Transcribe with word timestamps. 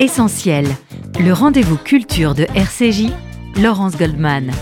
Essentiel, 0.00 0.66
le 1.20 1.32
rendez-vous 1.32 1.76
culture 1.76 2.34
de 2.34 2.44
RCJ, 2.54 3.10
Laurence 3.60 3.96
Goldman. 3.96 4.52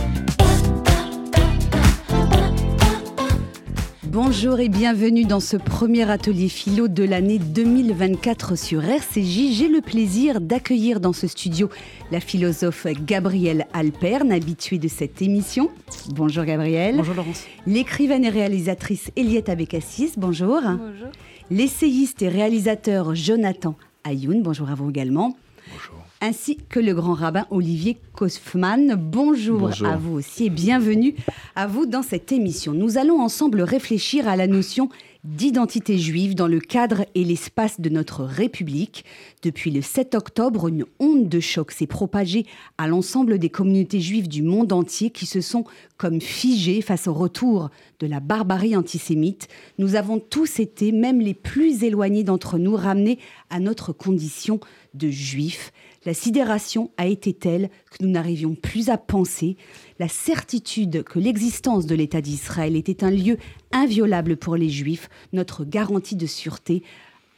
Bonjour 4.17 4.61
et 4.61 4.71
bienvenue 4.71 5.25
dans 5.25 5.41
ce 5.41 5.59
premier 5.59 6.11
atelier 6.11 6.49
philo 6.49 6.89
de 6.89 7.05
l'année 7.05 7.39
2024 7.39 8.57
sur 8.57 8.83
RCJ. 8.83 9.53
J'ai 9.53 9.69
le 9.69 9.83
plaisir 9.83 10.41
d'accueillir 10.41 11.01
dans 11.01 11.13
ce 11.13 11.27
studio 11.27 11.69
la 12.11 12.21
philosophe 12.21 12.87
Gabrielle 13.05 13.67
Alperne, 13.75 14.33
habituée 14.33 14.79
de 14.79 14.89
cette 14.89 15.21
émission. 15.21 15.71
Bonjour 16.15 16.45
Gabrielle. 16.45 16.97
Bonjour 16.97 17.15
Laurence. 17.15 17.45
L'écrivaine 17.67 18.25
et 18.25 18.31
réalisatrice 18.31 19.11
Eliette 19.17 19.51
Abécassis. 19.51 20.13
Bonjour. 20.17 20.63
Bonjour. 20.63 21.09
L'essayiste 21.51 22.23
et 22.23 22.29
réalisateur 22.29 23.15
Jonathan 23.15 23.77
Ayoun. 24.05 24.43
Bonjour 24.43 24.69
à 24.69 24.75
vous 24.75 24.91
également. 24.91 25.37
Bonjour. 25.73 25.95
Ainsi 26.21 26.57
que 26.69 26.81
le 26.81 26.95
grand 26.95 27.15
rabbin 27.15 27.47
Olivier 27.51 27.99
Kaufmann. 28.15 28.95
Bonjour, 28.97 29.61
Bonjour. 29.61 29.87
à 29.87 29.97
vous 29.97 30.15
aussi 30.15 30.47
et 30.47 30.51
bienvenue 30.51 31.15
à 31.55 31.67
vous 31.67 31.87
dans 31.87 32.03
cette 32.03 32.33
émission. 32.33 32.73
Nous 32.73 32.99
allons 32.99 33.21
ensemble 33.21 33.61
réfléchir 33.61 34.27
à 34.27 34.35
la 34.35 34.47
notion 34.47 34.89
d'identité 35.25 35.99
juive 35.99 36.35
dans 36.35 36.47
le 36.47 36.59
cadre 36.61 37.05
et 37.15 37.25
l'espace 37.25 37.81
de 37.81 37.91
notre 37.91 38.23
République. 38.25 39.05
Depuis 39.43 39.71
le 39.71 39.83
7 39.83 40.15
octobre, 40.15 40.69
une 40.69 40.85
onde 41.01 41.29
de 41.29 41.41
choc 41.41 41.71
s'est 41.71 41.87
propagée 41.87 42.47
à 42.79 42.89
l'ensemble 42.89 43.39
des 43.39 43.51
communautés 43.51 44.01
juives 44.01 44.29
du 44.29 44.43
monde 44.43 44.73
entier 44.73 45.11
qui 45.11 45.27
se 45.27 45.41
sont 45.41 45.65
comme 45.97 46.21
figées 46.21 46.81
face 46.81 47.09
au 47.09 47.13
retour 47.13 47.71
de 48.01 48.07
la 48.07 48.21
barbarie 48.21 48.77
antisémite. 48.77 49.49
Nous 49.79 49.95
avons 49.95 50.19
tous 50.19 50.61
été, 50.61 50.93
même 50.93 51.21
les 51.21 51.35
plus 51.35 51.85
éloignés 51.85 52.25
d'entre 52.25 52.59
nous, 52.59 52.77
ramenés 52.77 53.19
à 53.51 53.61
notre 53.61 53.93
condition 53.93 54.61
de 54.95 55.09
juifs. 55.09 55.73
La 56.05 56.15
sidération 56.15 56.91
a 56.99 57.07
été 57.07 57.33
telle 57.33 57.69
que 57.91 58.05
nous 58.05 58.11
n'arrivions 58.11 58.55
plus 58.55 58.91
à 58.91 58.97
penser. 58.97 59.57
La 59.99 60.09
certitude 60.09 61.03
que 61.03 61.19
l'existence 61.19 61.87
de 61.87 61.95
l'État 61.95 62.21
d'Israël 62.21 62.77
était 62.77 63.03
un 63.03 63.11
lieu 63.11 63.39
inviolable 63.73 64.37
pour 64.37 64.57
les 64.57 64.69
Juifs, 64.69 65.09
notre 65.33 65.65
garantie 65.65 66.17
de 66.17 66.27
sûreté, 66.27 66.83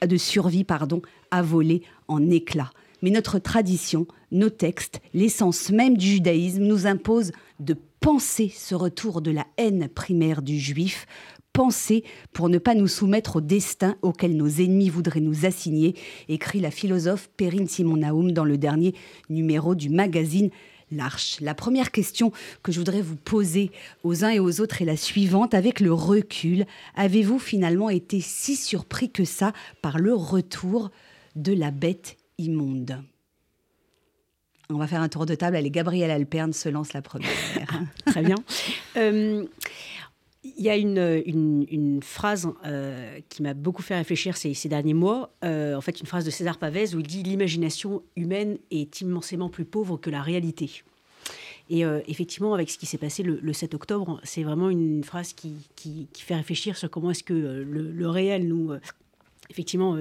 de 0.07 0.17
survie, 0.17 0.65
pardon, 0.65 1.01
a 1.31 1.41
volé 1.43 1.83
en 2.09 2.31
éclats. 2.31 2.71
Mais 3.01 3.11
notre 3.11 3.39
tradition, 3.39 4.07
nos 4.33 4.51
textes, 4.51 5.01
l'essence 5.15 5.71
même 5.71 5.97
du 5.97 6.07
judaïsme 6.07 6.65
nous 6.65 6.87
imposent 6.87 7.33
de 7.61 7.75
penser 8.01 8.53
ce 8.55 8.75
retour 8.75 9.21
de 9.21 9.31
la 9.31 9.47
haine 9.57 9.89
primaire 9.89 10.43
du 10.43 10.59
juif, 10.59 11.07
penser 11.53 12.05
pour 12.33 12.49
ne 12.49 12.59
pas 12.59 12.75
nous 12.75 12.87
soumettre 12.87 13.37
au 13.37 13.41
destin 13.41 13.97
auquel 14.03 14.37
nos 14.37 14.49
ennemis 14.49 14.91
voudraient 14.91 15.21
nous 15.21 15.45
assigner, 15.45 15.95
écrit 16.29 16.61
la 16.61 16.71
philosophe 16.71 17.31
Perrine 17.37 17.69
Simon 17.69 17.97
Naoum 17.97 18.33
dans 18.33 18.45
le 18.45 18.59
dernier 18.59 18.95
numéro 19.29 19.75
du 19.75 19.89
magazine 19.89 20.51
L'Arche. 20.91 21.39
La 21.41 21.55
première 21.55 21.91
question 21.91 22.33
que 22.63 22.73
je 22.73 22.79
voudrais 22.79 23.03
vous 23.03 23.17
poser 23.17 23.71
aux 24.05 24.25
uns 24.25 24.31
et 24.31 24.41
aux 24.41 24.61
autres 24.61 24.81
est 24.81 24.87
la 24.87 24.97
suivante. 24.97 25.53
Avec 25.53 25.81
le 25.81 25.93
recul, 25.93 26.65
avez-vous 26.95 27.39
finalement 27.39 27.91
été 27.91 28.21
si 28.23 28.57
surpris 28.57 29.11
que 29.11 29.25
ça 29.25 29.53
par 29.83 29.99
le 29.99 30.15
retour 30.15 30.91
de 31.37 31.53
la 31.53 31.71
bête 31.71 32.17
immonde? 32.39 33.03
On 34.71 34.77
va 34.77 34.87
faire 34.87 35.01
un 35.01 35.09
tour 35.09 35.25
de 35.25 35.35
table. 35.35 35.57
Allez, 35.57 35.71
Gabrielle 35.71 36.11
Alperne 36.11 36.53
se 36.53 36.69
lance 36.69 36.93
la 36.93 37.01
première. 37.01 37.31
Très 38.07 38.21
bien. 38.21 38.35
Euh, 38.99 39.47
Il 40.45 40.63
y 40.63 40.69
a 40.69 40.77
une, 40.77 42.01
phrase 42.03 42.47
euh, 42.67 43.19
qui 43.31 43.43
m'a 43.43 43.55
beaucoup 43.55 43.81
fait 43.81 43.97
réfléchir 43.97 44.37
ces, 44.37 44.55
derniers 44.69 44.93
mois. 44.93 45.31
Euh, 45.43 45.75
en 45.75 45.81
fait, 45.81 46.01
une 46.01 46.07
phrase 46.07 46.27
de 46.27 46.31
César 46.31 46.59
Pavès 46.59 46.95
où 46.95 47.01
il 47.01 47.07
dit 47.07 47.23
L'imagination 47.23 48.03
humaine 48.15 48.59
est 48.71 49.01
immensément 49.01 49.49
plus 49.49 49.65
pauvre 49.65 49.97
que 49.97 50.11
la 50.11 50.21
réalité. 50.21 50.83
Et 51.71 51.83
effectivement, 52.07 52.55
avec 52.55 52.71
ce 52.71 52.79
qui 52.79 52.87
s'est 52.87 52.97
passé 52.97 53.23
le, 53.23 53.39
le 53.43 53.53
7 53.53 53.75
octobre, 53.75 54.21
c'est 54.25 54.43
vraiment 54.43 54.71
une 54.71 55.05
phrase 55.05 55.35
qui, 55.35 56.09
fait 56.15 56.35
réfléchir 56.35 56.79
sur 56.79 56.91
comment 56.91 57.11
est-ce 57.11 57.25
que 57.25 57.35
le, 57.35 57.91
le 57.91 58.09
réel 58.09 58.49
nous, 58.49 58.73
effectivement, 59.51 59.99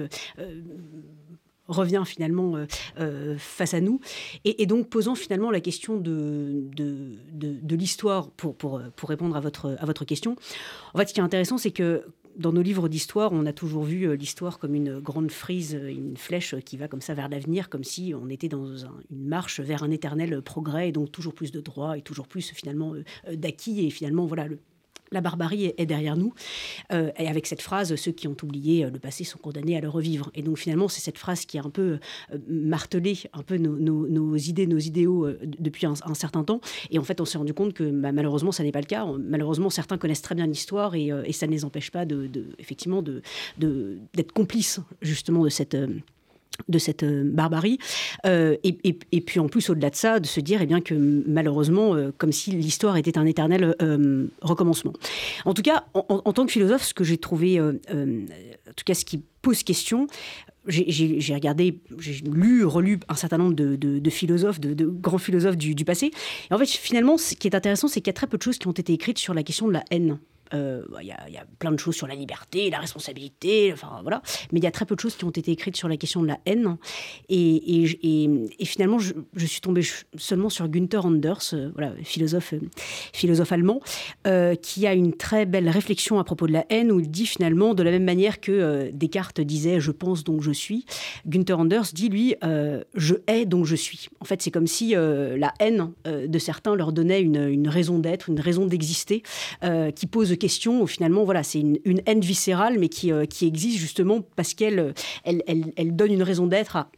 revient 1.68 2.02
finalement 2.06 2.56
euh, 2.56 2.66
euh, 2.98 3.36
face 3.38 3.74
à 3.74 3.80
nous. 3.80 4.00
Et, 4.44 4.66
donc 4.66 4.88
posant 4.88 5.14
finalement 5.14 5.50
la 5.50 5.60
question 5.60 5.96
de, 5.96 6.64
de, 6.74 7.18
de, 7.32 7.76
l'histoire 7.76 8.30
pour, 8.30 8.54
pour, 8.54 8.82
pour 8.96 9.08
répondre 9.08 9.36
à 9.36 9.40
votre, 9.40 9.76
à 9.78 9.86
votre 9.86 10.04
question. 10.04 10.36
En 10.94 10.98
fait, 10.98 11.08
ce 11.08 11.14
qui 11.14 11.20
est 11.20 11.22
intéressant, 11.22 11.58
c'est 11.58 11.70
que 11.70 12.04
dans 12.36 12.52
nos 12.52 12.62
livres 12.62 12.88
d'histoire, 12.88 13.32
on 13.32 13.46
a 13.46 13.52
toujours 13.52 13.82
vu 13.84 14.04
euh, 14.04 14.14
l'histoire 14.14 14.58
comme 14.58 14.74
une 14.74 15.00
grande 15.00 15.30
frise, 15.30 15.72
une 15.72 16.16
flèche 16.16 16.54
qui 16.64 16.76
va 16.76 16.86
comme 16.86 17.00
ça 17.00 17.14
vers 17.14 17.28
l'avenir, 17.28 17.68
comme 17.68 17.84
si 17.84 18.14
on 18.14 18.28
était 18.28 18.48
dans 18.48 18.84
un- 18.84 19.00
une 19.10 19.26
marche 19.26 19.60
vers 19.60 19.82
un 19.82 19.90
éternel 19.90 20.40
progrès, 20.42 20.90
et 20.90 20.92
donc 20.92 21.10
toujours 21.10 21.34
plus 21.34 21.50
de 21.50 21.60
droits 21.60 21.98
et 21.98 22.02
toujours 22.02 22.28
plus 22.28 22.50
finalement 22.52 22.94
d'acquis, 23.32 23.86
et 23.86 23.90
finalement 23.90 24.26
voilà 24.26 24.46
la 25.12 25.20
barbarie 25.20 25.72
est- 25.76 25.86
derrière 25.86 26.16
nous. 26.16 26.34
Euh, 26.92 27.10
et 27.18 27.28
avec 27.28 27.46
cette 27.46 27.62
phrase, 27.62 27.94
ceux 27.96 28.12
qui 28.12 28.28
ont 28.28 28.36
oublié 28.42 28.84
euh, 28.84 28.90
le 28.90 28.98
passé 28.98 29.24
sont 29.24 29.38
condamnés 29.38 29.76
à 29.76 29.80
le 29.80 29.88
revivre. 29.88 30.30
Et 30.34 30.42
donc 30.42 30.58
finalement, 30.58 30.88
c'est 30.88 31.00
cette 31.00 31.18
phrase 31.18 31.46
qui 31.46 31.58
a 31.58 31.62
un 31.62 31.70
peu 31.70 31.98
euh, 32.32 32.38
martelé 32.46 33.18
un 33.32 33.42
peu 33.42 33.56
nos, 33.56 34.36
idées, 34.36 34.66
nos 34.66 34.78
idéaux 34.78 35.28
depuis 35.42 35.86
un, 35.86 35.94
certain 36.14 36.44
temps. 36.44 36.60
Et 36.90 36.98
en 36.98 37.04
fait, 37.04 37.20
on 37.20 37.24
s'est 37.24 37.38
rendu 37.38 37.54
compte 37.54 37.72
que 37.72 37.84
bah, 37.84 38.12
malheureusement, 38.12 38.52
ça 38.52 38.62
n'est 38.62 38.72
pas 38.72 38.80
le 38.80 38.86
cas. 38.86 39.06
Malheureusement, 39.18 39.70
certains 39.70 39.98
connaissent 39.98 40.22
très 40.22 40.34
bien 40.34 40.46
l'histoire 40.46 40.94
et, 40.94 41.10
ça 41.32 41.46
ne 41.46 41.52
les 41.52 41.64
empêche 41.64 41.90
pas 41.90 42.04
de, 42.04 42.28
effectivement 42.58 43.02
d'être 43.02 44.32
complices 44.32 44.80
justement 45.00 45.44
de 45.44 45.48
cette... 45.48 45.76
de 46.68 46.78
cette 46.78 47.04
euh, 47.04 47.22
barbarie. 47.24 47.78
Euh, 48.26 48.56
et, 48.64 48.78
et- 49.12 49.20
puis 49.20 49.38
en 49.40 49.48
plus, 49.48 49.70
au-delà 49.70 49.90
de 49.90 49.94
ça, 49.94 50.18
de 50.20 50.26
se 50.26 50.40
dire 50.40 50.60
eh 50.62 50.66
bien, 50.66 50.80
que 50.80 50.94
malheureusement, 50.94 51.94
euh, 51.94 52.10
comme 52.18 52.32
si 52.32 52.50
l'histoire 52.50 52.96
était 52.96 53.16
un 53.18 53.26
éternel 53.26 53.74
recommencement. 54.42 54.92
En 55.44 55.54
tout 55.54 55.62
cas, 55.62 55.84
en, 55.94 56.32
tant 56.32 56.46
que 56.46 56.52
philosophe, 56.52 56.82
ce 56.84 56.94
que 56.94 57.04
j'ai 57.04 57.18
trouvé, 57.18 57.60
en 57.60 57.72
tout 58.76 58.84
cas 58.84 58.94
ce 58.94 59.04
qui 59.04 59.22
pose 59.42 59.62
question, 59.62 60.06
j'ai- 60.66 61.34
regardé, 61.34 61.78
j'ai 61.98 62.22
lu, 62.24 62.64
relu 62.64 62.98
un 63.08 63.14
certain 63.14 63.38
nombre 63.38 63.54
de, 63.54 63.76
de- 63.76 64.10
philosophes, 64.10 64.60
de, 64.60 64.74
de 64.74 64.86
grands 64.86 65.18
philosophes 65.18 65.56
du, 65.56 65.74
du 65.74 65.84
passé. 65.84 66.10
Et 66.50 66.54
en 66.54 66.58
fait, 66.58 66.66
finalement, 66.66 67.16
ce 67.18 67.34
qui 67.34 67.46
est 67.48 67.54
intéressant, 67.54 67.88
c'est 67.88 68.00
qu'il 68.00 68.08
y 68.08 68.10
a 68.10 68.14
très 68.14 68.26
peu 68.26 68.36
de 68.38 68.42
choses 68.42 68.58
qui 68.58 68.66
ont 68.66 68.72
été 68.72 68.92
écrites 68.92 69.18
sur 69.18 69.34
la 69.34 69.42
question 69.42 69.68
de 69.68 69.72
la 69.72 69.84
haine. 69.90 70.18
Euh, 70.54 70.82
bah, 70.90 70.98
Il 71.02 71.08
y, 71.08 71.12
a- 71.12 71.28
il 71.28 71.38
plein 71.58 71.72
de 71.72 71.78
choses 71.78 71.94
sur 71.94 72.06
la 72.06 72.14
liberté, 72.14 72.70
la 72.70 72.78
responsabilité, 72.78 73.72
enfin 73.72 74.00
voilà. 74.02 74.22
Mais 74.52 74.60
il 74.60 74.64
y 74.64 74.66
a 74.66 74.70
très 74.70 74.84
peu 74.84 74.94
de 74.94 75.00
choses 75.00 75.16
qui 75.16 75.24
ont 75.24 75.30
été 75.30 75.50
écrites 75.50 75.76
sur 75.76 75.88
la 75.88 75.96
question 75.96 76.22
de 76.22 76.28
la 76.28 76.38
haine. 76.46 76.76
Et, 77.28 77.84
finalement, 78.64 78.98
je, 78.98 79.12
suis 79.46 79.60
tombée 79.60 79.82
seulement 80.16 80.48
sur 80.50 80.68
Günther 80.68 81.04
Anders, 81.04 81.50
euh, 81.52 81.70
voilà, 81.74 81.92
philosophe, 82.02 82.52
euh, 82.52 82.60
philosophe 83.12 83.52
allemand, 83.52 83.80
qui 84.62 84.86
a 84.86 84.94
une 84.94 85.14
très 85.14 85.46
belle 85.46 85.68
réflexion 85.68 86.18
à 86.18 86.24
propos 86.24 86.46
de 86.46 86.52
la 86.52 86.64
haine, 86.70 86.92
où 86.92 87.00
il 87.00 87.10
dit 87.10 87.26
finalement, 87.26 87.74
de 87.74 87.82
la 87.82 87.90
même 87.90 88.04
manière 88.04 88.40
que 88.40 88.90
Descartes 88.92 89.40
disait 89.40 89.80
je 89.80 89.90
pense 89.90 90.24
donc 90.24 90.42
je 90.42 90.52
suis, 90.52 90.84
Günther 91.26 91.58
Anders 91.58 91.92
dit 91.92 92.08
lui 92.08 92.34
je 92.94 93.14
hais 93.26 93.46
donc 93.46 93.64
je 93.64 93.76
suis. 93.76 94.08
En 94.20 94.24
fait, 94.24 94.42
c'est 94.42 94.50
comme 94.50 94.66
si 94.66 94.94
la 94.94 95.52
haine 95.60 95.92
de 96.04 96.38
certains 96.38 96.74
leur 96.74 96.92
donnait 96.92 97.22
une, 97.22 97.48
une 97.48 97.68
raison 97.68 97.98
d'être, 97.98 98.28
une 98.28 98.40
raison 98.40 98.66
d'exister, 98.66 99.22
qui 99.94 100.06
pose 100.06 100.32
question. 100.38 100.82
Où 100.82 100.86
finalement, 100.86 101.24
voilà, 101.24 101.42
c'est 101.42 101.60
une, 101.60 101.78
haine 102.06 102.20
viscérale, 102.20 102.78
mais 102.78 102.88
qui, 102.88 103.12
euh, 103.12 103.26
qui 103.26 103.46
existe 103.46 103.78
justement 103.78 104.20
parce 104.36 104.54
qu'elle 104.54 104.94
elle, 105.24 105.42
elle- 105.46 105.72
elle 105.76 105.94
donne 105.96 106.12
une 106.12 106.22
raison 106.22 106.46
d'être 106.46 106.76
à 106.76 106.90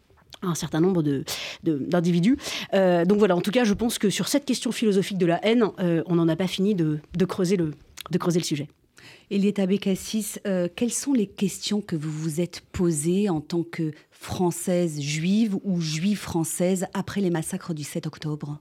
un 0.42 0.54
certain 0.54 0.80
nombre 0.80 1.02
de- 1.02 1.24
de- 1.64 1.78
d'individus. 1.78 2.36
Euh, 2.74 3.04
donc 3.04 3.18
voilà, 3.18 3.36
en 3.36 3.40
tout 3.42 3.50
cas, 3.50 3.64
je 3.64 3.74
pense 3.74 3.98
que 3.98 4.08
sur 4.10 4.28
cette 4.28 4.44
question 4.46 4.72
philosophique 4.72 5.18
de 5.18 5.26
la 5.26 5.44
haine, 5.44 5.64
euh, 5.80 6.02
on 6.06 6.14
n'en 6.14 6.28
a 6.28 6.36
pas 6.36 6.46
fini 6.46 6.74
de, 6.74 6.98
de 7.16 7.24
creuser 7.26 7.56
le, 7.56 7.72
de 8.10 8.18
creuser 8.18 8.38
le 8.38 8.44
sujet. 8.44 8.68
Elietta 9.30 9.66
Bécassis, 9.66 10.36
euh, 10.46 10.66
quelles 10.74 10.92
sont 10.92 11.12
les 11.12 11.26
questions 11.26 11.80
que 11.80 11.94
vous 11.94 12.10
vous 12.10 12.40
êtes 12.40 12.62
posées 12.72 13.28
en 13.28 13.40
tant 13.40 13.62
que 13.62 13.92
française 14.10 15.00
juive 15.00 15.56
ou 15.62 15.80
juive 15.80 16.18
française 16.18 16.86
après 16.94 17.20
les 17.20 17.30
massacres 17.30 17.74
du 17.74 17.84
7 17.84 18.06
octobre? 18.06 18.58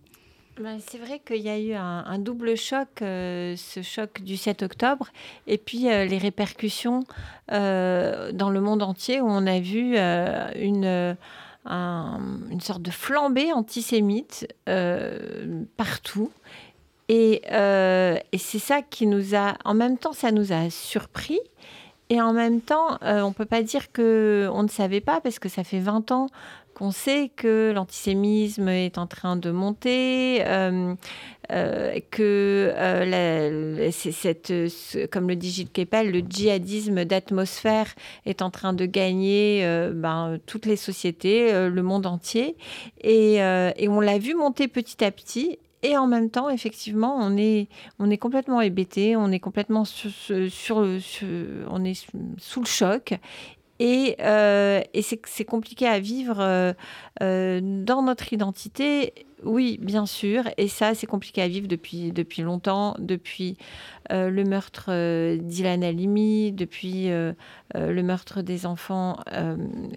C'est 0.79 0.97
vrai 0.97 1.19
qu'il 1.25 1.41
y 1.41 1.49
a 1.49 1.57
eu 1.57 1.73
un, 1.73 2.19
double 2.19 2.55
choc, 2.57 2.87
euh, 3.01 3.55
ce 3.55 3.81
choc 3.81 4.21
du 4.21 4.35
7 4.37 4.63
octobre, 4.63 5.07
et 5.47 5.57
puis 5.57 5.89
euh, 5.89 6.05
les 6.05 6.17
répercussions 6.17 7.03
euh, 7.51 8.31
dans 8.33 8.49
le 8.49 8.59
monde 8.59 8.83
entier 8.83 9.21
où 9.21 9.27
on 9.27 9.47
a 9.47 9.59
vu 9.59 9.95
une, 9.97 11.15
un- 11.65 12.19
une 12.51 12.61
sorte 12.61 12.81
de 12.81 12.91
flambée 12.91 13.53
antisémite 13.53 14.47
partout. 15.77 16.31
Et 17.07 17.41
c'est 18.37 18.59
ça 18.59 18.81
qui 18.81 19.07
nous 19.07 19.35
a, 19.35 19.55
en 19.65 19.73
même 19.73 19.97
temps, 19.97 20.13
ça 20.13 20.31
nous 20.31 20.51
a 20.51 20.69
surpris. 20.69 21.39
Et 22.11 22.19
en 22.19 22.33
même 22.33 22.59
temps, 22.59 22.97
on 23.01 23.27
ne 23.29 23.33
peut 23.33 23.45
pas 23.45 23.61
dire 23.61 23.91
qu'on 23.91 24.63
ne 24.63 24.67
savait 24.67 24.99
pas, 25.01 25.21
parce 25.21 25.37
que 25.37 25.47
ça 25.47 25.63
fait 25.63 25.79
20 25.79 26.11
ans 26.11 26.27
qu'on 26.79 26.91
sait 26.91 27.29
que 27.35 27.73
l'antisémisme 27.75 28.69
est 28.69 28.97
en 28.97 29.05
train 29.05 29.35
de 29.35 29.51
monter, 29.51 30.41
euh, 30.45 30.95
euh, 31.51 31.99
que 32.09 32.71
euh, 32.73 33.91
cette, 33.91 34.53
comme 35.11 35.27
le 35.27 35.35
dit 35.35 35.51
Gilles 35.51 35.71
Kepel, 35.71 36.09
le 36.09 36.19
djihadisme 36.19 37.03
d'atmosphère 37.03 37.93
est 38.25 38.41
en 38.41 38.49
train 38.49 38.71
de 38.71 38.85
gagner 38.85 39.61
ben, 39.93 40.39
toutes 40.45 40.65
les 40.65 40.77
sociétés, 40.77 41.51
le 41.51 41.83
monde 41.83 42.05
entier. 42.05 42.55
Et, 43.01 43.39
on 43.89 43.99
l'a 43.99 44.17
vu 44.17 44.33
monter 44.33 44.69
petit 44.69 45.03
à 45.03 45.11
petit. 45.11 45.59
Et 45.81 45.97
en 45.97 46.07
même 46.07 46.29
temps, 46.29 46.49
effectivement, 46.49 47.17
on 47.17 47.37
est, 47.37 47.67
on 47.99 48.09
est 48.09 48.17
complètement 48.17 48.61
hébété, 48.61 49.15
on 49.15 49.31
est 49.31 49.39
complètement 49.39 49.85
sur, 49.85 50.11
on 50.77 51.83
est 51.83 52.05
sous 52.37 52.59
le 52.59 52.65
choc. 52.65 53.13
Et, 53.79 54.17
euh, 54.19 54.81
et 54.93 55.01
c'est 55.01 55.45
compliqué 55.45 55.87
à 55.87 55.99
vivre 55.99 56.39
euh, 56.39 56.73
euh, 57.21 57.61
dans 57.63 58.01
notre 58.03 58.33
identité 58.33 59.13
oui, 59.43 59.77
bien 59.81 60.05
sûr. 60.05 60.43
Et 60.57 60.67
ça, 60.67 60.93
c'est 60.95 61.07
compliqué 61.07 61.41
à 61.41 61.47
vivre 61.47 61.67
depuis, 61.67 62.11
depuis 62.11 62.41
longtemps, 62.41 62.95
depuis 62.99 63.57
euh, 64.11 64.29
le 64.29 64.43
meurtre 64.43 64.85
euh, 64.89 65.37
d'Ilan 65.37 65.81
Halimi, 65.83 66.51
depuis 66.51 67.11
euh, 67.11 67.33
le 67.75 68.01
meurtre 68.01 68.41
des 68.41 68.65
enfants 68.65 69.17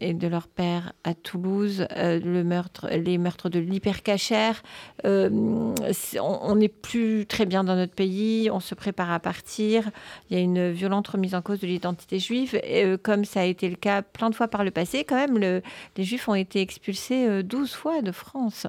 et 0.01 0.13
de 0.13 0.29
leur 0.29 0.47
père 0.47 0.93
à 1.05 1.15
Toulouse, 1.15 1.87
les 1.97 2.45
meurtres 2.45 3.49
de 3.49 3.59
l'hypercachère. 3.59 4.63
on 5.05 6.55
n'est 6.55 6.69
plus 6.69 7.25
très 7.27 7.47
bien 7.47 7.65
dans 7.65 7.75
notre 7.75 7.95
pays, 7.95 8.51
on 8.51 8.61
se 8.61 8.75
prépare 8.75 9.11
à 9.11 9.21
partir. 9.21 9.91
Il 10.29 10.37
y 10.37 10.41
a 10.41 10.43
une 10.43 10.71
violente 10.71 11.09
remise 11.09 11.35
en 11.35 11.41
cause 11.41 11.61
de 11.61 11.67
l'identité 11.67 12.19
juive, 12.19 12.61
et, 12.63 12.99
comme 13.03 13.25
ça 13.25 13.41
a 13.41 13.45
été 13.45 13.71
le 13.71 13.77
cas 13.77 14.03
plein 14.03 14.29
de 14.29 14.35
fois 14.35 14.49
par 14.49 14.65
le 14.65 14.71
passé. 14.71 15.05
Quand 15.05 15.17
même, 15.17 15.39
les 15.39 16.05
juifs 16.05 16.29
ont 16.29 16.35
été 16.35 16.61
expulsés 16.61 17.43
12 17.43 17.73
fois 17.73 18.03
de 18.03 18.13
France. 18.13 18.67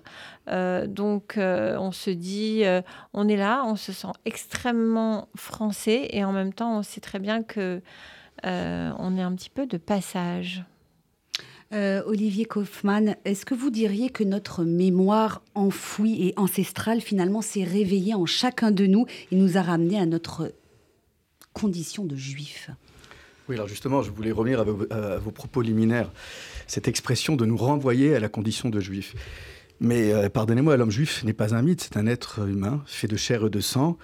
Donc 0.87 1.37
euh, 1.37 1.77
on 1.77 1.91
se 1.91 2.09
dit, 2.09 2.63
euh, 2.63 2.81
on 3.13 3.27
est 3.27 3.35
là, 3.35 3.63
on 3.65 3.75
se 3.75 3.91
sent 3.91 4.13
extrêmement 4.25 5.27
français 5.35 6.07
et 6.11 6.23
en 6.23 6.31
même 6.31 6.53
temps 6.53 6.79
on 6.79 6.83
sait 6.83 7.01
très 7.01 7.19
bien 7.19 7.43
que 7.43 7.81
on 8.45 9.17
est 9.17 9.21
un 9.21 9.33
petit 9.35 9.49
peu 9.49 9.65
de 9.65 9.77
passage. 9.77 10.65
Olivier 11.71 12.45
Kaufmann, 12.45 13.15
est-ce 13.25 13.45
que 13.45 13.55
vous 13.55 13.71
diriez 13.71 14.09
que 14.09 14.23
notre 14.23 14.63
mémoire 14.63 15.41
enfouie 15.55 16.27
et 16.27 16.33
ancestrale 16.35 16.99
finalement 16.99 17.41
s'est 17.41 17.63
réveillée 17.63 18.13
en 18.13 18.25
chacun 18.25 18.69
de 18.69 18.85
nous 18.85 19.05
et 19.31 19.35
nous 19.37 19.57
a 19.57 19.61
ramené 19.61 19.97
à 19.97 20.05
notre 20.05 20.53
condition 21.53 22.03
de 22.03 22.17
juif 22.17 22.69
Oui, 23.47 23.55
alors 23.55 23.67
justement, 23.67 24.03
je 24.03 24.11
voulais 24.11 24.31
revenir 24.31 24.59
à 24.59 24.63
vos, 24.65 24.85
à 24.91 25.17
vos 25.17 25.31
propos 25.31 25.61
liminaires, 25.61 26.11
cette 26.67 26.87
expression 26.87 27.35
de 27.35 27.45
nous 27.45 27.57
renvoyer 27.57 28.13
à 28.13 28.19
la 28.19 28.29
condition 28.29 28.69
de 28.69 28.79
juif. 28.79 29.15
Mais 29.79 30.13
euh, 30.13 30.29
pardonnez-moi, 30.29 30.77
l'homme 30.77 30.91
juif 30.91 31.23
n'est 31.23 31.33
pas 31.33 31.55
un 31.55 31.61
mythe, 31.61 31.81
c'est 31.81 31.97
un 31.97 32.07
être 32.07 32.47
humain, 32.47 32.83
fait 32.85 33.07
de 33.07 33.17
chair 33.17 33.45
et 33.45 33.49
de 33.49 33.59
sang, 33.59 33.97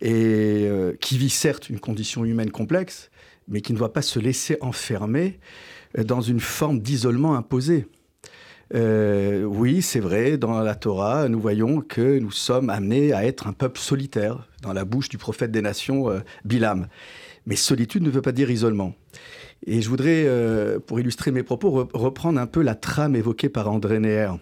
et 0.00 0.66
euh, 0.66 0.94
qui 1.00 1.18
vit 1.18 1.30
certes 1.30 1.68
une 1.70 1.80
condition 1.80 2.24
humaine 2.24 2.50
complexe, 2.50 3.10
mais 3.48 3.60
qui 3.60 3.72
ne 3.72 3.78
doit 3.78 3.92
pas 3.92 4.02
se 4.02 4.18
laisser 4.18 4.56
enfermer 4.60 5.38
euh, 5.98 6.04
dans 6.04 6.20
une 6.20 6.40
forme 6.40 6.80
d'isolement 6.80 7.34
imposé. 7.34 7.86
oui, 8.72 9.82
c'est 9.82 10.00
vrai, 10.00 10.38
dans 10.38 10.60
la 10.60 10.74
Torah, 10.74 11.28
nous 11.28 11.40
voyons 11.40 11.80
que 11.80 12.18
nous 12.18 12.30
sommes 12.30 12.70
amenés 12.70 13.12
à 13.12 13.26
être 13.26 13.46
un 13.46 13.52
peuple 13.52 13.80
solitaire, 13.80 14.48
dans 14.62 14.72
la 14.72 14.84
bouche 14.84 15.08
du 15.08 15.18
prophète 15.18 15.50
des 15.50 15.62
nations, 15.62 16.06
Bilam. 16.44 16.88
Mais 17.46 17.56
solitude 17.56 18.02
ne 18.02 18.10
veut 18.10 18.22
pas 18.22 18.32
dire 18.32 18.50
isolement. 18.50 18.94
Et 19.66 19.80
je 19.80 19.88
voudrais, 19.88 20.28
pour 20.86 21.00
illustrer 21.00 21.30
mes 21.30 21.42
propos, 21.42 21.88
reprendre 21.94 22.38
un 22.38 22.46
peu 22.46 22.60
la 22.60 22.74
trame 22.74 23.16
évoquée 23.16 23.48
par 23.48 23.70
André 23.70 24.00
Neher. 24.00 24.32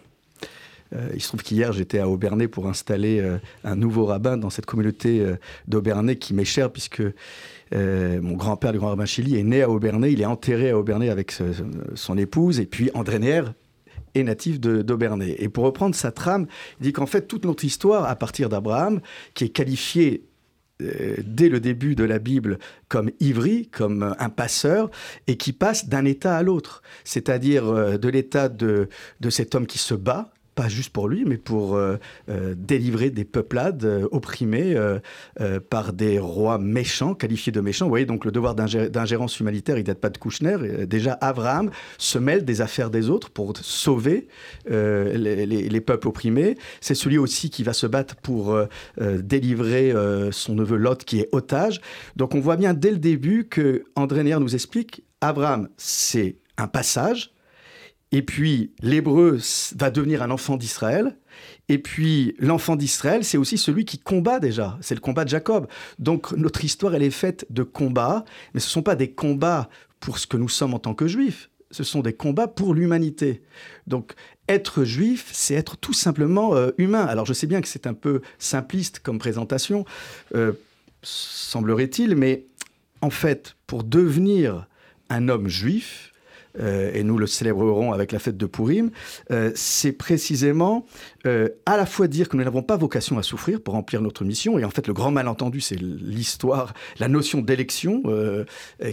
Euh, 0.95 1.11
il 1.15 1.21
se 1.21 1.29
trouve 1.29 1.43
qu'hier, 1.43 1.73
j'étais 1.73 1.99
à 1.99 2.09
Aubernay 2.09 2.49
pour 2.49 2.69
installer 2.69 3.21
euh, 3.21 3.39
un 3.65 3.77
nouveau 3.77 4.07
rabbin 4.07 4.37
dans 4.37 4.51
cette 4.51 4.67
communauté 4.67 5.21
euh, 5.21 5.37
d'Aubernay 5.67 6.17
qui 6.17 6.35
m'est 6.35 6.45
chère, 6.45 6.71
puisque 6.71 7.03
mon 7.73 8.35
grand-père, 8.35 8.73
le 8.73 8.79
grand 8.79 8.91
rabbin 8.91 9.07
Chili, 9.07 9.37
est 9.37 9.43
né 9.43 9.63
à 9.63 9.69
Aubernay. 9.69 10.13
Il 10.13 10.21
est 10.21 10.27
enterré 10.27 10.71
à 10.71 10.79
Aubernay 10.79 11.11
avec 11.11 11.33
son 11.97 12.17
épouse. 12.17 12.61
Et 12.61 12.67
puis, 12.67 12.91
André 12.95 13.19
Neher 13.19 13.43
est 14.15 14.23
natif 14.23 14.61
d'Aubernay. 14.61 15.35
Et 15.41 15.49
pour 15.49 15.65
reprendre 15.65 15.97
sa 15.97 16.13
trame, 16.13 16.47
il 16.79 16.85
dit 16.85 16.93
qu'en 16.93 17.07
fait, 17.07 17.23
toute 17.23 17.45
notre 17.45 17.65
histoire, 17.65 18.05
à 18.05 18.15
partir 18.15 18.49
d'Abraham, 18.49 19.01
qui 19.35 19.45
est 19.45 19.49
qualifié 19.49 20.29
dès 20.79 21.49
le 21.49 21.59
début 21.59 21.97
de 21.97 22.05
la 22.05 22.21
Bible 22.21 22.61
comme 22.87 23.11
ivri, 23.19 23.67
comme 23.67 24.15
un 24.17 24.29
passeur, 24.29 24.89
et 25.27 25.37
qui 25.37 25.53
passe 25.53 25.89
d'un 25.89 26.05
état 26.05 26.37
à 26.37 26.45
l'autre, 26.45 26.83
c'est-à-dire 27.03 27.99
de 27.99 28.09
l'état 28.09 28.49
de, 28.49 28.89
de 29.19 29.31
cet 29.31 29.57
homme 29.57 29.67
qui 29.67 29.79
se 29.79 29.95
bat, 29.95 30.31
pas 30.57 30.69
juste 30.69 30.91
pour 30.91 31.07
lui, 31.07 31.25
mais 31.27 31.37
pour 31.37 31.77
euh, 31.77 31.99
euh, 32.31 32.55
délivrer 32.57 33.11
des 33.11 33.27
peuplades 33.27 33.85
euh, 33.85 34.09
opprimées 34.11 34.75
par 35.69 35.93
des 35.93 36.19
rois 36.19 36.59
méchants, 36.59 37.15
qualifiés 37.15 37.53
de 37.53 37.61
méchants. 37.61 37.85
Vous 37.85 37.91
voyez, 37.91 38.07
donc 38.07 38.25
le 38.25 38.33
devoir 38.33 38.55
d'ingérence 38.55 39.39
humanitaire, 39.39 39.77
il 39.77 39.85
date 39.85 40.01
pas 40.01 40.09
de 40.09 40.17
Kouchner. 40.17 40.87
Déjà, 40.87 41.19
Abraham 41.21 41.71
se 41.99 42.19
mêle 42.19 42.45
des 42.45 42.63
affaires 42.63 42.89
des 42.89 43.11
autres 43.11 43.29
pour 43.29 43.53
sauver 43.61 44.29
les, 44.67 45.81
peuples 45.81 46.09
opprimés. 46.09 46.57
C'est 46.81 46.95
celui 46.95 47.19
aussi 47.19 47.51
qui 47.51 47.63
va 47.63 47.75
se 47.75 47.87
battre 47.87 48.17
pour 48.17 48.59
délivrer 48.99 49.93
son 50.31 50.55
neveu 50.55 50.77
Lot, 50.77 51.05
qui 51.05 51.21
est 51.21 51.29
otage. 51.33 51.81
Donc 52.17 52.35
on 52.35 52.41
voit 52.41 52.57
bien 52.57 52.73
dès 52.73 52.91
le 52.91 52.99
début 52.99 53.45
que 53.45 53.85
André 53.95 54.25
Neher 54.25 54.41
nous 54.41 54.55
explique, 54.55 55.05
Abraham, 55.21 55.69
c'est 55.77 56.37
un 56.57 56.67
passage, 56.67 57.35
et 58.13 58.23
puis, 58.23 58.73
l'hébreu 58.81 59.39
va 59.77 59.91
devenir 59.91 60.23
un 60.23 60.31
enfant 60.31 60.57
d'Israël. 60.57 61.17
Et 61.69 61.79
puis, 61.79 62.37
l'enfant 62.39 62.77
d'Israël, 62.77 63.25
c'est 63.25 63.37
aussi 63.37 63.59
celui 63.59 63.85
qui 63.85 63.99
combat 63.99 64.39
déjà. 64.39 64.79
C'est 64.81 64.95
le 64.95 65.01
combat 65.01 65.25
de 65.25 65.31
Jacob. 65.31 65.67
Donc, 65.99 66.33
notre 66.33 66.65
histoire, 66.65 66.95
elle 66.95 67.03
est 67.03 67.11
faite 67.11 67.47
de 67.51 67.65
combats. 67.65 68.25
Mais 68.55 68.61
ce 68.61 68.67
ne 68.67 68.71
sont 68.71 68.83
pas 68.83 68.95
des 68.95 69.11
combats 69.11 69.69
pour 69.99 70.19
ce 70.19 70.27
que 70.27 70.37
nous 70.37 70.49
sommes 70.49 70.75
en 70.75 70.79
tant 70.79 70.95
que 70.95 71.09
juifs. 71.09 71.51
Ce 71.73 71.83
sont 71.83 72.01
des 72.01 72.13
combats 72.13 72.47
pour 72.47 72.75
l'humanité. 72.75 73.43
Donc, 73.89 74.15
être 74.49 74.85
juif, 74.85 75.29
c'est 75.33 75.55
être 75.55 75.77
tout 75.77 75.93
simplement 75.93 76.55
euh, 76.55 76.71
humain. 76.79 77.05
Alors, 77.05 77.27
je 77.27 77.33
sais 77.33 77.49
bien 77.49 77.61
que 77.61 77.69
c'est 77.69 77.89
un 77.89 77.95
peu 77.95 78.23
simpliste 78.39 79.01
comme 79.01 79.19
présentation, 79.19 79.85
euh, 80.37 80.53
semblerait-il, 81.03 82.15
mais 82.15 82.47
en 83.01 83.11
fait, 83.11 83.57
pour 83.67 83.83
devenir 83.83 84.69
un 85.11 85.29
homme 85.29 85.49
juif, 85.49 86.13
et 86.59 87.03
nous 87.03 87.19
le 87.19 87.27
célébrerons 87.27 87.93
avec 87.93 88.13
la 88.13 88.19
fête 88.19 88.37
de 88.37 88.47
Purim, 88.47 88.91
euh, 89.31 89.51
c'est 89.55 89.93
précisément 89.93 90.87
euh, 91.27 91.49
à 91.67 91.77
la 91.77 91.87
fois 91.87 92.09
dire 92.09 92.29
que 92.29 92.37
nous 92.37 92.45
n'avons 92.45 92.63
pas 92.63 92.77
vocation 92.77 93.19
à 93.19 93.23
souffrir 93.23 93.61
pour 93.61 93.75
remplir 93.75 94.01
notre 94.01 94.25
mission, 94.25 94.59
et 94.59 94.65
en 94.65 94.71
fait 94.71 94.87
le 94.87 94.93
grand 94.93 95.11
malentendu, 95.11 95.61
c'est 95.61 95.79
l'histoire, 95.79 96.75
la 96.99 97.09
notion 97.09 97.41
d'élection 97.41 98.03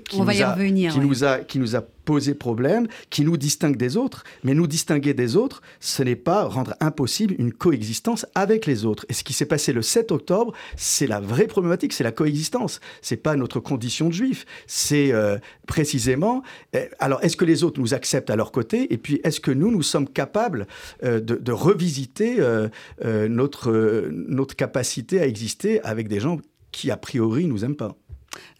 qui, 0.06 0.22
nous 0.22 0.30
a, 0.30 0.56
qui, 0.56 1.00
nous 1.00 1.24
a, 1.24 1.40
qui 1.40 1.60
nous 1.60 1.76
a 1.76 1.84
poser 2.06 2.34
problème, 2.34 2.88
qui 3.10 3.24
nous 3.24 3.38
distingue 3.38 3.78
des 3.78 3.98
autres. 3.98 4.24
Mais 4.44 4.54
nous 4.54 4.68
distinguer 4.68 5.13
des 5.13 5.36
autres, 5.36 5.62
ce 5.80 6.04
n'est 6.04 6.16
pas 6.16 6.44
rendre 6.44 6.75
impossible 6.80 7.36
une 7.38 7.54
coexistence 7.54 8.25
avec 8.36 8.66
les 8.66 8.86
autres. 8.86 9.06
Et 9.10 9.13
ce 9.13 9.24
qui 9.24 9.34
s'est 9.34 9.46
passé 9.46 9.74
le 9.74 9.82
7 9.82 10.12
octobre, 10.12 10.54
c'est 10.75 11.08
la 11.08 11.20
vraie 11.20 11.48
problématique, 11.48 11.94
c'est 11.94 12.04
la 12.04 12.12
coexistence. 12.12 12.80
C'est 13.02 13.18
pas 13.18 13.36
notre 13.36 13.60
condition 13.60 14.10
de 14.10 14.13
juif. 14.13 14.46
C'est 14.68 15.12
euh, 15.12 15.38
précisément. 15.68 16.44
Euh, 16.75 16.86
alors, 17.00 17.24
est-ce 17.24 17.38
que 17.38 17.46
les 17.46 17.63
autres 17.63 17.80
nous 17.80 17.94
acceptent 17.94 18.30
à 18.30 18.36
leur 18.36 18.52
côté? 18.52 18.94
Et 18.94 18.98
puis, 18.98 19.20
est-ce 19.24 19.40
que 19.40 19.52
nous, 19.52 19.72
nous 19.72 19.84
sommes 19.84 20.08
capables 20.08 20.68
euh, 21.04 21.20
de, 21.20 21.36
de, 21.36 21.52
revisiter 21.52 22.23
notre, 23.27 24.10
notre 24.12 24.56
capacité 24.56 25.20
à 25.20 25.27
exister 25.27 25.82
avec 25.84 26.08
des 26.08 26.20
gens 26.20 26.39
qui, 26.72 26.92
a 26.92 26.98
priori, 26.98 27.46
nous 27.46 27.63
aiment 27.63 27.75
pas 27.75 27.96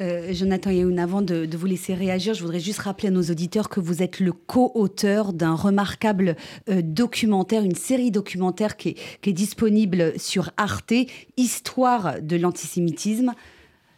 euh, 0.02 0.34
Jonathan 0.34 0.70
Yehoun, 0.70 1.00
avant 1.00 1.22
de, 1.22 1.48
vous 1.56 1.66
laisser 1.66 1.94
réagir, 1.94 2.34
je 2.34 2.42
voudrais 2.42 2.60
juste 2.60 2.80
rappeler 2.80 3.08
à 3.08 3.12
nos 3.12 3.24
auditeurs 3.24 3.70
que 3.70 3.80
vous 3.80 4.02
êtes 4.04 4.20
le 4.20 4.32
co-auteur 4.32 5.34
d'un 5.34 5.56
remarquable 5.56 6.36
euh, 6.70 6.82
documentaire, 6.84 7.64
une 7.64 7.76
série 7.76 8.12
documentaire 8.12 8.78
qui 8.78 8.96
est, 9.24 9.34
disponible 9.34 10.14
sur 10.18 10.52
Arte, 10.58 10.94
Histoire 11.38 12.22
de 12.22 12.36
l'antisémitisme. 12.36 13.34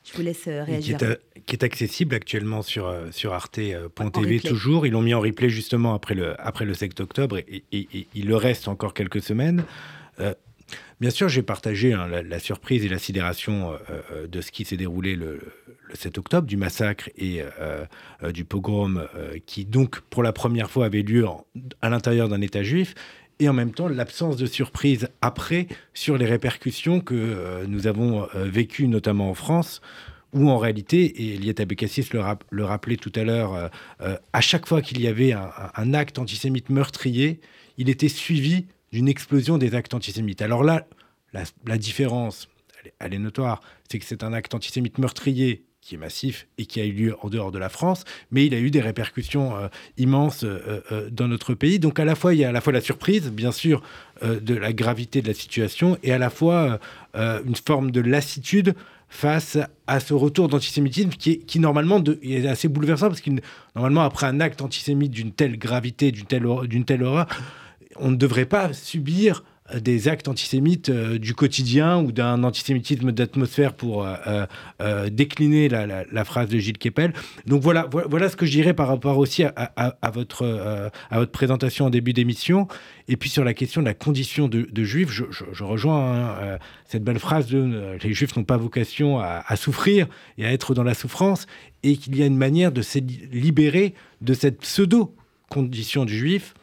Je 0.05 0.13
vous 0.13 0.21
laisse 0.21 0.47
euh, 0.47 0.63
réagir. 0.63 0.97
Qui 1.45 1.55
est, 1.55 1.63
accessible 1.63 2.15
actuellement 2.15 2.61
sur, 2.61 2.93
sur 3.11 3.33
arte.tv 3.33 4.39
toujours. 4.39 4.85
Ils 4.85 4.91
l'ont 4.91 5.01
mis 5.01 5.13
en 5.13 5.19
replay 5.19 5.49
justement 5.49 5.93
après 5.93 6.15
le, 6.15 6.39
après 6.39 6.65
le 6.65 6.73
7 6.73 6.99
octobre 7.01 7.37
et, 7.37 7.63
il 7.71 8.27
le 8.27 8.35
reste 8.35 8.67
encore 8.67 8.93
quelques 8.93 9.21
semaines. 9.21 9.65
Bien 11.01 11.09
sûr, 11.09 11.27
j'ai 11.27 11.41
partagé 11.41 11.93
hein, 11.93 12.07
la, 12.07 12.39
surprise 12.39 12.85
et 12.85 12.87
la 12.89 12.99
sidération 12.99 13.73
euh, 13.73 13.77
euh, 14.11 14.27
de 14.27 14.39
ce 14.39 14.51
qui 14.51 14.63
s'est 14.63 14.77
déroulé 14.77 15.15
le, 15.15 15.39
7 15.93 16.17
octobre, 16.17 16.47
du 16.47 16.57
massacre 16.57 17.09
et 17.17 17.41
euh, 17.61 17.85
du 18.31 18.43
pogrom, 18.43 19.07
qui 19.45 19.65
donc 19.65 20.01
pour 20.01 20.23
la 20.23 20.33
première 20.33 20.69
fois 20.69 20.87
avait 20.87 21.03
lieu 21.03 21.25
à 21.81 21.89
l'intérieur 21.89 22.27
d'un 22.27 22.41
État 22.41 22.63
juif, 22.63 22.95
et 23.39 23.49
en 23.49 23.53
même 23.53 23.71
temps 23.71 23.87
l'absence 23.87 24.37
de 24.37 24.45
surprise 24.45 25.09
après 25.21 25.67
sur 25.93 26.17
les 26.17 26.25
répercussions 26.25 26.99
que 26.99 27.65
nous 27.67 27.87
avons 27.87 28.27
vécues, 28.33 28.87
notamment 28.87 29.29
en 29.29 29.33
France, 29.33 29.81
où 30.33 30.49
en 30.49 30.57
réalité, 30.57 31.33
et 31.33 31.37
Lieta 31.37 31.65
Bekassis 31.65 32.09
le, 32.13 32.21
le, 32.49 32.65
rappelait 32.65 32.97
tout 32.97 33.11
à 33.15 33.23
l'heure, 33.23 33.69
à 34.33 34.41
chaque 34.41 34.67
fois 34.67 34.81
qu'il 34.81 35.01
y 35.01 35.07
avait 35.07 35.33
un, 35.33 35.93
acte 35.93 36.19
antisémite 36.19 36.69
meurtrier, 36.69 37.39
il 37.77 37.89
était 37.89 38.09
suivi 38.09 38.65
d'une 38.91 39.07
explosion 39.07 39.57
des 39.57 39.75
actes 39.75 39.93
antisémites. 39.93 40.41
Alors 40.41 40.63
là, 40.63 40.87
la, 41.65 41.77
différence, 41.77 42.47
elle, 42.99 43.13
est 43.13 43.19
notoire, 43.19 43.61
c'est 43.89 43.99
que 43.99 44.05
c'est 44.05 44.23
un 44.23 44.33
acte 44.33 44.53
antisémite 44.53 44.97
meurtrier 44.97 45.65
qui 45.85 45.93
est 45.93 45.99
massif 45.99 46.47
et 46.57 46.65
qui 46.65 46.81
a 46.81 46.85
eu 46.85 46.91
lieu 46.91 47.15
en 47.21 47.29
dehors 47.29 47.51
de 47.51 47.59
la 47.59 47.69
France, 47.69 48.05
mais 48.31 48.47
il 48.47 48.55
a 48.55 48.59
eu 48.59 48.71
des 48.71 48.81
répercussions 48.81 49.55
euh, 49.55 49.67
immenses 49.97 50.43
euh, 50.43 50.81
euh, 50.91 51.09
dans 51.11 51.27
notre 51.27 51.53
pays. 51.53 51.77
Donc 51.77 51.99
à 51.99 52.05
la 52.05 52.15
fois, 52.15 52.33
il 52.33 52.39
y 52.39 52.43
a 52.43 52.49
à 52.49 52.51
la 52.51 52.59
fois 52.59 52.73
la 52.73 52.81
surprise, 52.81 53.29
bien 53.29 53.51
sûr, 53.51 53.83
de 54.23 54.55
la 54.55 54.71
gravité 54.71 55.21
de 55.21 55.27
la 55.27 55.33
situation, 55.33 55.97
et 56.01 56.13
à 56.13 56.17
la 56.17 56.29
fois 56.29 56.79
une 57.13 57.55
forme 57.55 57.91
de 57.91 57.99
lassitude 57.99 58.73
face 59.09 59.57
à 59.87 59.99
ce 59.99 60.13
retour 60.13 60.47
d'antisémitisme 60.47 61.09
qui, 61.09 61.39
qui, 61.39 61.59
normalement 61.59 62.01
est 62.23 62.47
assez 62.47 62.69
bouleversant, 62.69 63.09
parce 63.09 63.19
que 63.19 63.29
normalement, 63.75 64.03
après 64.03 64.25
un 64.27 64.39
acte 64.39 64.61
antisémite 64.61 65.11
d'une 65.11 65.33
telle 65.33 65.59
gravité, 65.59 66.13
d'une 66.13 66.25
telle, 66.25 66.47
d'une 66.63 66.85
telle 66.85 67.03
horreur, 67.03 67.27
on 67.97 68.09
ne 68.09 68.15
devrait 68.15 68.45
pas 68.45 68.71
subir 68.71 69.43
des 69.73 70.07
actes 70.07 70.27
antisémites 70.27 70.89
euh, 70.89 71.17
du 71.17 71.33
quotidien 71.33 71.99
ou 71.99 72.11
d'un 72.11 72.43
antisémitisme 72.43 73.11
d'atmosphère 73.11 73.73
pour 73.73 74.05
euh, 74.05 74.45
euh, 74.79 75.09
décliner 75.09 75.69
la, 75.69 76.25
phrase 76.25 76.49
de 76.49 76.59
Gilles 76.59 76.77
Kepel. 76.77 77.13
Donc 77.47 77.61
voilà, 77.63 77.87
voilà 77.89 78.29
ce 78.29 78.35
que 78.35 78.45
je 78.45 78.51
dirais 78.51 78.73
par 78.73 78.87
rapport 78.87 79.17
aussi 79.17 79.43
à, 79.43 80.11
votre, 80.11 80.91
à 81.09 81.19
votre 81.19 81.31
présentation 81.31 81.85
en 81.85 81.89
début 81.89 82.13
d'émission. 82.13 82.67
Et 83.07 83.17
puis 83.17 83.29
sur 83.29 83.43
la 83.43 83.53
question 83.53 83.81
de 83.81 83.85
la 83.85 83.93
condition 83.93 84.47
de, 84.47 84.83
juif, 84.83 85.09
je, 85.11 85.63
rejoins 85.63 85.99
hein, 85.99 86.57
cette 86.85 87.03
belle 87.03 87.19
phrase 87.19 87.47
de 87.47 87.97
les 88.01 88.13
juifs 88.13 88.35
n'ont 88.35 88.43
pas 88.43 88.57
vocation 88.57 89.19
à, 89.19 89.55
souffrir 89.55 90.07
et 90.37 90.45
à 90.45 90.51
être 90.51 90.73
dans 90.73 90.83
la 90.83 90.93
souffrance, 90.93 91.45
et 91.83 91.97
qu'il 91.97 92.15
y 92.17 92.23
a 92.23 92.25
une 92.25 92.37
manière 92.37 92.71
de 92.71 92.81
se 92.81 92.99
libérer 92.99 93.93
de 94.21 94.33
cette 94.33 94.59
pseudo-condition 94.59 96.05
du 96.05 96.17
juif 96.17 96.55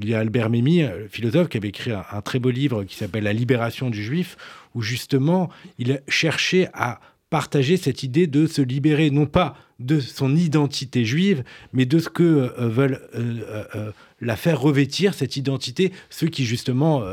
il 0.00 0.08
y 0.08 0.14
a 0.14 0.20
Albert 0.20 0.50
Memmi, 0.50 0.82
le 0.82 1.08
philosophe, 1.08 1.48
qui 1.48 1.56
avait 1.56 1.68
écrit 1.68 1.92
un, 1.92 2.20
très 2.22 2.38
beau 2.38 2.50
livre 2.50 2.84
qui 2.84 2.96
s'appelle 2.96 3.24
La 3.24 3.32
libération 3.32 3.90
du 3.90 4.02
juif, 4.02 4.36
où 4.74 4.82
justement 4.82 5.50
il 5.78 6.00
cherchait 6.08 6.68
à 6.72 7.00
partager 7.30 7.76
cette 7.76 8.02
idée 8.02 8.26
de 8.26 8.46
se 8.46 8.62
libérer 8.62 9.10
non 9.10 9.26
pas 9.26 9.56
de 9.78 10.00
son 10.00 10.34
identité 10.34 11.04
juive, 11.04 11.44
mais 11.72 11.86
de 11.86 11.98
ce 11.98 12.08
que 12.08 12.22
euh, 12.22 12.68
veulent 12.68 13.00
euh, 13.14 13.64
euh, 13.74 13.92
la 14.20 14.36
faire 14.36 14.60
revêtir, 14.60 15.14
cette 15.14 15.36
identité, 15.36 15.92
ceux 16.10 16.28
qui 16.28 16.44
justement 16.44 17.04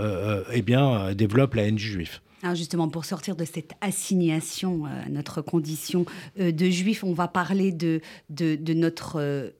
eh 0.51 0.61
bien, 0.63 1.13
développent 1.13 1.53
la 1.53 1.63
haine 1.63 1.75
du 1.75 1.83
juif. 1.83 2.21
Justement, 2.53 2.89
pour 2.89 3.05
sortir 3.05 3.35
de 3.35 3.45
cette 3.45 3.73
assignation 3.81 4.85
à 4.85 5.09
notre 5.09 5.41
condition 5.41 6.05
de 6.37 6.69
juif, 6.69 7.03
on 7.03 7.13
va 7.13 7.27
parler 7.27 7.71
de, 7.71 8.01
de 8.29 8.73
notre 8.73 9.53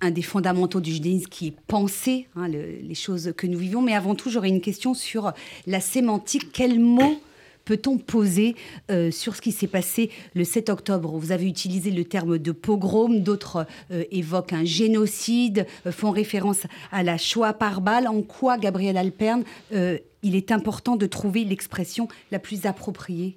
un 0.00 0.10
des 0.10 0.22
fondamentaux 0.22 0.80
du 0.80 0.92
judaïsme 0.92 1.28
qui 1.28 1.48
est 1.48 1.54
penser 1.66 2.28
hein, 2.36 2.48
les 2.48 2.94
choses 2.94 3.32
que 3.36 3.46
nous 3.46 3.58
vivons. 3.58 3.82
Mais 3.82 3.94
avant 3.94 4.14
tout, 4.14 4.30
j'aurais 4.30 4.48
une 4.48 4.60
question 4.60 4.94
sur 4.94 5.32
la 5.66 5.80
sémantique. 5.80 6.52
Quel 6.52 6.78
mot 6.78 7.20
peut-on 7.64 7.98
poser 7.98 8.56
euh, 8.90 9.10
sur 9.10 9.36
ce 9.36 9.42
qui 9.42 9.52
s'est 9.52 9.66
passé 9.66 10.10
le 10.34 10.44
7 10.44 10.70
octobre? 10.70 11.18
Vous 11.18 11.32
avez 11.32 11.46
utilisé 11.46 11.90
le 11.90 12.04
terme 12.04 12.38
de 12.38 12.52
pogrom, 12.52 13.20
d'autres 13.20 13.66
euh, 13.90 14.04
évoquent 14.10 14.54
un 14.54 14.64
génocide, 14.64 15.66
euh, 15.86 15.92
font 15.92 16.10
référence 16.10 16.62
à 16.92 17.02
la 17.02 17.18
Shoah 17.18 17.52
par 17.52 17.80
balle. 17.80 18.08
En 18.08 18.22
quoi, 18.22 18.56
Gabriel 18.56 18.96
Alperne, 18.96 19.44
il 19.70 20.34
est 20.34 20.50
important 20.50 20.96
de 20.96 21.06
trouver 21.06 21.44
l'expression 21.44 22.08
la 22.30 22.38
plus 22.38 22.66
appropriée? 22.66 23.36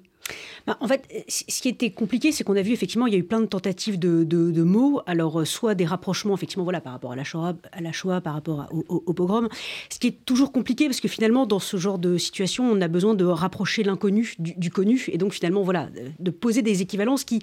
Bah, 0.66 0.76
en 0.80 0.88
fait, 0.88 1.08
ce 1.28 1.60
qui 1.60 1.68
était 1.68 1.90
compliqué, 1.90 2.32
c'est 2.32 2.44
qu'on 2.44 2.56
a 2.56 2.62
vu 2.62 2.72
effectivement, 2.72 3.06
il 3.06 3.12
y 3.12 3.16
a 3.16 3.18
eu 3.18 3.24
plein 3.24 3.40
de 3.40 3.46
tentatives 3.46 3.98
de, 3.98 4.62
mots. 4.62 5.02
Alors, 5.06 5.40
euh, 5.40 5.44
soit 5.44 5.74
des 5.74 5.84
rapprochements, 5.84 6.34
effectivement, 6.34 6.64
voilà, 6.64 6.80
par 6.80 6.92
rapport 6.92 7.12
à 7.12 7.16
la 7.16 7.24
Shoah, 7.24 7.54
à 7.72 7.80
la 7.80 7.92
Shoah 7.92 8.20
par 8.20 8.34
rapport 8.34 8.68
au, 8.88 9.12
pogrom. 9.12 9.48
Ce 9.90 9.98
qui 9.98 10.08
est 10.08 10.24
toujours 10.24 10.52
compliqué, 10.52 10.86
parce 10.86 11.00
que 11.00 11.08
finalement, 11.08 11.46
dans 11.46 11.58
ce 11.58 11.76
genre 11.76 11.98
de 11.98 12.16
situation, 12.18 12.70
on 12.70 12.80
a 12.80 12.88
besoin 12.88 13.14
de 13.14 13.24
rapprocher 13.24 13.82
l'inconnu 13.82 14.34
du, 14.38 14.54
du, 14.56 14.70
connu. 14.70 15.04
Et 15.08 15.18
donc, 15.18 15.32
finalement, 15.32 15.62
voilà, 15.62 15.88
de 16.18 16.30
poser 16.30 16.62
des 16.62 16.82
équivalences 16.82 17.24
qui 17.24 17.40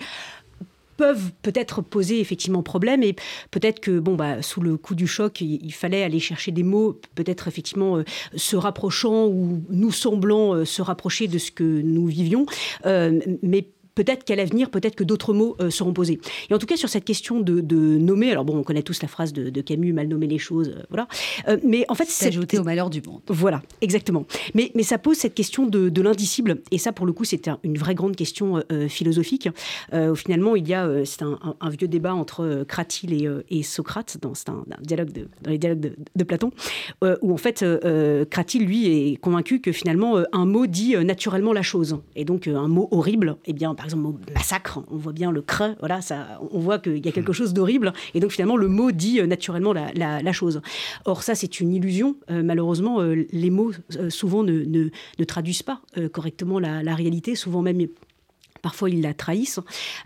peuvent 1.00 1.32
peut-être 1.44 1.82
poser 1.82 2.20
effectivement 2.20 2.62
problème 2.62 3.04
et 3.04 3.16
peut-être 3.52 3.80
que 3.80 4.00
bon 4.00 4.16
bah 4.16 4.42
sous 4.42 4.60
le 4.60 4.76
coup 4.76 4.96
du 4.96 5.08
choc 5.08 5.40
il, 5.40 5.72
fallait 5.72 6.04
aller 6.04 6.20
chercher 6.20 6.52
des 6.52 6.64
mots 6.64 7.00
peut-être 7.16 7.48
effectivement 7.48 7.96
euh, 7.96 8.04
se 8.36 8.58
rapprochant 8.58 9.28
ou 9.28 9.64
nous 9.70 9.94
semblant 9.94 10.56
euh, 10.56 10.66
se 10.66 10.82
rapprocher 10.82 11.30
de 11.30 11.38
ce 11.38 11.52
que 11.52 11.64
nous 11.64 12.06
vivions. 12.08 12.46
Euh, 12.86 13.18
mais 13.42 13.70
peut-être 14.00 14.24
qu'à 14.24 14.38
l'avenir, 14.38 14.70
peut-être 14.70 14.96
que 14.96 15.04
d'autres 15.04 15.34
mots 15.34 15.58
euh, 15.60 15.70
seront 15.70 15.92
posés. 15.92 16.22
Et 16.50 16.54
en 16.54 16.58
tout 16.58 16.66
cas, 16.66 16.78
sur 16.78 16.88
cette 16.88 17.04
question 17.04 17.42
de, 17.42 17.60
nommer, 17.98 18.32
alors 18.32 18.46
bon, 18.46 18.58
on 18.58 18.64
connaît 18.64 18.82
tous 18.82 19.02
la 19.02 19.10
phrase 19.10 19.34
de, 19.34 19.62
Camus, 19.62 19.92
mal 19.92 20.08
nommer 20.08 20.28
les 20.28 20.38
choses, 20.38 20.70
euh, 20.70 20.84
voilà. 20.90 21.10
Euh, 21.50 21.58
mais 21.66 21.84
en 21.90 21.96
fait, 21.96 22.06
c'est 22.08 22.28
ajouté 22.28 22.58
au 22.58 22.64
malheur 22.64 22.90
du 22.90 23.02
monde. 23.02 23.20
Voilà, 23.28 23.62
exactement. 23.82 24.26
Mais, 24.56 24.72
mais 24.74 24.84
ça 24.84 25.00
pose 25.00 25.18
cette 25.18 25.34
question 25.34 25.66
de, 25.66 26.02
l'indicible, 26.02 26.62
et 26.72 26.78
ça, 26.78 26.94
pour 26.94 27.06
le 27.06 27.12
coup, 27.12 27.26
c'est 27.26 27.50
une 27.64 27.78
vraie 27.78 27.94
grande 27.94 28.16
question 28.16 28.64
philosophique. 28.88 29.50
finalement, 30.16 30.56
il 30.56 30.66
y 30.66 30.74
a, 30.74 30.90
c'est 31.04 31.24
un, 31.24 31.70
vieux 31.70 31.90
débat 31.90 32.14
entre 32.16 32.64
Cratyle 32.66 33.14
et, 33.14 33.28
et 33.50 33.64
Socrate, 33.64 34.18
dans, 34.22 34.32
un, 34.48 34.64
dialogue 34.82 35.28
dans 35.42 35.52
les 35.52 35.58
dialogues 35.58 35.94
de, 36.16 36.24
Platon, 36.24 36.52
où 37.22 37.34
en 37.34 37.38
fait, 37.38 37.66
Cratyle, 38.30 38.66
lui, 38.66 38.88
est 38.88 39.18
convaincu 39.18 39.60
que 39.60 39.74
finalement, 39.74 40.24
un 40.32 40.46
mot 40.46 40.68
dit 40.68 40.96
naturellement 40.96 41.52
la 41.52 41.64
chose. 41.64 42.00
Et 42.16 42.24
donc, 42.24 42.48
un 42.48 42.70
mot 42.70 42.88
horrible, 42.92 43.36
eh 43.46 43.52
bien, 43.52 43.76
par 43.76 43.89
exemple, 43.96 44.32
massacre, 44.34 44.80
on 44.90 44.98
voit 44.98 45.14
bien 45.14 45.32
le 45.32 45.42
crin, 45.42 45.76
voilà, 45.80 46.02
ça, 46.02 46.40
on 46.52 46.60
voit 46.60 46.80
qu'il 46.80 47.06
y 47.06 47.10
a 47.10 47.12
quelque 47.12 47.34
chose 47.34 47.54
d'horrible, 47.54 47.94
et 48.14 48.20
donc 48.20 48.32
finalement 48.32 48.58
le 48.58 48.68
mot 48.68 48.92
dit 48.92 49.20
euh, 49.20 49.28
naturellement 49.28 49.74
la, 49.74 50.32
chose. 50.32 50.62
Or 51.06 51.24
ça, 51.24 51.34
c'est 51.34 51.60
une 51.60 51.74
illusion. 51.74 52.16
Euh, 52.30 52.44
malheureusement, 52.44 53.02
euh, 53.02 53.26
les 53.32 53.50
mots 53.50 53.72
souvent 54.10 54.44
ne, 54.44 54.64
ne, 54.64 55.24
traduisent 55.26 55.64
pas 55.64 55.82
correctement 56.12 56.60
la, 56.60 56.84
la, 56.84 56.96
réalité, 56.96 57.36
souvent 57.36 57.62
même 57.62 57.82
Parfois, 58.62 58.90
ils 58.90 59.02
la 59.02 59.14
trahissent. 59.14 59.60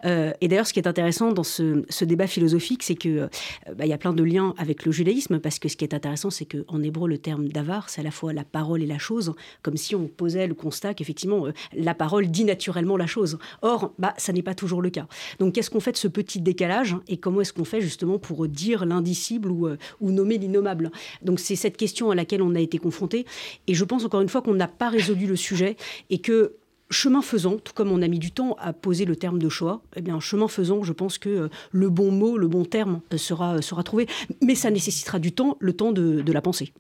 Euh, 0.06 0.32
et 0.42 0.48
d'ailleurs, 0.48 0.68
ce 0.68 0.74
qui 0.74 0.80
est 0.80 0.88
intéressant 0.88 1.32
dans 1.32 1.44
ce, 1.44 2.04
débat 2.04 2.28
philosophique, 2.28 2.84
c'est 2.84 2.96
qu'il 2.96 3.18
euh, 3.18 3.28
bah, 3.76 3.86
y 3.86 3.94
a 3.94 3.98
plein 3.98 4.14
de 4.14 4.24
liens 4.24 4.54
avec 4.58 4.86
le 4.86 4.92
judaïsme, 4.92 5.40
parce 5.40 5.60
que 5.60 5.70
ce 5.70 5.78
qui 5.78 5.86
est 5.86 5.94
intéressant, 5.94 6.30
c'est 6.30 6.46
qu'en 6.46 6.82
hébreu, 6.82 7.08
le 7.08 7.18
terme 7.18 7.48
d'avar, 7.48 7.90
c'est 7.90 8.02
à 8.02 8.04
la 8.04 8.12
fois 8.12 8.34
la 8.34 8.44
parole 8.44 8.84
et 8.84 8.86
la 8.86 8.98
chose, 8.98 9.34
comme 9.62 9.78
si 9.78 9.96
on 9.96 10.08
posait 10.08 10.48
le 10.48 10.54
constat 10.54 10.94
qu'effectivement, 10.94 11.48
euh, 11.48 11.54
la 11.74 11.94
parole 11.94 12.28
dit 12.28 12.44
naturellement 12.44 12.98
la 12.98 13.08
chose. 13.08 13.38
Or, 13.62 13.94
bah, 13.98 14.14
ça 14.18 14.34
n'est 14.34 14.42
pas 14.42 14.56
toujours 14.56 14.82
le 14.82 14.90
cas. 14.90 15.08
Donc, 15.40 15.54
qu'est-ce 15.56 15.70
qu'on 15.70 15.80
fait 15.80 15.92
de 15.92 15.98
ce 15.98 16.08
petit 16.08 16.42
décalage 16.42 16.96
et 17.08 17.18
comment 17.18 17.42
est-ce 17.42 17.54
qu'on 17.54 17.66
fait 17.66 17.82
justement 17.82 18.20
pour 18.20 18.48
dire 18.48 18.86
l'indicible 18.86 19.52
ou, 19.52 19.68
ou 20.02 20.12
nommer 20.12 20.38
l'innommable? 20.38 20.92
Donc, 21.22 21.40
c'est 21.40 21.56
cette 21.56 21.78
question 21.78 22.12
à 22.12 22.16
laquelle 22.16 22.42
on 22.42 22.56
a 22.56 22.60
été 22.60 22.78
confronté. 22.78 23.26
Et 23.68 23.74
je 23.74 23.84
pense 23.84 24.06
encore 24.06 24.22
une 24.22 24.30
fois 24.30 24.42
qu'on 24.42 24.56
n'a 24.56 24.68
pas 24.68 24.90
résolu 24.90 25.26
le 25.26 25.36
sujet 25.36 25.76
et 26.10 26.20
que 26.20 26.56
chemin 26.94 27.22
faisant, 27.22 27.58
tout 27.58 27.74
comme 27.74 27.92
on 27.92 28.02
a 28.02 28.08
mis 28.08 28.20
du 28.20 28.32
temps 28.32 28.56
à 28.60 28.72
poser 28.72 29.04
le 29.04 29.18
terme 29.18 29.40
de 29.40 29.50
choix, 29.50 29.82
eh 29.96 30.02
bien, 30.02 30.20
chemin 30.22 30.48
faisant, 30.48 30.84
je 30.84 30.94
pense 30.94 31.18
que 31.18 31.30
euh, 31.30 31.50
le 31.72 31.90
bon 31.90 32.12
mot, 32.12 32.38
le 32.38 32.48
bon 32.48 32.64
terme 32.64 33.02
euh, 33.12 33.18
sera, 33.18 33.56
euh, 33.56 33.62
sera 33.62 33.84
trouvé. 33.84 34.08
Mais 34.42 34.56
ça 34.56 34.72
nécessitera 34.72 35.20
du 35.20 35.34
temps, 35.34 35.58
le 35.60 35.74
temps 35.74 35.92
de, 35.92 36.32
la 36.32 36.42
penser. 36.42 36.72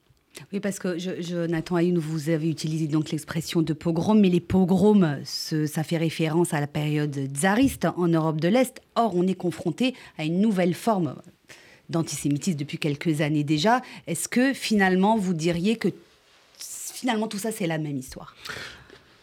Oui, 0.51 0.59
parce 0.59 0.79
que 0.79 0.97
je, 0.97 1.21
Jonathan 1.21 1.75
Ayoun, 1.75 1.97
vous 1.97 2.29
avez 2.29 2.49
utilisé 2.49 2.87
donc 2.87 3.11
l'expression 3.11 3.61
de 3.61 3.73
pogrom, 3.73 4.19
mais 4.19 4.29
les 4.29 4.39
pogroms, 4.39 5.19
ça 5.23 5.83
fait 5.83 5.97
référence 5.97 6.53
à 6.53 6.59
la 6.59 6.67
période 6.67 7.29
tsariste 7.35 7.87
en 7.97 8.07
Europe 8.07 8.39
de 8.39 8.47
l'Est. 8.47 8.81
Or, 8.95 9.15
on 9.15 9.27
est 9.27 9.35
confronté 9.35 9.93
à 10.17 10.23
une 10.23 10.39
nouvelle 10.39 10.73
forme 10.73 11.15
d'antisémitisme 11.89 12.57
depuis 12.57 12.79
quelques 12.79 13.21
années 13.21 13.43
déjà. 13.43 13.81
Est-ce 14.07 14.27
que 14.27 14.53
finalement, 14.53 15.17
vous 15.17 15.33
diriez 15.33 15.75
que 15.75 15.89
finalement 16.57 17.27
tout 17.27 17.37
ça, 17.37 17.51
c'est 17.51 17.67
la 17.67 17.77
même 17.77 17.97
histoire? 17.97 18.35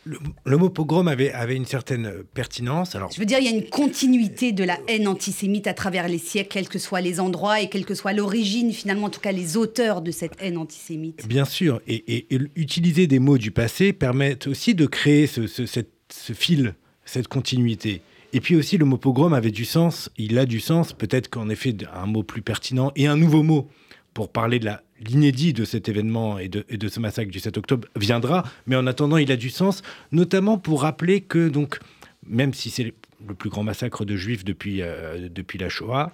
Le, 0.04 0.57
mot 0.57 0.71
pogrom 0.71 1.09
avait, 1.09 1.33
avait 1.33 1.57
une 1.57 1.66
certaine 1.66 2.23
pertinence. 2.35 2.95
Alors, 2.95 3.11
Je 3.12 3.21
veux 3.21 3.26
dire, 3.26 3.38
il 3.38 3.45
y 3.45 3.49
a 3.49 3.57
une 3.57 3.69
continuité 3.69 4.52
de 4.52 4.64
la 4.64 4.78
haine 4.88 5.07
antisémite 5.07 5.66
à 5.66 5.75
travers 5.75 6.09
les 6.09 6.19
siècles, 6.19 6.49
quels 6.50 6.69
que 6.69 6.78
soient 6.78 7.00
les 7.00 7.21
endroits 7.21 7.61
et 7.61 7.69
quelle 7.69 7.85
que 7.85 7.95
soit 7.95 8.12
l'origine, 8.12 8.73
finalement, 8.73 9.07
en 9.07 9.11
tout 9.11 9.21
cas 9.21 9.33
les 9.33 9.57
auteurs 9.57 10.00
de 10.02 10.11
cette 10.11 10.33
haine 10.40 10.57
antisémite. 10.57 11.26
Bien 11.26 11.45
sûr, 11.45 11.80
et, 11.87 12.26
utiliser 12.57 13.07
des 13.07 13.19
mots 13.19 13.38
du 13.38 13.50
passé 13.50 13.92
permet 13.92 14.37
aussi 14.47 14.75
de 14.75 14.87
créer 14.87 15.26
ce, 15.26 15.47
ce 15.47 16.33
fil, 16.33 16.75
cette 17.04 17.28
continuité. 17.28 18.02
Et 18.33 18.40
puis 18.40 18.57
aussi, 18.57 18.78
le 18.78 18.85
mot 18.85 18.97
pogrom 18.97 19.33
avait 19.33 19.50
du 19.50 19.64
sens, 19.64 20.11
il 20.16 20.38
a 20.38 20.47
du 20.47 20.61
sens, 20.61 20.92
peut-être 20.92 21.28
qu'en 21.28 21.49
effet, 21.49 21.76
un 21.92 22.07
mot 22.07 22.23
plus 22.23 22.42
pertinent 22.42 22.92
et 22.95 23.07
un 23.07 23.16
nouveau 23.16 23.42
mot 23.42 23.69
pour 24.14 24.30
parler 24.30 24.58
de 24.58 24.70
l'inédit 25.00 25.52
de 25.52 25.64
cet 25.64 25.88
événement 25.88 26.38
et 26.38 26.48
de, 26.48 26.88
ce 26.88 27.00
massacre 27.00 27.30
du 27.30 27.40
7 27.40 27.56
octobre 27.58 27.88
viendra, 27.96 28.44
mais 28.66 28.76
en 28.76 28.86
attendant, 28.86 29.16
il 29.16 29.30
a 29.32 29.36
du 29.36 29.50
sens, 29.50 29.82
notamment 30.12 30.58
pour 30.58 30.82
rappeler 30.82 31.20
que, 31.20 31.48
donc, 31.48 31.78
même 32.26 32.52
si 32.52 32.70
c'est 32.70 32.92
le 33.26 33.34
plus 33.34 33.50
grand 33.50 33.62
massacre 33.62 34.04
de 34.04 34.16
juifs 34.16 34.44
depuis, 34.44 34.82
euh, 34.82 35.28
depuis 35.30 35.58
la 35.58 35.68
Shoah, 35.68 36.12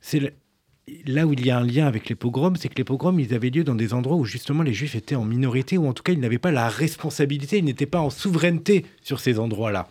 c'est 0.00 0.34
là 1.06 1.26
où 1.26 1.32
il 1.32 1.44
y 1.44 1.50
a 1.50 1.58
un 1.58 1.64
lien 1.64 1.86
avec 1.86 2.08
les 2.08 2.14
pogroms, 2.14 2.56
c'est 2.56 2.68
que 2.68 2.76
les 2.76 2.84
pogroms, 2.84 3.18
ils 3.18 3.34
avaient 3.34 3.50
lieu 3.50 3.64
dans 3.64 3.74
des 3.74 3.94
endroits 3.94 4.16
où 4.16 4.24
justement 4.24 4.62
les 4.62 4.72
juifs 4.72 4.94
étaient 4.94 5.16
en 5.16 5.24
minorité, 5.24 5.78
ou 5.78 5.86
en 5.86 5.92
tout 5.92 6.02
cas 6.02 6.12
ils 6.12 6.20
n'avaient 6.20 6.38
pas 6.38 6.52
la 6.52 6.68
responsabilité, 6.68 7.58
ils 7.58 7.64
n'étaient 7.64 7.86
pas 7.86 8.00
en 8.00 8.10
souveraineté 8.10 8.86
sur 9.02 9.20
ces 9.20 9.38
endroits-là. 9.38 9.88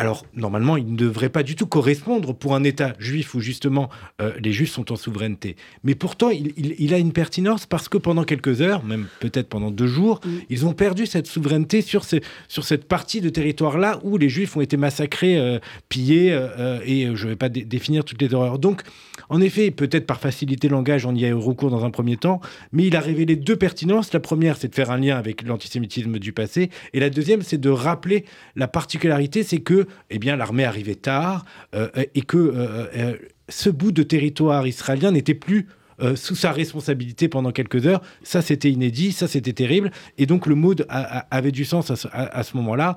Alors 0.00 0.24
normalement, 0.34 0.78
il 0.78 0.92
ne 0.92 0.96
devrait 0.96 1.28
pas 1.28 1.42
du 1.42 1.56
tout 1.56 1.66
correspondre 1.66 2.34
pour 2.34 2.54
un 2.54 2.64
État 2.64 2.94
juif 2.98 3.34
où 3.34 3.40
justement 3.40 3.90
euh, 4.22 4.32
les 4.42 4.50
juifs 4.50 4.72
sont 4.72 4.90
en 4.90 4.96
souveraineté. 4.96 5.56
Mais 5.84 5.94
pourtant, 5.94 6.30
il, 6.30 6.94
a 6.94 6.96
une 6.96 7.12
pertinence 7.12 7.66
parce 7.66 7.90
que 7.90 7.98
pendant 7.98 8.24
quelques 8.24 8.62
heures, 8.62 8.82
même 8.82 9.08
peut-être 9.20 9.50
pendant 9.50 9.70
deux 9.70 9.88
jours, 9.88 10.20
mm. 10.24 10.30
ils 10.48 10.64
ont 10.64 10.72
perdu 10.72 11.04
cette 11.04 11.26
souveraineté 11.26 11.82
sur, 11.82 12.06
sur 12.48 12.64
cette 12.64 12.88
partie 12.88 13.20
de 13.20 13.28
territoire-là 13.28 14.00
où 14.02 14.16
les 14.16 14.30
juifs 14.30 14.56
ont 14.56 14.62
été 14.62 14.78
massacrés, 14.78 15.36
euh, 15.36 15.58
pillés, 15.90 16.30
euh, 16.32 16.80
et 16.86 17.14
je 17.14 17.24
ne 17.26 17.32
vais 17.32 17.36
pas 17.36 17.50
définir 17.50 18.02
toutes 18.02 18.22
les 18.22 18.32
horreurs. 18.32 18.58
Donc, 18.58 18.84
en 19.28 19.42
effet, 19.42 19.70
peut-être 19.70 20.06
par 20.06 20.18
facilité 20.18 20.68
de 20.68 20.72
langage, 20.72 21.04
on 21.04 21.14
y 21.14 21.26
a 21.26 21.28
eu 21.28 21.34
recours 21.34 21.68
dans 21.68 21.84
un 21.84 21.90
premier 21.90 22.16
temps, 22.16 22.40
mais 22.72 22.86
il 22.86 22.96
a 22.96 23.00
révélé 23.00 23.36
deux 23.36 23.56
pertinences. 23.56 24.14
La 24.14 24.20
première, 24.20 24.56
c'est 24.56 24.68
de 24.68 24.74
faire 24.74 24.90
un 24.90 24.98
lien 24.98 25.18
avec 25.18 25.42
l'antisémitisme 25.42 26.18
du 26.18 26.32
passé, 26.32 26.70
et 26.94 27.00
la 27.00 27.10
deuxième, 27.10 27.42
c'est 27.42 27.60
de 27.60 27.68
rappeler 27.68 28.24
la 28.56 28.66
particularité, 28.66 29.42
c'est 29.42 29.60
que 29.60 29.86
eh 30.10 30.18
bien, 30.18 30.36
l'armée 30.36 30.64
arrivait 30.64 30.94
tard 30.94 31.44
euh, 31.74 31.88
et 32.14 32.22
que 32.22 32.36
euh, 32.36 32.86
euh, 32.96 33.16
ce 33.48 33.70
bout 33.70 33.92
de 33.92 34.02
territoire 34.02 34.66
israélien 34.66 35.12
n'était 35.12 35.34
plus 35.34 35.68
sous 36.14 36.34
sa 36.34 36.50
responsabilité 36.50 37.28
pendant 37.28 37.52
quelques 37.52 37.86
heures. 37.86 38.00
Ça, 38.22 38.40
c'était 38.40 38.70
inédit, 38.70 39.12
ça, 39.12 39.28
c'était 39.28 39.52
terrible. 39.52 39.90
Et 40.16 40.24
donc, 40.24 40.46
le 40.46 40.54
mot 40.54 40.74
avait 40.88 41.52
du 41.52 41.66
sens 41.66 41.90
à 41.90 42.42
ce, 42.42 42.56
moment-là. 42.56 42.96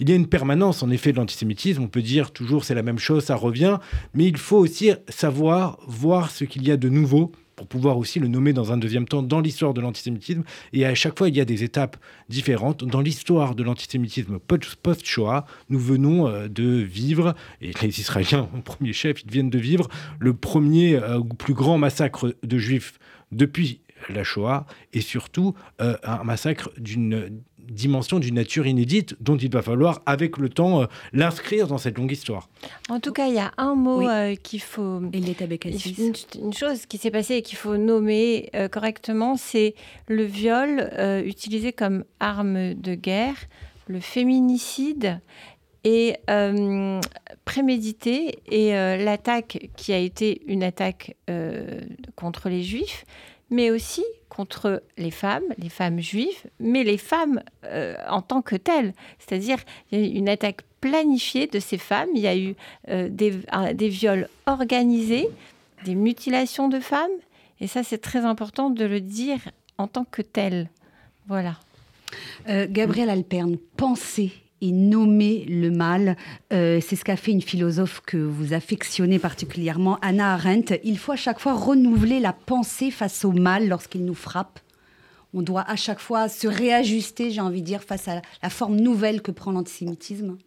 Il 0.00 0.10
y 0.10 0.12
a 0.12 0.16
une 0.16 0.26
permanence, 0.26 0.82
en 0.82 0.90
effet, 0.90 1.12
de 1.12 1.16
l'antisémitisme. 1.16 1.82
On 1.82 1.88
peut 1.88 2.02
dire 2.02 2.30
toujours 2.30 2.66
c'est 2.66 2.74
la 2.74 2.82
même 2.82 2.98
chose, 2.98 3.24
ça 3.24 3.36
revient. 3.36 3.78
Mais 4.12 4.26
il 4.26 4.36
faut 4.36 4.58
aussi 4.58 4.92
savoir 5.08 5.78
voir 5.86 6.30
ce 6.30 6.44
qu'il 6.44 6.68
y 6.68 6.70
a 6.70 6.76
de 6.76 6.90
nouveau 6.90 7.32
pour 7.62 7.68
pouvoir 7.68 7.96
aussi 7.96 8.18
le 8.18 8.26
nommer 8.26 8.52
dans 8.52 8.72
un 8.72 8.76
deuxième 8.76 9.06
temps 9.06 9.22
dans 9.22 9.40
l'histoire 9.40 9.72
de 9.72 9.80
l'antisémitisme. 9.80 10.42
Et 10.72 10.84
à 10.84 10.96
chaque 10.96 11.16
fois, 11.16 11.28
il 11.28 11.36
y 11.36 11.40
a 11.40 11.44
des 11.44 11.62
étapes 11.62 11.96
différentes. 12.28 12.82
Dans 12.82 13.00
l'histoire 13.00 13.54
de 13.54 13.62
l'antisémitisme 13.62 14.40
post-Shoah, 14.40 15.46
nous 15.68 15.78
venons 15.78 16.26
euh, 16.26 16.48
de 16.48 16.64
vivre, 16.64 17.36
et 17.60 17.70
les 17.80 18.00
Israéliens 18.00 18.48
en 18.52 18.62
premier 18.62 18.92
chef, 18.92 19.22
ils 19.22 19.30
viennent 19.30 19.50
de 19.50 19.60
vivre 19.60 19.88
le 20.18 20.34
premier 20.34 20.96
euh, 20.96 21.20
plus 21.20 21.54
grand 21.54 21.78
massacre 21.78 22.34
de 22.42 22.58
juifs 22.58 22.98
depuis 23.30 23.82
la 24.08 24.24
Shoah, 24.24 24.66
et 24.92 25.00
surtout 25.00 25.54
euh, 25.80 25.96
un 26.02 26.24
massacre 26.24 26.70
d'une 26.78 27.42
dimension 27.68 28.18
d'une 28.18 28.34
nature 28.34 28.66
inédite 28.66 29.16
dont 29.20 29.36
il 29.36 29.50
va 29.50 29.62
falloir, 29.62 30.02
avec 30.06 30.36
le 30.36 30.48
temps, 30.48 30.82
euh, 30.82 30.86
l'inscrire 31.12 31.66
dans 31.66 31.78
cette 31.78 31.98
longue 31.98 32.12
histoire. 32.12 32.48
En 32.88 33.00
tout 33.00 33.12
cas, 33.12 33.26
il 33.28 33.34
y 33.34 33.38
a 33.38 33.52
un 33.56 33.74
mot 33.74 34.08
euh, 34.08 34.34
qu'il 34.34 34.60
faut... 34.60 35.00
Une, 35.00 36.14
une 36.42 36.52
chose 36.52 36.86
qui 36.86 36.98
s'est 36.98 37.10
passée 37.10 37.36
et 37.36 37.42
qu'il 37.42 37.58
faut 37.58 37.76
nommer 37.76 38.50
euh, 38.54 38.68
correctement, 38.68 39.36
c'est 39.36 39.74
le 40.08 40.24
viol 40.24 40.90
utilisé 41.24 41.72
comme 41.72 42.04
arme 42.20 42.74
de 42.74 42.94
guerre, 42.94 43.36
le 43.86 44.00
féminicide 44.00 45.20
et 45.84 46.16
prémédité 47.44 48.38
et 48.50 48.72
l'attaque 48.72 49.70
qui 49.76 49.92
a 49.92 49.98
été 49.98 50.42
une 50.46 50.62
attaque 50.62 51.16
contre 52.14 52.48
les 52.48 52.62
juifs, 52.62 53.04
mais 53.52 53.70
aussi 53.70 54.02
contre 54.30 54.82
les 54.96 55.10
femmes, 55.10 55.44
les 55.58 55.68
femmes 55.68 56.00
juives, 56.00 56.46
mais 56.58 56.84
les 56.84 56.96
femmes 56.96 57.42
euh, 57.64 57.94
en 58.08 58.22
tant 58.22 58.40
que 58.40 58.56
telles. 58.56 58.94
C'est-à-dire 59.18 59.58
une 59.92 60.28
attaque 60.28 60.62
planifiée 60.80 61.46
de 61.46 61.60
ces 61.60 61.76
femmes, 61.76 62.08
il 62.14 62.22
y 62.22 62.26
a 62.26 62.36
eu 62.36 62.56
euh, 62.88 63.08
des, 63.10 63.88
viols 63.88 64.28
organisés, 64.46 65.28
des 65.84 65.94
mutilations 65.94 66.68
de 66.68 66.80
femmes, 66.80 67.10
et 67.60 67.66
ça 67.66 67.82
c'est 67.82 67.98
très 67.98 68.24
important 68.24 68.70
de 68.70 68.86
le 68.86 69.00
dire 69.00 69.40
en 69.76 69.86
tant 69.86 70.04
que 70.04 70.22
tel. 70.22 70.70
Voilà. 71.28 71.58
Euh, 72.48 72.66
Gabriel 72.68 73.10
Alperne, 73.10 73.58
pensez 73.76 74.32
et 74.62 74.70
nommer 74.70 75.44
le 75.48 75.70
mal. 75.70 76.16
Euh, 76.52 76.80
c'est 76.80 76.96
ce 76.96 77.04
qu'a 77.04 77.16
fait 77.16 77.32
une 77.32 77.42
philosophe 77.42 78.00
que 78.06 78.16
vous 78.16 78.54
affectionnez 78.54 79.18
particulièrement, 79.18 79.98
Anna 80.00 80.32
Arendt. 80.32 80.80
Il 80.84 80.96
faut 80.96 81.12
à 81.12 81.16
chaque 81.16 81.40
fois 81.40 81.52
renouveler 81.52 82.20
la 82.20 82.32
pensée 82.32 82.90
face 82.90 83.26
au 83.26 83.32
mal 83.32 83.68
lorsqu'il 83.68 84.06
nous 84.06 84.14
frappe. 84.14 84.60
On 85.34 85.42
doit 85.42 85.68
à 85.68 85.76
chaque 85.76 85.98
fois 85.98 86.28
se 86.28 86.46
réajuster, 86.46 87.30
j'ai 87.30 87.40
envie 87.40 87.60
de 87.60 87.66
dire, 87.66 87.82
face 87.82 88.06
à 88.08 88.22
la 88.42 88.50
forme 88.50 88.76
nouvelle 88.76 89.20
que 89.20 89.32
prend 89.32 89.50
l'antisémitisme. 89.50 90.38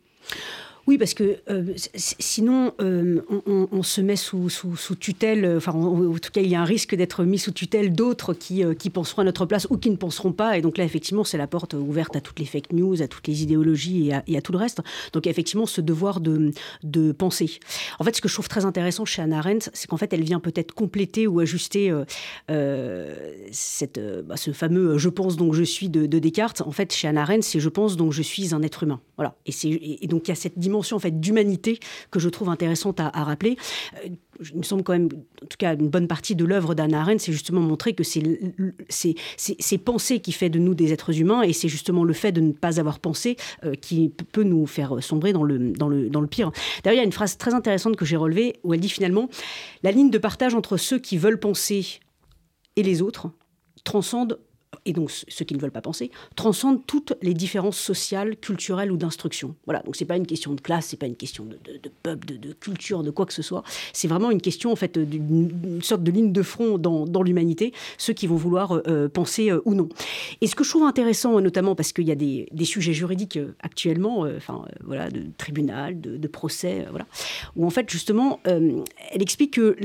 Oui, 0.87 0.99
parce 0.99 1.15
que 1.15 1.37
euh, 1.49 1.73
sinon, 1.95 2.71
euh, 2.79 3.21
on, 3.47 3.81
se 3.81 4.01
met 4.01 4.15
sous, 4.15 4.49
sous, 4.49 4.95
tutelle, 4.95 5.55
enfin, 5.57 5.71
en, 5.71 6.13
tout 6.13 6.29
cas, 6.31 6.41
il 6.41 6.47
y 6.47 6.53
a 6.53 6.61
un 6.61 6.65
risque 6.65 6.93
d'être 6.93 7.23
mis 7.23 7.39
sous 7.39 7.51
tutelle 7.51 7.93
d'autres 7.93 8.35
qui, 8.35 8.63
euh, 8.63 8.75
qui 8.75 8.91
penseront 8.91 9.23
à 9.23 9.25
notre 9.25 9.47
place 9.47 9.65
ou 9.71 9.77
qui 9.77 9.89
ne 9.89 9.95
penseront 9.95 10.31
pas. 10.31 10.59
Et 10.59 10.61
donc 10.61 10.77
là, 10.77 10.83
effectivement, 10.83 11.23
c'est 11.23 11.39
la 11.39 11.47
porte 11.47 11.73
ouverte 11.73 12.15
à 12.15 12.21
toutes 12.21 12.37
les 12.37 12.45
fake 12.45 12.71
news, 12.71 13.01
à 13.01 13.07
toutes 13.07 13.27
les 13.27 13.41
idéologies 13.41 14.11
et 14.27 14.37
à, 14.37 14.41
tout 14.41 14.51
le 14.51 14.59
reste. 14.59 14.81
Donc, 15.13 15.25
effectivement, 15.25 15.65
ce 15.65 15.81
devoir 15.81 16.19
de, 16.19 16.51
de 16.83 17.11
penser. 17.11 17.59
En 17.97 18.03
fait, 18.03 18.15
ce 18.15 18.21
que 18.21 18.29
je 18.29 18.35
trouve 18.35 18.47
très 18.47 18.65
intéressant 18.65 19.05
chez 19.05 19.23
Anna 19.23 19.39
Arendt, 19.39 19.71
c'est 19.73 19.87
qu'en 19.87 19.97
fait, 19.97 20.13
elle 20.13 20.23
vient 20.23 20.39
peut-être 20.39 20.73
compléter 20.73 21.25
ou 21.25 21.39
ajuster 21.39 21.91
cette, 23.51 23.99
bah, 24.25 24.37
ce 24.37 24.51
fameux 24.51 24.97
je 24.97 25.09
pense 25.09 25.35
donc 25.35 25.53
je 25.53 25.63
suis 25.63 25.89
de, 25.89 26.05
Descartes. 26.05 26.61
En 26.61 26.71
fait, 26.71 26.93
chez 26.93 27.07
Anna 27.07 27.23
Arendt, 27.23 27.41
c'est 27.41 27.59
je 27.59 27.69
pense 27.69 27.97
donc 27.97 28.11
je 28.11 28.21
suis 28.21 28.53
un 28.53 28.61
être 28.61 28.83
humain. 28.83 29.01
Voilà. 29.17 29.35
Et, 29.47 30.03
et 30.03 30.07
donc, 30.07 30.27
il 30.27 30.29
y 30.29 30.31
a 30.31 30.35
cette 30.35 30.59
dimension 30.59 30.74
en 30.79 30.99
fait 30.99 31.19
d'humanité 31.19 31.79
que 32.11 32.19
je 32.19 32.29
trouve 32.29 32.49
intéressante 32.49 32.99
à, 32.99 33.09
rappeler. 33.23 33.57
Euh, 34.05 34.09
il 34.51 34.57
me 34.57 34.63
semble 34.63 34.83
quand 34.83 34.93
même, 34.93 35.09
en 35.41 35.45
tout 35.45 35.57
cas, 35.57 35.75
une 35.75 35.89
bonne 35.89 36.07
partie 36.07 36.35
de 36.35 36.43
l'œuvre 36.43 36.75
d'Anna 36.75 37.01
Arendt, 37.01 37.19
c'est 37.19 37.31
justement 37.31 37.61
montrer 37.61 37.93
que 37.93 38.03
c'est 38.03 38.23
ces 38.89 39.77
pensées 39.77 40.19
qui 40.19 40.33
fait 40.33 40.49
de 40.49 40.59
nous 40.59 40.75
des 40.75 40.91
êtres 40.91 41.19
humains, 41.19 41.41
et 41.41 41.53
c'est 41.53 41.69
justement 41.69 42.03
le 42.03 42.13
fait 42.13 42.31
de 42.31 42.41
ne 42.41 42.51
pas 42.51 42.79
avoir 42.79 42.99
pensé 42.99 43.37
euh, 43.63 43.75
qui 43.75 44.09
peut 44.09 44.43
nous 44.43 44.65
faire 44.65 45.01
sombrer 45.01 45.31
dans 45.31 45.43
le, 45.43 45.71
dans 45.71 45.87
le, 45.87 46.09
dans 46.09 46.21
le 46.21 46.27
pire. 46.27 46.51
D'ailleurs, 46.83 46.95
il 46.95 46.99
y 46.99 47.03
a 47.03 47.05
une 47.05 47.13
phrase 47.13 47.37
très 47.37 47.53
intéressante 47.53 47.95
que 47.95 48.05
j'ai 48.05 48.17
relevée, 48.17 48.55
où 48.63 48.73
elle 48.73 48.81
dit 48.81 48.89
finalement, 48.89 49.29
la 49.83 49.91
ligne 49.91 50.09
de 50.09 50.17
partage 50.17 50.53
entre 50.53 50.77
ceux 50.77 50.99
qui 50.99 51.17
veulent 51.17 51.39
penser 51.39 51.99
et 52.75 52.83
les 52.83 53.01
autres 53.01 53.29
transcende 53.83 54.39
et 54.85 54.93
donc 54.93 55.11
ceux 55.11 55.45
qui 55.45 55.53
ne 55.55 55.59
veulent 55.59 55.71
pas 55.71 55.81
penser, 55.81 56.11
transcendent 56.35 56.85
toutes 56.85 57.13
les 57.21 57.33
différences 57.33 57.77
sociales, 57.77 58.35
culturelles 58.37 58.91
ou 58.91 58.97
d'instruction. 58.97 59.55
Voilà, 59.65 59.81
donc 59.81 59.95
c'est 59.95 60.05
pas 60.05 60.17
une 60.17 60.27
question 60.27 60.53
de 60.53 60.61
classe, 60.61 60.87
c'est 60.87 60.97
pas 60.97 61.05
une 61.05 61.15
question 61.15 61.45
de, 61.45 61.57
peuple, 62.03 62.37
de, 62.37 62.53
culture, 62.53 63.03
de 63.03 63.11
quoi 63.11 63.25
que 63.25 63.33
ce 63.33 63.41
soit. 63.41 63.63
C'est 63.93 64.07
vraiment 64.07 64.31
une 64.31 64.41
question 64.41 64.71
en 64.71 64.75
fait 64.75 64.97
d'une 64.97 65.81
sorte 65.81 66.03
de 66.03 66.11
ligne 66.11 66.31
de 66.31 66.41
front 66.41 66.77
dans, 66.77 67.23
l'humanité, 67.23 67.73
ceux 67.97 68.13
qui 68.13 68.27
vont 68.27 68.35
vouloir 68.35 68.73
euh, 68.73 68.81
euh, 68.87 69.09
penser 69.09 69.49
euh, 69.49 69.61
ou 69.65 69.73
non. 69.73 69.89
Et 70.41 70.47
ce 70.47 70.55
que 70.55 70.63
je 70.63 70.69
trouve 70.69 70.83
intéressant, 70.83 71.39
notamment 71.41 71.75
parce 71.75 71.91
qu'il 71.91 72.05
y 72.05 72.11
a 72.11 72.15
des, 72.15 72.47
sujets 72.65 72.93
juridiques 72.93 73.39
actuellement, 73.61 74.21
enfin 74.35 74.65
voilà, 74.83 75.09
de 75.09 75.25
tribunal, 75.37 76.01
de, 76.01 76.17
de 76.17 76.27
procès, 76.27 76.87
voilà, 76.89 77.05
où 77.55 77.65
en 77.65 77.69
fait 77.69 77.89
justement, 77.89 78.39
elle 78.45 79.21
explique 79.21 79.53
que 79.53 79.77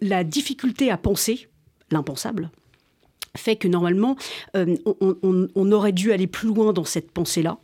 la 0.00 0.24
difficulté 0.24 0.90
à 0.90 0.96
penser, 0.96 1.48
l'impensable, 1.90 2.50
fait 3.36 3.56
que 3.56 3.68
normalement, 3.68 4.16
euh, 4.56 4.76
on, 4.84 5.72
aurait 5.72 5.92
dû 5.92 6.12
aller 6.12 6.26
plus 6.26 6.48
loin 6.48 6.72
dans 6.72 6.84
cette 6.84 7.10
pensée-là 7.10 7.58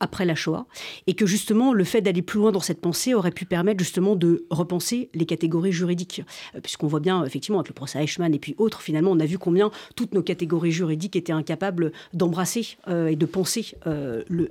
après 0.00 0.24
la 0.24 0.36
Shoah, 0.36 0.66
et 1.08 1.14
que 1.14 1.26
justement 1.26 1.72
le 1.72 1.82
fait 1.82 2.00
d'aller 2.00 2.22
plus 2.22 2.38
loin 2.38 2.52
dans 2.52 2.60
cette 2.60 2.80
pensée 2.80 3.14
aurait 3.14 3.32
pu 3.32 3.46
permettre 3.46 3.80
justement 3.82 4.14
de 4.14 4.46
repenser 4.48 5.10
les 5.12 5.26
catégories 5.26 5.72
juridiques, 5.72 6.22
euh, 6.54 6.60
puisqu'on 6.60 6.86
voit 6.86 7.00
bien 7.00 7.24
effectivement 7.24 7.58
avec 7.58 7.68
le 7.68 7.74
procès 7.74 8.04
Eichmann 8.04 8.32
et 8.32 8.38
puis 8.38 8.54
autres, 8.58 8.80
finalement 8.80 9.10
on 9.10 9.18
a 9.18 9.26
vu 9.26 9.38
combien 9.38 9.72
toutes 9.96 10.14
nos 10.14 10.22
catégories 10.22 10.70
juridiques 10.70 11.16
étaient 11.16 11.32
incapables 11.32 11.90
d'embrasser 12.12 12.76
euh, 12.86 13.08
et 13.08 13.16
de 13.16 13.26
penser 13.26 13.74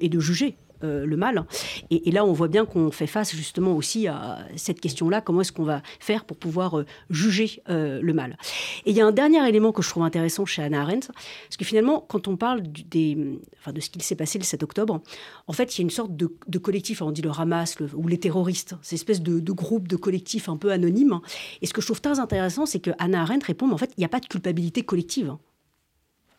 et 0.01 0.09
de 0.09 0.19
juger 0.19 0.57
euh, 0.83 1.05
le 1.05 1.17
mal. 1.17 1.45
Et, 1.89 2.11
là, 2.11 2.25
on 2.25 2.33
voit 2.33 2.47
bien 2.47 2.65
qu'on 2.65 2.91
fait 2.91 3.07
face 3.07 3.35
justement 3.35 3.75
aussi 3.75 4.07
à 4.07 4.39
cette 4.55 4.79
question-là, 4.79 5.21
comment 5.21 5.41
est-ce 5.41 5.51
qu'on 5.51 5.63
va 5.63 5.81
faire 5.99 6.25
pour 6.25 6.37
pouvoir 6.37 6.79
euh, 6.79 6.85
juger 7.09 7.61
euh, 7.69 7.99
le 8.01 8.13
mal. 8.13 8.37
Et 8.85 8.91
il 8.91 8.95
y 8.95 9.01
a 9.01 9.05
un 9.05 9.11
dernier 9.11 9.47
élément 9.47 9.71
que 9.71 9.81
je 9.81 9.89
trouve 9.89 10.03
intéressant 10.03 10.45
chez 10.45 10.61
Hannah 10.61 10.81
Arendt, 10.81 11.07
parce 11.07 11.57
que 11.57 11.65
finalement, 11.65 12.05
quand 12.07 12.27
on 12.27 12.37
parle 12.37 12.61
des, 12.63 13.39
enfin, 13.59 13.71
de 13.73 13.79
ce 13.79 13.89
qui 13.89 13.99
s'est 14.01 14.15
passé 14.15 14.37
le 14.37 14.43
7 14.43 14.63
octobre, 14.63 15.01
en 15.47 15.53
fait, 15.53 15.75
il 15.75 15.81
y 15.81 15.81
a 15.81 15.83
une 15.83 15.89
sorte 15.89 16.15
de, 16.15 16.57
collectif, 16.57 17.01
on 17.01 17.11
dit 17.11 17.21
le 17.21 17.31
Hamas 17.31 17.77
ou 17.95 18.07
les 18.07 18.19
terroristes, 18.19 18.75
ces 18.81 18.95
espèces 18.95 19.21
de, 19.21 19.39
de 19.39 19.51
groupes, 19.51 19.87
de 19.87 19.95
collectifs 19.95 20.49
un 20.49 20.57
peu 20.57 20.71
anonymes. 20.71 21.19
Et 21.61 21.65
ce 21.65 21.73
que 21.73 21.81
je 21.81 21.87
trouve 21.87 22.01
très 22.01 22.19
intéressant, 22.19 22.65
c'est 22.65 22.79
que 22.79 22.91
Hannah 22.99 23.21
Arendt 23.21 23.45
répond, 23.45 23.71
en 23.71 23.77
fait, 23.77 23.91
il 23.97 24.01
n'y 24.01 24.05
a 24.05 24.09
pas 24.09 24.19
de 24.19 24.27
culpabilité 24.27 24.83
collective. 24.83 25.35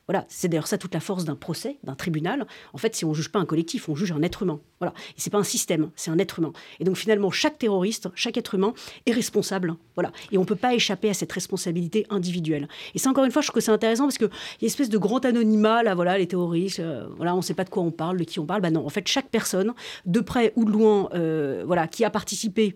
Voilà, 0.08 0.24
c'est 0.28 0.48
d'ailleurs 0.48 0.66
ça 0.66 0.78
toute 0.78 0.94
la 0.94 1.00
force 1.00 1.26
d'un 1.26 1.34
procès, 1.36 1.76
d'un 1.84 1.94
tribunal. 1.94 2.46
En 2.72 2.78
fait, 2.78 2.94
si 2.94 3.04
on 3.04 3.12
juge 3.12 3.28
pas 3.30 3.38
un 3.38 3.44
collectif, 3.44 3.90
on 3.90 3.94
juge 3.94 4.10
un 4.10 4.22
être 4.22 4.42
humain. 4.42 4.58
Voilà, 4.80 4.94
et 5.10 5.20
c'est 5.20 5.28
pas 5.28 5.38
un 5.38 5.44
système, 5.44 5.90
c'est 5.96 6.10
un 6.10 6.18
être 6.18 6.38
humain. 6.38 6.52
Et 6.80 6.84
donc 6.84 6.96
finalement, 6.96 7.30
chaque 7.30 7.58
terroriste, 7.58 8.08
chaque 8.14 8.38
être 8.38 8.54
humain 8.54 8.72
est 9.04 9.12
responsable. 9.12 9.76
Voilà, 9.96 10.10
et 10.32 10.38
on 10.38 10.46
peut 10.46 10.56
pas 10.56 10.74
échapper 10.74 11.10
à 11.10 11.14
cette 11.14 11.30
responsabilité 11.30 12.06
individuelle. 12.08 12.68
Et 12.94 12.98
c'est 12.98 13.08
encore 13.08 13.24
une 13.24 13.32
fois, 13.32 13.42
je 13.42 13.48
trouve 13.48 13.56
que 13.56 13.60
c'est 13.60 13.70
intéressant 13.70 14.04
parce 14.04 14.16
que 14.16 14.24
y 14.24 14.28
a 14.28 14.30
une 14.62 14.66
espèce 14.68 14.88
de 14.88 14.96
grand 14.96 15.22
anonymat 15.26 15.82
là, 15.82 15.94
voilà, 15.94 16.16
les 16.16 16.26
terroristes, 16.26 16.80
euh, 16.80 17.06
voilà, 17.16 17.36
on 17.36 17.42
sait 17.42 17.54
pas 17.54 17.64
de 17.64 17.70
quoi 17.70 17.82
on 17.82 17.90
parle, 17.90 18.16
de 18.16 18.24
qui 18.24 18.40
on 18.40 18.46
parle. 18.46 18.62
Bah 18.62 18.70
non, 18.70 18.86
en 18.86 18.90
fait, 18.90 19.06
chaque 19.06 19.28
personne, 19.28 19.74
de 20.06 20.20
près 20.20 20.54
ou 20.56 20.64
de 20.64 20.70
loin, 20.70 21.10
euh, 21.12 21.64
voilà, 21.66 21.86
qui 21.86 22.04
a 22.04 22.10
participé 22.10 22.74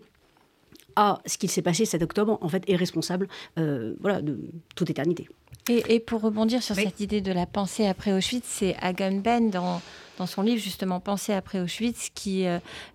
à 0.95 1.19
ce 1.25 1.39
qu'il 1.39 1.49
s'est 1.49 1.63
passé 1.63 1.85
cet 1.85 2.03
octobre, 2.03 2.37
en 2.41 2.47
fait, 2.47 2.63
est 2.67 2.75
responsable, 2.75 3.27
euh, 3.57 3.95
voilà, 4.01 4.21
de 4.21 4.39
toute 4.75 4.91
éternité. 4.91 5.27
Et, 5.69 6.01
pour 6.01 6.21
rebondir 6.21 6.61
sur 6.61 6.75
cette 6.75 6.99
idée 6.99 7.21
de 7.21 7.31
la 7.31 7.45
pensée 7.45 7.87
après 7.87 8.11
Auschwitz, 8.11 8.45
c'est 8.45 8.75
Agamben 8.81 9.49
dans, 9.49 9.81
dans 10.17 10.25
son 10.25 10.41
livre 10.41 10.61
justement 10.61 10.99
Penser 10.99 11.31
après 11.31 11.61
Auschwitz, 11.61 12.09
qui 12.13 12.45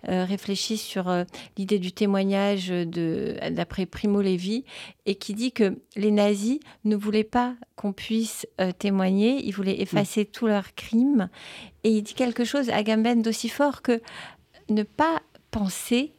réfléchit 0.03 0.77
sur 0.77 1.11
l'idée 1.57 1.79
du 1.79 1.91
témoignage 1.91 2.69
d'après 2.69 3.87
Primo 3.87 4.21
Levi 4.21 4.65
et 5.07 5.15
qui 5.15 5.33
dit 5.33 5.51
que 5.51 5.79
les 5.95 6.11
nazis 6.11 6.59
ne 6.85 6.95
voulaient 6.95 7.23
pas 7.23 7.55
qu'on 7.75 7.91
puisse 7.91 8.45
témoigner, 8.77 9.43
ils 9.43 9.51
voulaient 9.51 9.81
effacer 9.81 10.25
tous 10.25 10.45
leurs 10.45 10.75
crimes. 10.75 11.29
Et 11.83 11.89
il 11.89 12.03
dit 12.03 12.13
quelque 12.13 12.43
chose, 12.43 12.69
Agamben, 12.69 13.23
d'aussi 13.23 13.49
fort 13.49 13.81
que 13.81 13.99
ne 14.69 14.83
pas 14.83 15.23
penser 15.49 16.13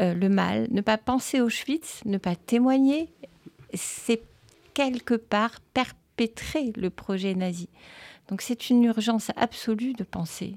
le 0.00 0.28
mal, 0.28 0.66
ne 0.72 0.80
pas 0.80 0.98
penser 0.98 1.40
Auschwitz, 1.40 2.00
ne 2.04 2.18
pas 2.18 2.34
témoigner, 2.34 3.12
c'est 3.74 4.22
quelque 4.74 5.14
part 5.14 5.60
perpétrer 5.72 6.72
le 6.76 6.90
projet 6.90 7.34
nazi. 7.34 7.68
Donc 8.28 8.42
c'est 8.42 8.70
une 8.70 8.84
urgence 8.84 9.30
absolue 9.36 9.92
de 9.94 10.04
penser. 10.04 10.56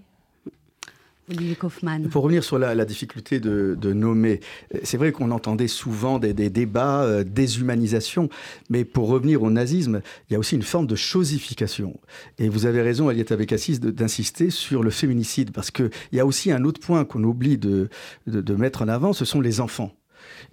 Olivier 1.29 1.55
Kaufmann. 1.55 2.07
Pour 2.07 2.23
revenir 2.23 2.43
sur 2.43 2.57
la, 2.57 2.85
difficulté 2.85 3.39
de, 3.39 3.93
nommer, 3.93 4.39
c'est 4.83 4.97
vrai 4.97 5.11
qu'on 5.11 5.31
entendait 5.31 5.67
souvent 5.67 6.19
des, 6.19 6.33
débats, 6.33 7.03
euh, 7.03 7.23
déshumanisation, 7.25 8.29
mais 8.69 8.85
pour 8.85 9.09
revenir 9.09 9.43
au 9.43 9.49
nazisme, 9.49 10.01
il 10.29 10.33
y 10.33 10.35
a 10.35 10.39
aussi 10.39 10.55
une 10.55 10.61
forme 10.61 10.87
de 10.87 10.95
chosification. 10.95 11.99
Et 12.37 12.47
vous 12.47 12.65
avez 12.65 12.81
raison, 12.81 13.09
Aliette 13.09 13.31
Abekassis, 13.33 13.79
d'insister 13.79 14.49
sur 14.49 14.83
le 14.83 14.89
féminicide, 14.89 15.51
parce 15.51 15.69
qu'il 15.69 15.89
y 16.13 16.19
a 16.19 16.25
aussi 16.25 16.51
un 16.51 16.63
autre 16.63 16.79
point 16.79 17.03
qu'on 17.03 17.23
oublie 17.23 17.57
de, 17.57 17.89
de, 18.25 18.55
mettre 18.55 18.81
en 18.81 18.87
avant, 18.87 19.11
ce 19.11 19.25
sont 19.25 19.41
les 19.41 19.59
enfants. 19.59 19.91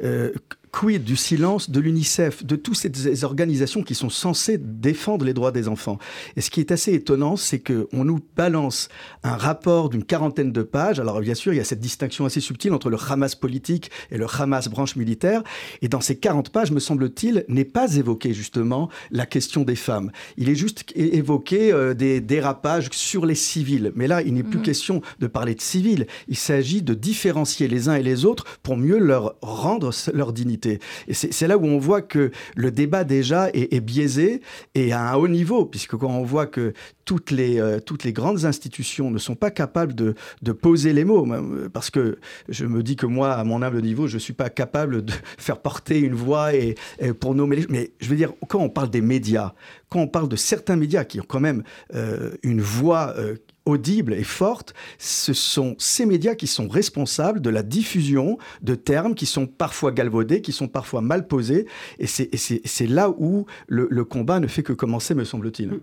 Euh, 0.02 0.32
quid 0.74 1.04
du 1.04 1.14
silence 1.14 1.70
de 1.70 1.78
l'UNICEF, 1.78 2.44
de 2.44 2.56
toutes 2.56 2.76
ces 2.76 3.22
organisations 3.22 3.84
qui 3.84 3.94
sont 3.94 4.10
censées 4.10 4.58
défendre 4.58 5.24
les 5.24 5.32
droits 5.32 5.52
des 5.52 5.68
enfants? 5.68 5.98
Et 6.34 6.40
ce 6.40 6.50
qui 6.50 6.58
est 6.58 6.72
assez 6.72 6.92
étonnant, 6.92 7.36
c'est 7.36 7.60
qu'on 7.60 8.04
nous 8.04 8.18
balance 8.36 8.88
un 9.22 9.36
rapport 9.36 9.88
d'une 9.88 10.02
quarantaine 10.02 10.50
de 10.50 10.62
pages. 10.62 10.98
Alors 10.98 11.20
bien 11.20 11.34
sûr, 11.34 11.52
il 11.52 11.58
y 11.58 11.60
a 11.60 11.64
cette 11.64 11.78
distinction 11.78 12.24
assez 12.24 12.40
subtile 12.40 12.72
entre 12.72 12.90
le 12.90 12.96
Hamas 13.08 13.36
politique 13.36 13.92
et 14.10 14.18
le 14.18 14.26
Hamas 14.26 14.68
branche 14.68 14.96
militaire. 14.96 15.44
Et 15.80 15.88
dans 15.88 16.00
ces 16.00 16.16
40 16.16 16.50
pages, 16.50 16.72
me 16.72 16.80
semble-t-il, 16.80 17.44
n'est 17.46 17.64
pas 17.64 17.94
évoqué 17.94 18.34
justement 18.34 18.88
la 19.12 19.26
question 19.26 19.62
des 19.62 19.76
femmes. 19.76 20.10
Il 20.36 20.48
est 20.48 20.56
juste 20.56 20.92
évoqué 20.96 21.72
euh, 21.72 21.94
des 21.94 22.20
dérapages 22.20 22.88
sur 22.90 23.26
les 23.26 23.36
civils. 23.36 23.92
Mais 23.94 24.08
là, 24.08 24.22
il 24.22 24.34
n'est 24.34 24.42
plus 24.42 24.58
mhm. 24.58 24.64
question 24.64 25.02
de 25.20 25.28
parler 25.28 25.54
de 25.54 25.60
civils. 25.60 26.08
Il 26.26 26.36
s'agit 26.36 26.82
de 26.82 26.94
différencier 26.94 27.68
les 27.68 27.88
uns 27.88 27.94
et 27.94 28.02
les 28.02 28.24
autres 28.24 28.44
pour 28.64 28.76
mieux 28.76 28.98
leur 28.98 29.36
rendre 29.40 29.92
leur 30.12 30.32
dignité. 30.32 30.63
C'est 31.10 31.46
là 31.46 31.58
où 31.58 31.64
on 31.64 31.78
voit 31.78 32.02
que 32.02 32.30
le 32.56 32.70
débat 32.70 33.04
déjà 33.04 33.50
est, 33.52 33.80
biaisé 33.80 34.40
et 34.74 34.92
à 34.92 35.10
un 35.10 35.14
haut 35.14 35.28
niveau, 35.28 35.66
puisque 35.66 35.96
quand 35.96 36.10
on 36.10 36.24
voit 36.24 36.46
que 36.46 36.72
toutes 37.04 37.30
les, 37.30 37.60
euh, 37.60 37.80
toutes 37.80 38.04
les 38.04 38.12
grandes 38.12 38.44
institutions 38.44 39.10
ne 39.10 39.18
sont 39.18 39.34
pas 39.34 39.50
capables 39.50 39.94
de, 39.94 40.14
poser 40.52 40.92
les 40.92 41.04
mots, 41.04 41.26
parce 41.72 41.90
que 41.90 42.18
je 42.48 42.64
me 42.64 42.82
dis 42.82 42.96
que 42.96 43.06
moi, 43.06 43.32
à 43.34 43.44
mon 43.44 43.60
humble 43.60 43.82
niveau, 43.82 44.06
je 44.06 44.14
ne 44.14 44.20
suis 44.20 44.32
pas 44.32 44.50
capable 44.50 45.04
de 45.04 45.12
faire 45.38 45.60
porter 45.60 45.98
une 45.98 46.14
voix 46.14 46.54
et, 46.54 46.76
pour 47.20 47.34
nommer 47.34 47.56
les... 47.56 47.66
Mais 47.68 47.92
je 48.00 48.08
veux 48.08 48.16
dire, 48.16 48.32
quand 48.48 48.60
on 48.60 48.70
parle 48.70 48.90
des 48.90 49.00
médias, 49.00 49.52
quand 49.88 50.00
on 50.00 50.08
parle 50.08 50.28
de 50.28 50.36
certains 50.36 50.76
médias 50.76 51.04
qui 51.04 51.20
ont 51.20 51.26
quand 51.26 51.40
même 51.40 51.62
euh, 51.94 52.32
une 52.42 52.60
voix 52.60 53.14
euh, 53.16 53.36
audible 53.66 54.14
et 54.14 54.24
forte, 54.24 54.74
ce 54.98 55.32
sont 55.32 55.74
ces 55.78 56.06
médias 56.06 56.34
qui 56.34 56.46
sont 56.46 56.68
responsables 56.68 57.40
de 57.40 57.50
la 57.50 57.62
diffusion 57.62 58.38
de 58.62 58.74
termes 58.74 59.14
qui 59.14 59.26
sont 59.26 59.46
parfois 59.46 59.92
galvaudés, 59.92 60.42
qui 60.42 60.52
sont 60.52 60.68
parfois 60.68 61.00
mal 61.00 61.26
posés. 61.26 61.66
Et 61.98 62.06
c'est 62.06 62.86
là 62.86 63.10
où 63.10 63.46
le, 63.66 64.04
combat 64.04 64.40
ne 64.40 64.46
fait 64.46 64.62
que 64.62 64.72
commencer, 64.72 65.14
me 65.14 65.24
semble-t-il. 65.24 65.80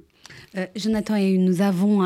Euh, 0.56 0.66
Jonathan, 0.76 1.18
nous 1.18 1.62
avons 1.62 2.04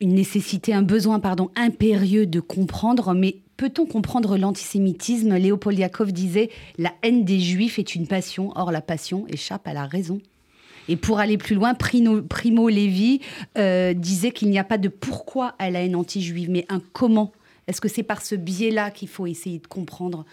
une 0.00 0.14
nécessité, 0.14 0.74
un 0.74 0.82
besoin 0.82 1.20
pardon, 1.20 1.50
impérieux 1.56 2.26
de 2.26 2.40
comprendre, 2.40 3.14
mais 3.14 3.36
peut-on 3.56 3.86
comprendre 3.86 4.36
l'antisémitisme? 4.36 5.36
Léopold 5.36 5.78
Yakov 5.78 6.12
disait 6.12 6.50
La 6.78 6.92
haine 7.02 7.24
des 7.24 7.40
juifs 7.40 7.78
est 7.78 7.94
une 7.94 8.06
passion, 8.06 8.52
or 8.56 8.72
la 8.72 8.80
passion 8.80 9.26
échappe 9.28 9.66
à 9.68 9.72
la 9.72 9.86
raison. 9.86 10.20
Et 10.88 10.96
pour 10.96 11.20
aller 11.20 11.38
plus 11.38 11.54
loin, 11.54 11.74
Primo, 11.74 12.68
Levi 12.68 13.20
euh, 13.56 13.92
disait 13.92 14.30
qu'il 14.30 14.50
n'y 14.50 14.58
a 14.58 14.64
pas 14.64 14.78
de 14.78 14.88
pourquoi 14.88 15.54
à 15.58 15.70
la 15.70 15.82
haine 15.82 15.94
anti-juive, 15.94 16.50
mais 16.50 16.64
un 16.68 16.80
comment. 16.92 17.32
Est-ce 17.66 17.80
que 17.80 17.88
c'est 17.88 18.02
par 18.02 18.22
ce 18.22 18.34
biais-là 18.34 18.90
qu'il 18.90 19.08
faut 19.08 19.26
essayer 19.26 19.58
de 19.58 19.66
comprendre? 19.66 20.24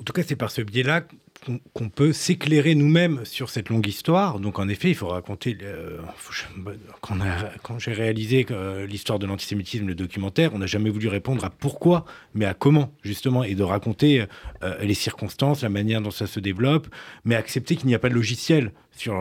En 0.00 0.04
tout 0.04 0.12
cas, 0.12 0.22
c'est 0.22 0.36
par 0.36 0.50
ce 0.50 0.62
biais-là 0.62 1.04
qu'on 1.74 1.88
peut 1.88 2.12
s'éclairer 2.12 2.74
nous-mêmes 2.74 3.24
sur 3.24 3.50
cette 3.50 3.68
longue 3.68 3.86
histoire. 3.86 4.40
Donc 4.40 4.58
en 4.58 4.68
effet, 4.68 4.90
il 4.90 4.94
faut 4.94 5.08
raconter... 5.08 5.56
Euh, 5.62 5.98
quand, 7.62 7.78
j'ai 7.78 7.92
réalisé 7.92 8.46
euh, 8.50 8.86
l'histoire 8.86 9.18
de 9.18 9.26
l'antisémitisme, 9.26 9.86
le 9.86 9.94
documentaire, 9.94 10.52
on 10.54 10.58
n'a 10.58 10.66
jamais 10.66 10.90
voulu 10.90 11.08
répondre 11.08 11.44
à 11.44 11.50
pourquoi, 11.50 12.04
mais 12.34 12.44
à 12.44 12.54
comment, 12.54 12.92
justement, 13.02 13.44
et 13.44 13.54
de 13.54 13.62
raconter 13.62 14.24
euh, 14.62 14.76
les 14.82 14.94
circonstances, 14.94 15.62
la 15.62 15.68
manière 15.68 16.00
dont 16.00 16.10
ça 16.10 16.26
se 16.26 16.40
développe, 16.40 16.88
mais 17.24 17.34
accepter 17.34 17.76
qu'il 17.76 17.86
n'y 17.86 17.94
a 17.94 17.98
pas 17.98 18.08
de 18.08 18.14
logiciel 18.14 18.72
sur 18.92 19.14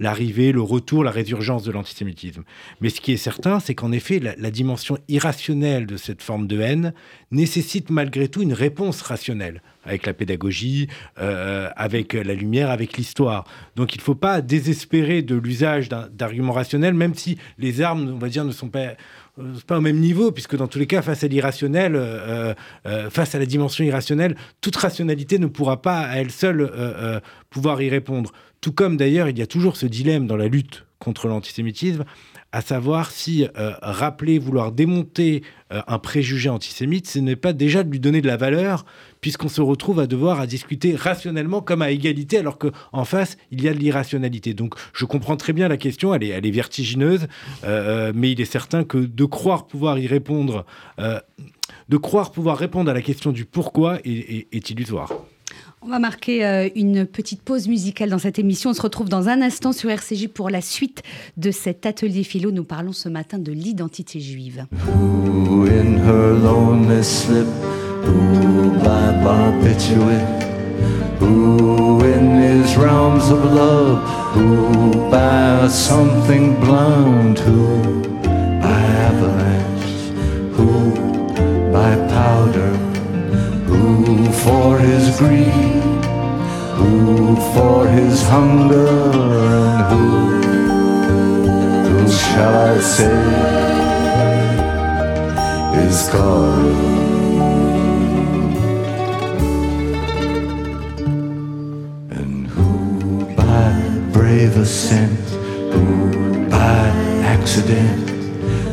l'arrivée, 0.00 0.50
le, 0.50 0.60
retour, 0.60 1.04
la 1.04 1.12
résurgence 1.12 1.62
de 1.62 1.70
l'antisémitisme. 1.70 2.42
Mais 2.80 2.90
ce 2.90 3.00
qui 3.00 3.12
est 3.12 3.16
certain, 3.16 3.60
c'est 3.60 3.76
qu'en 3.76 3.92
effet, 3.92 4.18
la, 4.18 4.50
dimension 4.50 4.98
irrationnelle 5.06 5.86
de 5.86 5.96
cette 5.96 6.22
forme 6.22 6.48
de 6.48 6.60
haine 6.60 6.92
nécessite 7.30 7.90
malgré 7.90 8.26
tout 8.26 8.42
une 8.42 8.52
réponse 8.52 9.00
rationnelle 9.02 9.62
avec 9.84 10.06
la 10.06 10.14
pédagogie, 10.14 10.88
euh, 11.20 11.68
avec 11.76 12.12
la 12.12 12.34
lumière, 12.34 12.70
avec 12.70 12.96
l'histoire. 12.96 13.44
Donc 13.76 13.94
il 13.94 13.98
ne 13.98 14.02
faut 14.02 14.14
pas 14.14 14.40
désespérer 14.40 15.22
de 15.22 15.36
l'usage 15.36 15.88
d'arguments 15.88 16.52
rationnels, 16.52 16.94
même 16.94 17.14
si 17.14 17.38
les 17.58 17.80
armes, 17.80 18.12
on 18.14 18.18
va 18.18 18.28
dire, 18.28 18.44
ne 18.44 18.52
sont 18.52 18.68
pas 18.68 18.94
euh, 19.38 19.52
pas 19.66 19.78
au 19.78 19.80
même 19.80 19.98
niveau, 19.98 20.30
puisque 20.30 20.56
dans 20.56 20.68
tous 20.68 20.78
les 20.78 20.86
cas, 20.86 21.02
face 21.02 21.24
à 21.24 21.26
l'irrationnel, 21.26 21.94
euh, 21.96 22.54
face 23.10 23.34
à 23.34 23.38
la 23.38 23.46
dimension 23.46 23.84
irrationnelle, 23.84 24.36
toute 24.60 24.76
rationalité 24.76 25.38
ne 25.38 25.46
pourra 25.46 25.82
pas 25.82 26.00
à 26.00 26.16
elle 26.16 26.30
seule 26.30 26.70
pouvoir 27.50 27.82
y 27.82 27.88
répondre. 27.88 28.30
Tout 28.60 28.72
comme 28.72 28.96
d'ailleurs, 28.96 29.28
il 29.28 29.38
y 29.38 29.42
a 29.42 29.46
toujours 29.46 29.76
ce 29.76 29.86
dilemme 29.86 30.26
dans 30.26 30.36
la 30.36 30.48
lutte 30.48 30.86
contre 30.98 31.28
l'antisémitisme, 31.28 32.04
à 32.54 32.60
savoir 32.60 33.10
si 33.10 33.46
rappeler, 33.82 34.38
vouloir 34.38 34.70
démonter 34.70 35.42
un 35.70 35.98
préjugé 35.98 36.48
antisémite, 36.48 37.08
ce 37.08 37.18
n'est 37.18 37.34
pas 37.34 37.52
déjà 37.52 37.82
de 37.82 37.90
lui 37.90 37.98
donner 37.98 38.20
de 38.20 38.28
la 38.28 38.36
valeur, 38.36 38.84
puisqu'on 39.24 39.48
se 39.48 39.62
retrouve 39.62 40.00
à 40.00 40.06
devoir 40.06 40.38
à 40.38 40.46
discuter 40.46 40.94
rationnellement 40.94 41.62
comme 41.62 41.80
à 41.80 41.90
égalité, 41.90 42.36
alors 42.36 42.58
qu'en 42.58 43.06
face, 43.06 43.38
il 43.50 43.62
y 43.62 43.68
a 43.70 43.72
de 43.72 43.78
l'irrationalité. 43.78 44.52
Donc 44.52 44.74
je 44.92 45.06
comprends 45.06 45.38
très 45.38 45.54
bien 45.54 45.66
la 45.66 45.78
question, 45.78 46.14
elle 46.14 46.22
est, 46.22 46.28
elle 46.28 46.44
est 46.44 46.50
vertigineuse, 46.50 47.26
euh, 47.64 48.08
euh, 48.10 48.12
mais 48.14 48.32
il 48.32 48.40
est 48.42 48.44
certain 48.44 48.84
que 48.84 48.98
de 48.98 49.24
croire 49.24 49.66
pouvoir 49.66 49.98
y 49.98 50.06
répondre, 50.06 50.66
euh, 50.98 51.18
de 51.88 51.96
croire 51.96 52.32
pouvoir 52.32 52.58
répondre 52.58 52.90
à 52.90 52.94
la 52.94 53.00
question 53.00 53.32
du 53.32 53.46
pourquoi 53.46 53.98
est, 54.04 54.70
illusoire. 54.70 55.10
On 55.86 55.90
va 55.90 55.98
marquer 55.98 56.70
une 56.76 57.04
petite 57.04 57.42
pause 57.42 57.68
musicale 57.68 58.08
dans 58.08 58.18
cette 58.18 58.38
émission. 58.38 58.70
On 58.70 58.72
se 58.72 58.80
retrouve 58.80 59.10
dans 59.10 59.28
un 59.28 59.42
instant 59.42 59.72
sur 59.72 59.90
RCJ 59.90 60.28
pour 60.28 60.48
la 60.48 60.62
suite 60.62 61.02
de 61.36 61.50
cet 61.50 61.84
atelier 61.84 62.24
philo. 62.24 62.50
Nous 62.52 62.64
parlons 62.64 62.92
ce 62.92 63.10
matin 63.10 63.38
de 63.38 63.52
l'identité 63.52 64.18
juive. 64.18 64.64
Who 68.06 68.70
by 68.82 69.12
barbiturate? 69.22 70.44
Who 71.20 72.00
in 72.02 72.62
realms 72.78 73.30
of 73.30 73.44
love? 73.52 74.00
Who 74.34 75.10
by 75.10 75.68
something? 75.68 76.56
Who 76.64 78.02
by 78.60 78.84
avalanche? 79.10 80.12
Who 80.56 80.92
by 81.72 81.96
powder? 82.08 82.93
Who 83.66 84.32
for 84.44 84.78
his 84.78 85.18
greed? 85.18 86.04
Who 86.78 87.36
for 87.54 87.86
his 87.88 88.22
hunger? 88.28 88.88
And 89.60 89.80
who, 89.90 90.06
who 91.88 92.08
shall 92.10 92.54
I 92.72 92.80
say 92.80 93.20
is 95.86 96.08
calling? 96.10 96.94
brave 104.34 104.56
ascent, 104.56 105.20
who 105.72 106.48
by 106.50 106.88
accident, 107.24 108.10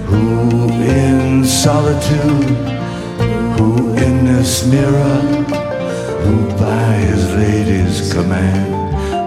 who 0.08 0.70
in 0.82 1.46
solitude, 1.46 2.81
who 3.62 3.94
in 3.94 4.26
this 4.26 4.66
mirror, 4.66 5.18
who 6.24 6.36
by 6.58 6.94
his 7.10 7.24
lady's 7.36 8.12
command, 8.12 8.74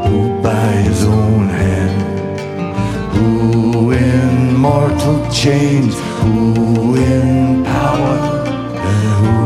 who 0.07 0.43
by 0.43 0.73
his 0.89 1.05
own 1.05 1.49
hand, 1.49 1.97
who 3.15 3.93
in 3.93 4.57
mortal 4.57 5.19
chains, 5.31 5.95
who 6.19 6.97
in 6.97 7.63
power, 7.65 8.19
and 8.91 9.07
who, 9.21 9.37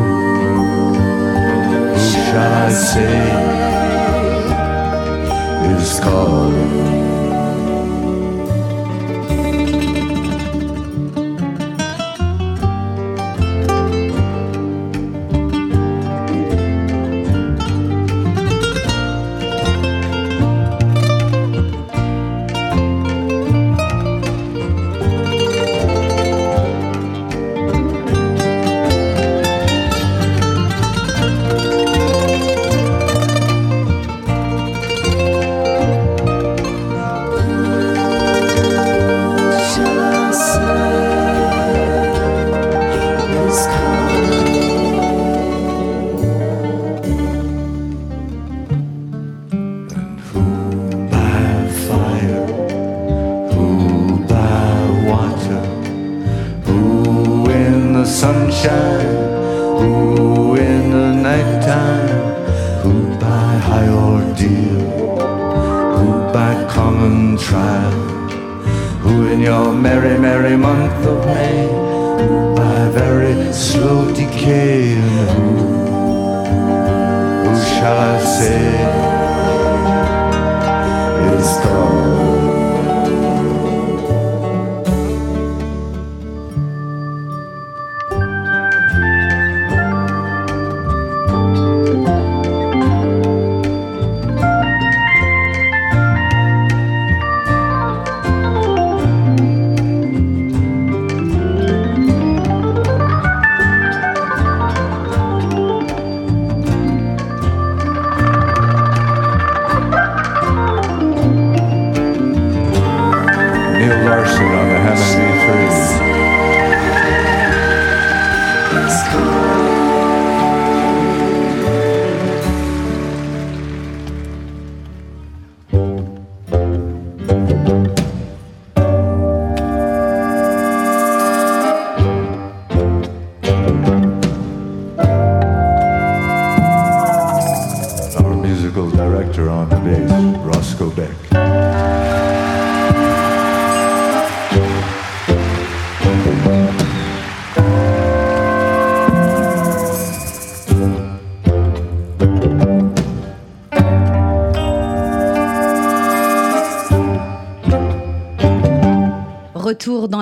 who 1.88 1.98
shall 2.11 2.53
I 2.66 2.70
say? 2.70 3.48
is 5.77 6.01
calling. 6.01 6.97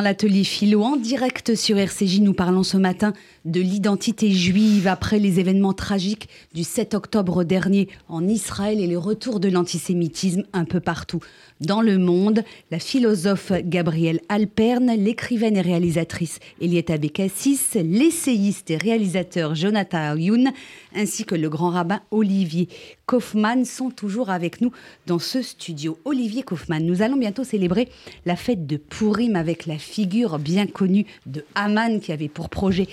L'atelier 0.07 0.45
philo 0.45 0.85
en 0.85 0.95
direct 0.95 1.57
sur 1.57 1.77
RCJ. 1.79 2.21
Nous 2.21 2.33
parlons 2.33 2.63
ce 2.63 2.77
matin 2.77 3.13
de 3.47 3.61
l'identité 3.61 4.33
juive 4.33 4.89
après 4.89 5.19
les 5.21 5.39
événements 5.39 5.73
tragiques 5.73 6.29
du 6.53 6.65
7 6.65 6.95
octobre 6.95 7.45
dernier 7.45 7.89
en 8.09 8.27
Israël 8.27 8.81
et 8.81 8.89
le 8.89 8.99
retour 8.99 9.39
de 9.39 9.49
l'antisémitisme 9.49 10.43
un 10.53 10.65
peu 10.65 10.81
partout 10.81 11.21
dans 11.61 11.81
le 11.81 11.97
monde. 11.97 12.43
La 12.71 12.81
philosophe 12.81 13.53
Gabrielle 13.65 14.21
Alperne, 14.29 14.93
l'écrivaine 14.97 15.57
et 15.57 15.61
réalisatrice 15.63 16.41
Elietta 16.61 16.99
Bekassis, 16.99 17.61
l'essayiste 17.75 18.71
et 18.71 18.77
réalisateur 18.77 19.55
Jonathan 19.55 20.17
Youn, 20.17 20.51
ainsi 20.95 21.25
que 21.25 21.37
le 21.37 21.49
grand 21.49 21.71
rabbin 21.71 22.01
Olivier 22.11 22.69
Kaufmann 23.07 23.65
sont 23.65 23.91
toujours 23.91 24.31
avec 24.31 24.61
nous 24.61 24.73
dans 25.07 25.21
ce 25.21 25.41
studio. 25.41 25.97
Olivier 26.05 26.43
Kaufmann, 26.43 26.85
nous 26.85 27.03
allons 27.03 27.17
bientôt 27.17 27.45
célébrer 27.45 27.89
la 28.25 28.35
fête 28.35 28.67
de 28.67 28.77
Purim 28.77 29.37
avec 29.37 29.67
la 29.67 29.79
figure 29.79 30.41
bien 30.41 30.67
connue 30.67 31.07
de 31.27 31.45
Haman 31.55 32.01
qui 32.01 32.11
avait 32.11 32.29
pour 32.29 32.49
projet 32.49 32.89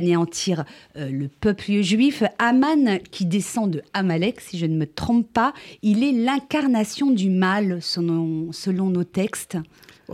d'anéantir 0.00 0.64
euh, 0.96 1.10
le 1.10 1.28
peuple 1.28 1.82
juif. 1.82 2.22
Haman 2.38 2.98
qui 3.10 3.26
descend 3.26 3.70
de 3.70 3.82
Amalek, 3.94 4.40
si 4.40 4.58
je 4.58 4.66
ne 4.66 4.76
me 4.76 4.86
trompe 4.86 5.30
pas, 5.32 5.52
il 5.82 6.04
est 6.04 6.12
l'incarnation 6.12 7.10
du 7.10 7.30
mal 7.30 7.78
selon, 7.80 8.52
selon 8.52 8.90
nos 8.90 9.04
textes. 9.04 9.56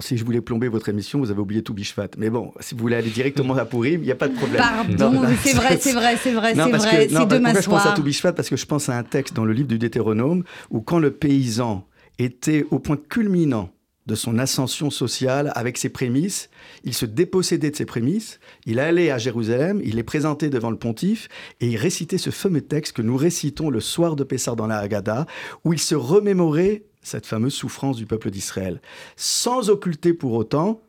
si 0.01 0.17
je 0.17 0.25
voulais 0.25 0.41
plomber 0.41 0.69
votre 0.69 0.89
émission, 0.89 1.19
vous 1.21 1.31
avez 1.31 1.41
oublié 1.41 1.63
tout 1.63 1.75
Bishvat. 1.75 2.09
Mais 2.19 2.31
bon, 2.31 2.53
si 2.61 2.75
vous 2.75 2.81
voulez 2.81 2.97
aller 2.97 3.11
directement 3.11 3.55
à 3.57 3.65
Purim, 3.65 4.03
il 4.03 4.07
n'y 4.07 4.13
a 4.13 4.17
pas 4.17 4.29
de 4.29 4.35
problème. 4.35 4.59
Pardon, 4.59 5.23
c'est 5.43 5.55
vrai, 5.55 5.79
c'est 5.79 5.93
vrai, 5.93 6.17
c'est 6.17 6.33
vrai, 6.33 6.55
c'est 6.55 6.71
vrai. 6.71 7.09
C'est 7.09 7.27
demain 7.27 7.53
soir. 7.53 7.63
Je 7.63 7.71
pense 7.71 7.87
à 7.87 7.93
tout 7.95 8.03
Bishvat? 8.03 8.33
Parce 8.33 8.49
que 8.49 8.57
je 8.57 8.67
pense 8.67 8.89
à 8.89 8.97
un 8.97 9.05
texte 9.05 9.35
dans 9.35 9.45
le 9.45 9.53
livre 9.53 9.69
du 9.69 9.79
Deutéronome 9.79 10.45
où 10.71 10.81
quand 10.81 10.99
le 10.99 11.11
paysan 11.11 11.87
était 12.19 12.65
au 12.71 12.79
point 12.79 12.97
culminant 12.97 13.71
de 14.07 14.15
son 14.15 14.39
ascension 14.39 14.91
sociale 14.91 15.51
avec 15.55 15.79
ses 15.79 15.89
prémices. 15.89 16.51
Il 16.85 16.93
se 16.95 17.07
dépossédait 17.07 17.71
de 17.71 17.77
ses 17.77 17.87
prémices, 17.87 18.39
il 18.67 18.79
allait 18.79 19.11
à 19.11 19.19
Jérusalem, 19.19 19.81
il 19.85 19.99
est 19.99 20.05
présenté 20.05 20.51
devant 20.51 20.71
le 20.71 20.77
pontife 20.77 21.29
et 21.61 21.69
il 21.69 21.77
récitait 21.77 22.19
ce 22.19 22.31
fameux 22.31 22.61
texte 22.61 22.95
que 22.95 23.03
nous 23.03 23.17
récitons 23.17 23.71
le 23.71 23.81
soir 23.81 24.17
de 24.17 24.25
Pessah 24.25 24.55
dans 24.55 24.67
la 24.67 24.79
Haggadah, 24.79 25.27
où 25.65 25.73
il 25.73 25.79
se 25.79 25.95
remémorait 25.95 26.83
cette 27.03 27.27
fameuse 27.27 27.55
souffrance 27.55 27.97
du 27.97 28.07
peuple 28.07 28.31
d'Israël, 28.31 28.81
sans 29.17 29.71
occulter 29.71 30.13
pour 30.13 30.33
autant 30.33 30.81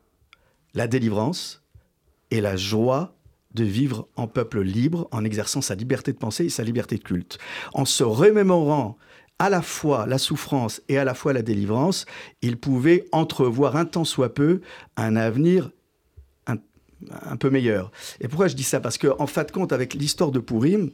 la 0.74 0.88
délivrance 0.88 1.64
et 2.32 2.42
la 2.42 2.58
joie 2.58 3.16
de 3.54 3.64
vivre 3.64 4.10
en 4.18 4.28
peuple 4.28 4.62
libre, 4.62 5.08
en 5.12 5.24
exerçant 5.24 5.62
sa 5.62 5.76
liberté 5.76 6.12
de 6.12 6.18
pensée 6.18 6.46
et 6.46 6.50
sa 6.50 6.64
liberté 6.64 6.98
de 6.98 7.04
culte. 7.04 7.38
En 7.74 7.86
se 7.86 8.04
remémorant 8.04 8.98
à 9.40 9.50
la 9.50 9.62
fois 9.62 10.06
la 10.08 10.18
souffrance 10.18 10.82
et 10.88 10.98
à 10.98 11.04
la 11.04 11.14
fois 11.14 11.34
la 11.34 11.42
délivrance, 11.42 12.06
il 12.42 12.58
pouvait 12.58 13.06
entrevoir 13.12 13.76
un 13.76 13.86
tant 13.86 14.06
soit 14.06 14.34
peu 14.34 14.62
un 14.98 15.16
avenir 15.16 15.72
un, 16.48 17.36
peu 17.36 17.50
meilleur. 17.50 17.92
Et 18.22 18.28
pourquoi 18.28 18.48
je 18.48 18.56
dis 18.56 18.64
ça? 18.64 18.80
Parce 18.80 18.98
qu'en 18.98 19.16
en 19.20 19.28
fin 19.28 19.44
de 19.44 19.52
compte, 19.52 19.74
avec 19.74 19.94
l'histoire 19.94 20.32
de 20.32 20.40
Pourim, 20.40 20.90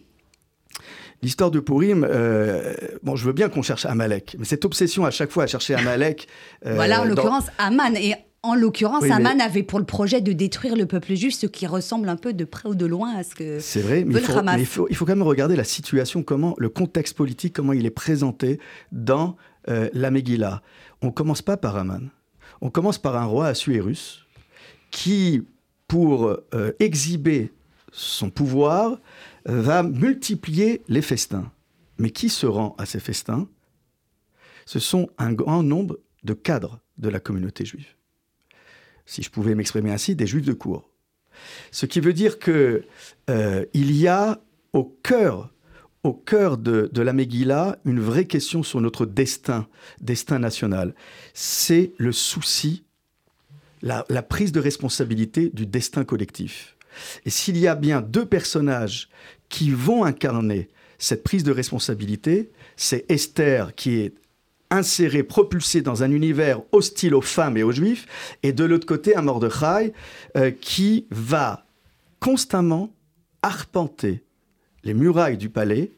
L'histoire 1.23 1.51
de 1.51 1.59
Pourim, 1.59 2.03
euh, 2.09 2.73
bon, 3.03 3.15
je 3.15 3.25
veux 3.25 3.33
bien 3.33 3.47
qu'on 3.47 3.61
cherche 3.61 3.85
Amalek, 3.85 4.35
mais 4.39 4.45
cette 4.45 4.65
obsession 4.65 5.05
à 5.05 5.11
chaque 5.11 5.29
fois 5.29 5.43
à 5.43 5.47
chercher 5.47 5.75
Amalek. 5.75 6.27
Euh, 6.65 6.73
voilà, 6.73 7.01
en 7.01 7.05
l'occurrence, 7.05 7.45
Aman. 7.59 7.95
Et 7.95 8.15
en 8.43 8.55
l'occurrence, 8.55 9.03
Aman 9.03 9.39
avait 9.39 9.61
pour 9.61 9.77
le 9.77 9.85
projet 9.85 10.19
de 10.19 10.33
détruire 10.33 10.75
le 10.75 10.87
peuple 10.87 11.13
juif, 11.13 11.35
ce 11.35 11.45
qui 11.45 11.67
ressemble 11.67 12.09
un 12.09 12.15
peu 12.15 12.33
de 12.33 12.43
près 12.43 12.67
ou 12.67 12.75
de 12.75 12.87
loin 12.87 13.15
à 13.15 13.23
ce 13.23 13.35
que 13.35 13.59
C'est 13.59 13.81
vrai, 13.81 14.03
mais, 14.03 14.19
il 14.57 14.65
faut, 14.65 14.87
il, 14.89 14.95
faut, 14.95 15.05
quand 15.05 15.15
même 15.15 15.21
regarder 15.21 15.55
la 15.55 15.63
situation, 15.63 16.23
comment 16.23 16.55
le 16.57 16.69
contexte 16.69 17.15
politique, 17.15 17.53
comment 17.53 17.73
il 17.73 17.85
est 17.85 17.91
présenté 17.91 18.59
dans 18.91 19.37
euh, 19.69 19.89
la 19.93 20.09
Megillah. 20.09 20.63
On 21.03 21.11
commence 21.11 21.43
pas 21.43 21.55
par 21.55 21.75
Aman. 21.75 22.09
On 22.61 22.71
commence 22.71 22.97
par 22.97 23.15
un 23.15 23.25
roi 23.25 23.47
Assuérus 23.47 24.25
qui, 24.89 25.43
pour 25.87 26.25
euh, 26.27 26.71
exhiber 26.79 27.51
son 27.91 28.29
pouvoir, 28.29 28.99
va 29.45 29.83
multiplier 29.83 30.81
les 30.87 31.01
festins. 31.01 31.51
Mais 31.99 32.09
qui 32.09 32.29
se 32.29 32.47
rend 32.47 32.75
à 32.79 32.85
ces 32.85 32.99
festins? 32.99 33.47
Ce 34.65 34.79
sont 34.79 35.09
un 35.17 35.33
grand 35.33 35.61
nombre 35.61 35.99
de 36.23 36.33
cadres 36.33 36.79
de 36.97 37.09
la 37.09 37.19
communauté 37.19 37.65
juive 37.65 37.95
si 39.11 39.21
je 39.23 39.29
pouvais 39.29 39.55
m'exprimer 39.55 39.91
ainsi, 39.91 40.15
des 40.15 40.25
juifs 40.25 40.45
de 40.45 40.53
cour. 40.53 40.89
Ce 41.71 41.85
qui 41.85 41.99
veut 41.99 42.13
dire 42.13 42.39
qu'il 42.39 42.85
euh, 43.29 43.65
y 43.73 44.07
a 44.07 44.39
au 44.71 44.85
cœur, 45.03 45.53
au 46.03 46.13
cœur 46.13 46.57
de, 46.57 46.89
la 46.95 47.11
Megillah 47.11 47.77
une 47.83 47.99
vraie 47.99 48.23
question 48.23 48.63
sur 48.63 48.79
notre 48.79 49.05
destin, 49.05 49.67
destin 49.99 50.39
national. 50.39 50.95
C'est 51.33 51.91
le 51.97 52.13
souci, 52.13 52.85
la 53.81 54.03
prise 54.23 54.53
de 54.53 54.61
responsabilité 54.61 55.49
du 55.49 55.65
destin 55.65 56.05
collectif. 56.05 56.77
Et 57.25 57.29
s'il 57.29 57.57
y 57.57 57.67
a 57.67 57.75
bien 57.75 57.99
deux 57.99 58.25
personnages 58.25 59.09
qui 59.49 59.71
vont 59.71 60.05
incarner 60.05 60.69
cette 60.99 61.23
prise 61.23 61.43
de 61.43 61.51
responsabilité, 61.51 62.49
c'est 62.77 63.11
Esther 63.11 63.75
qui 63.75 63.95
est 63.95 64.13
inséré, 64.71 65.21
propulsé 65.21 65.81
dans 65.81 66.01
un 66.01 66.11
univers 66.11 66.61
hostile 66.71 67.13
aux 67.13 67.21
femmes 67.21 67.57
et 67.57 67.63
aux 67.63 67.71
juifs, 67.71 68.07
et 68.41 68.53
de 68.53 68.63
l'autre 68.63 68.87
côté 68.87 69.15
un 69.15 69.21
Mordechai 69.21 69.93
euh, 70.37 70.49
qui 70.49 71.05
va 71.11 71.65
constamment 72.19 72.93
arpenter 73.43 74.23
les 74.83 74.93
murailles 74.93 75.37
du 75.37 75.49
palais 75.49 75.91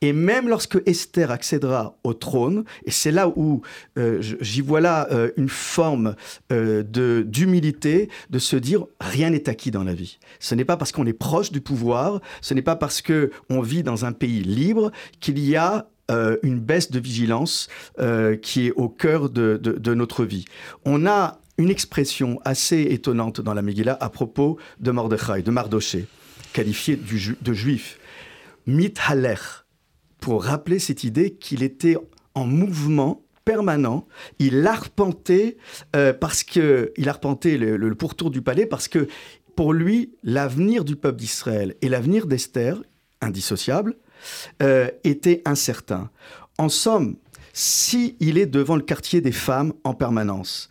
et 0.00 0.12
même 0.12 0.48
lorsque 0.48 0.80
Esther 0.86 1.30
accédera 1.30 1.98
au 2.02 2.14
trône, 2.14 2.64
et 2.84 2.90
c'est 2.90 3.10
là 3.10 3.28
où 3.28 3.60
euh, 3.98 4.22
j'y 4.40 4.62
vois 4.62 4.80
là 4.80 5.06
euh, 5.10 5.30
une 5.36 5.50
forme 5.50 6.14
d'humilité, 6.50 8.08
de 8.30 8.38
se 8.38 8.56
dire 8.56 8.86
rien 9.00 9.30
n'est 9.30 9.50
acquis 9.50 9.70
dans 9.70 9.84
la 9.84 9.92
vie. 9.92 10.18
Ce 10.40 10.54
n'est 10.54 10.64
pas 10.64 10.78
parce 10.78 10.92
qu'on 10.92 11.06
est 11.06 11.12
proche 11.12 11.52
du 11.52 11.60
pouvoir, 11.60 12.20
ce 12.40 12.54
n'est 12.54 12.62
pas 12.62 12.76
parce 12.76 13.02
que 13.02 13.30
on 13.50 13.60
vit 13.60 13.82
dans 13.82 14.06
un 14.06 14.12
pays 14.12 14.42
libre 14.42 14.92
qu'il 15.20 15.38
y 15.38 15.56
a 15.56 15.90
euh, 16.10 16.36
une 16.42 16.60
baisse 16.60 16.90
de 16.90 16.98
vigilance 16.98 17.68
euh, 17.98 18.36
qui 18.36 18.66
est 18.66 18.72
au 18.72 18.88
cœur 18.88 19.30
de, 19.30 19.94
notre 19.94 20.24
vie. 20.24 20.44
On 20.84 21.06
a 21.06 21.40
une 21.58 21.70
expression 21.70 22.38
assez 22.44 22.82
étonnante 22.90 23.40
dans 23.40 23.54
la 23.54 23.62
Megillah 23.62 23.96
à 24.00 24.10
propos 24.10 24.58
de 24.78 24.90
Mordechai, 24.90 25.42
de 25.42 25.50
Mardoché. 25.50 26.06
qualifié 26.52 26.96
de 26.96 27.52
juif. 27.52 27.98
Mithaler, 28.66 29.64
pour 30.20 30.44
rappeler 30.44 30.78
cette 30.78 31.04
idée 31.04 31.34
qu'il 31.34 31.62
était 31.62 31.96
en 32.34 32.46
mouvement 32.46 33.26
permanent. 33.46 34.06
Il 34.38 34.66
arpentait 34.66 35.56
euh, 35.94 36.12
parce 36.12 36.42
que 36.42 36.92
il 36.96 37.08
arpentait 37.08 37.56
le, 37.56 37.94
pourtour 37.94 38.30
du 38.30 38.42
palais 38.42 38.66
parce 38.66 38.88
que 38.88 39.08
pour 39.54 39.72
lui, 39.72 40.12
l'avenir 40.22 40.84
du 40.84 40.96
peuple 40.96 41.18
d'Israël 41.18 41.74
et 41.80 41.88
l'avenir 41.88 42.26
d'Esther, 42.26 42.82
indissociable, 43.22 43.96
euh, 44.62 44.90
était 45.04 45.42
incertain. 45.44 46.10
En 46.58 46.68
somme, 46.68 47.16
si 47.52 48.16
est 48.20 48.46
devant 48.46 48.76
le 48.76 48.82
quartier 48.82 49.20
des 49.20 49.32
femmes 49.32 49.72
en 49.84 49.94
permanence, 49.94 50.68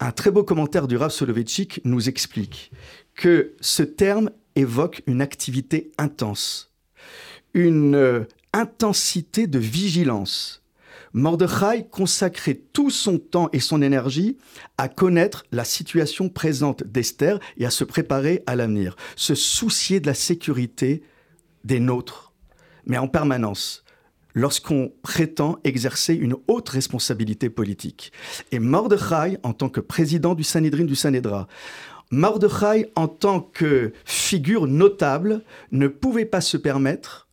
un 0.00 0.10
très 0.10 0.30
beau 0.30 0.42
commentaire 0.42 0.88
du 0.88 0.96
Rav 0.96 1.10
Soloveitchik 1.10 1.80
nous 1.84 2.08
explique 2.08 2.72
que 3.14 3.54
ce 3.60 3.82
terme 3.82 4.30
évoque 4.56 5.02
une 5.06 5.22
activité 5.22 5.92
intense, 5.98 6.72
une 7.54 7.94
euh, 7.94 8.24
intensité 8.52 9.46
de 9.46 9.58
vigilance. 9.58 10.62
Mordechai 11.12 11.86
consacrait 11.90 12.60
tout 12.72 12.90
son 12.90 13.18
temps 13.18 13.48
et 13.52 13.60
son 13.60 13.82
énergie 13.82 14.36
à 14.78 14.88
connaître 14.88 15.44
la 15.52 15.64
situation 15.64 16.28
présente 16.28 16.82
d'Esther 16.84 17.38
et 17.56 17.66
à 17.66 17.70
se 17.70 17.84
préparer 17.84 18.42
à 18.46 18.56
l'avenir, 18.56 18.96
se 19.14 19.36
soucier 19.36 20.00
de 20.00 20.06
la 20.06 20.14
sécurité 20.14 21.02
des 21.62 21.78
nôtres, 21.78 22.33
mais 22.86 22.98
en 22.98 23.08
permanence, 23.08 23.84
lorsqu'on 24.34 24.92
prétend 25.02 25.58
exercer 25.64 26.14
une 26.14 26.36
haute 26.48 26.68
responsabilité 26.68 27.50
politique. 27.50 28.12
Et 28.52 28.58
Mordechai, 28.58 29.38
en 29.42 29.52
tant 29.52 29.68
que 29.68 29.80
président 29.80 30.34
du 30.34 30.44
Sanhedrin 30.44 30.84
du 30.84 30.96
Sanhedra, 30.96 31.46
Mordechai, 32.10 32.92
en 32.96 33.08
tant 33.08 33.40
que 33.40 33.92
figure 34.04 34.66
notable, 34.66 35.42
ne 35.72 35.88
pouvait 35.88 36.26
pas 36.26 36.40
se 36.40 36.56
permettre 36.56 37.23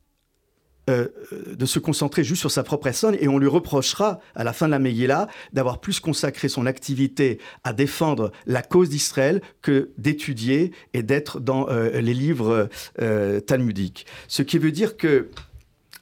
euh, 0.89 1.09
de 1.45 1.65
se 1.67 1.77
concentrer 1.77 2.23
juste 2.23 2.39
sur 2.39 2.49
sa 2.49 2.63
propre 2.63 2.85
personne 2.85 3.15
et 3.19 3.27
on 3.27 3.37
lui 3.37 3.47
reprochera 3.47 4.19
à 4.33 4.43
la 4.43 4.51
fin 4.51 4.65
de 4.65 4.71
la 4.71 4.79
Megillah 4.79 5.27
d'avoir 5.53 5.79
plus 5.79 5.99
consacré 5.99 6.49
son 6.49 6.65
activité 6.65 7.37
à 7.63 7.71
défendre 7.71 8.31
la 8.47 8.63
cause 8.63 8.89
d'Israël 8.89 9.43
que 9.61 9.91
d'étudier 9.99 10.71
et 10.93 11.03
d'être 11.03 11.39
dans 11.39 11.69
euh, 11.69 12.01
les 12.01 12.15
livres 12.15 12.67
euh, 12.99 13.39
talmudiques. 13.41 14.07
Ce 14.27 14.41
qui 14.41 14.57
veut 14.57 14.71
dire 14.71 14.97
que 14.97 15.29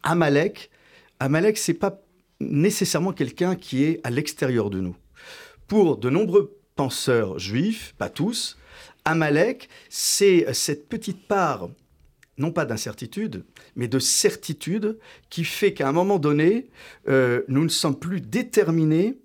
Amalek, 0.01 0.69
Amalek, 1.19 1.57
c'est 1.57 1.73
pas 1.73 2.01
nécessairement 2.39 3.11
quelqu'un 3.11 3.57
qui 3.57 3.83
est 3.83 3.99
à 4.05 4.09
l'extérieur 4.09 4.69
de 4.69 4.79
nous. 4.79 4.95
Pour 5.67 5.97
de 5.97 6.09
nombreux 6.09 6.57
penseurs 6.77 7.37
juifs, 7.37 7.93
pas 7.97 8.09
tous, 8.09 8.57
Amalek, 9.03 9.67
c'est 9.89 10.45
cette 10.53 10.87
petite 10.87 11.27
part 11.27 11.69
non 12.39 12.52
pas 12.52 12.65
d'incertitude, 12.65 13.45
mais 13.75 13.88
de 13.88 13.99
certitude 13.99 14.97
qui 15.30 15.43
fait 15.43 15.73
qu'à 15.73 15.88
un 15.88 15.91
moment 15.91 16.17
donné, 16.17 16.69
euh, 17.08 17.41
nous 17.47 17.63
ne 17.63 17.69
sommes 17.69 17.99
plus 17.99 18.21
déterminés 18.21 19.19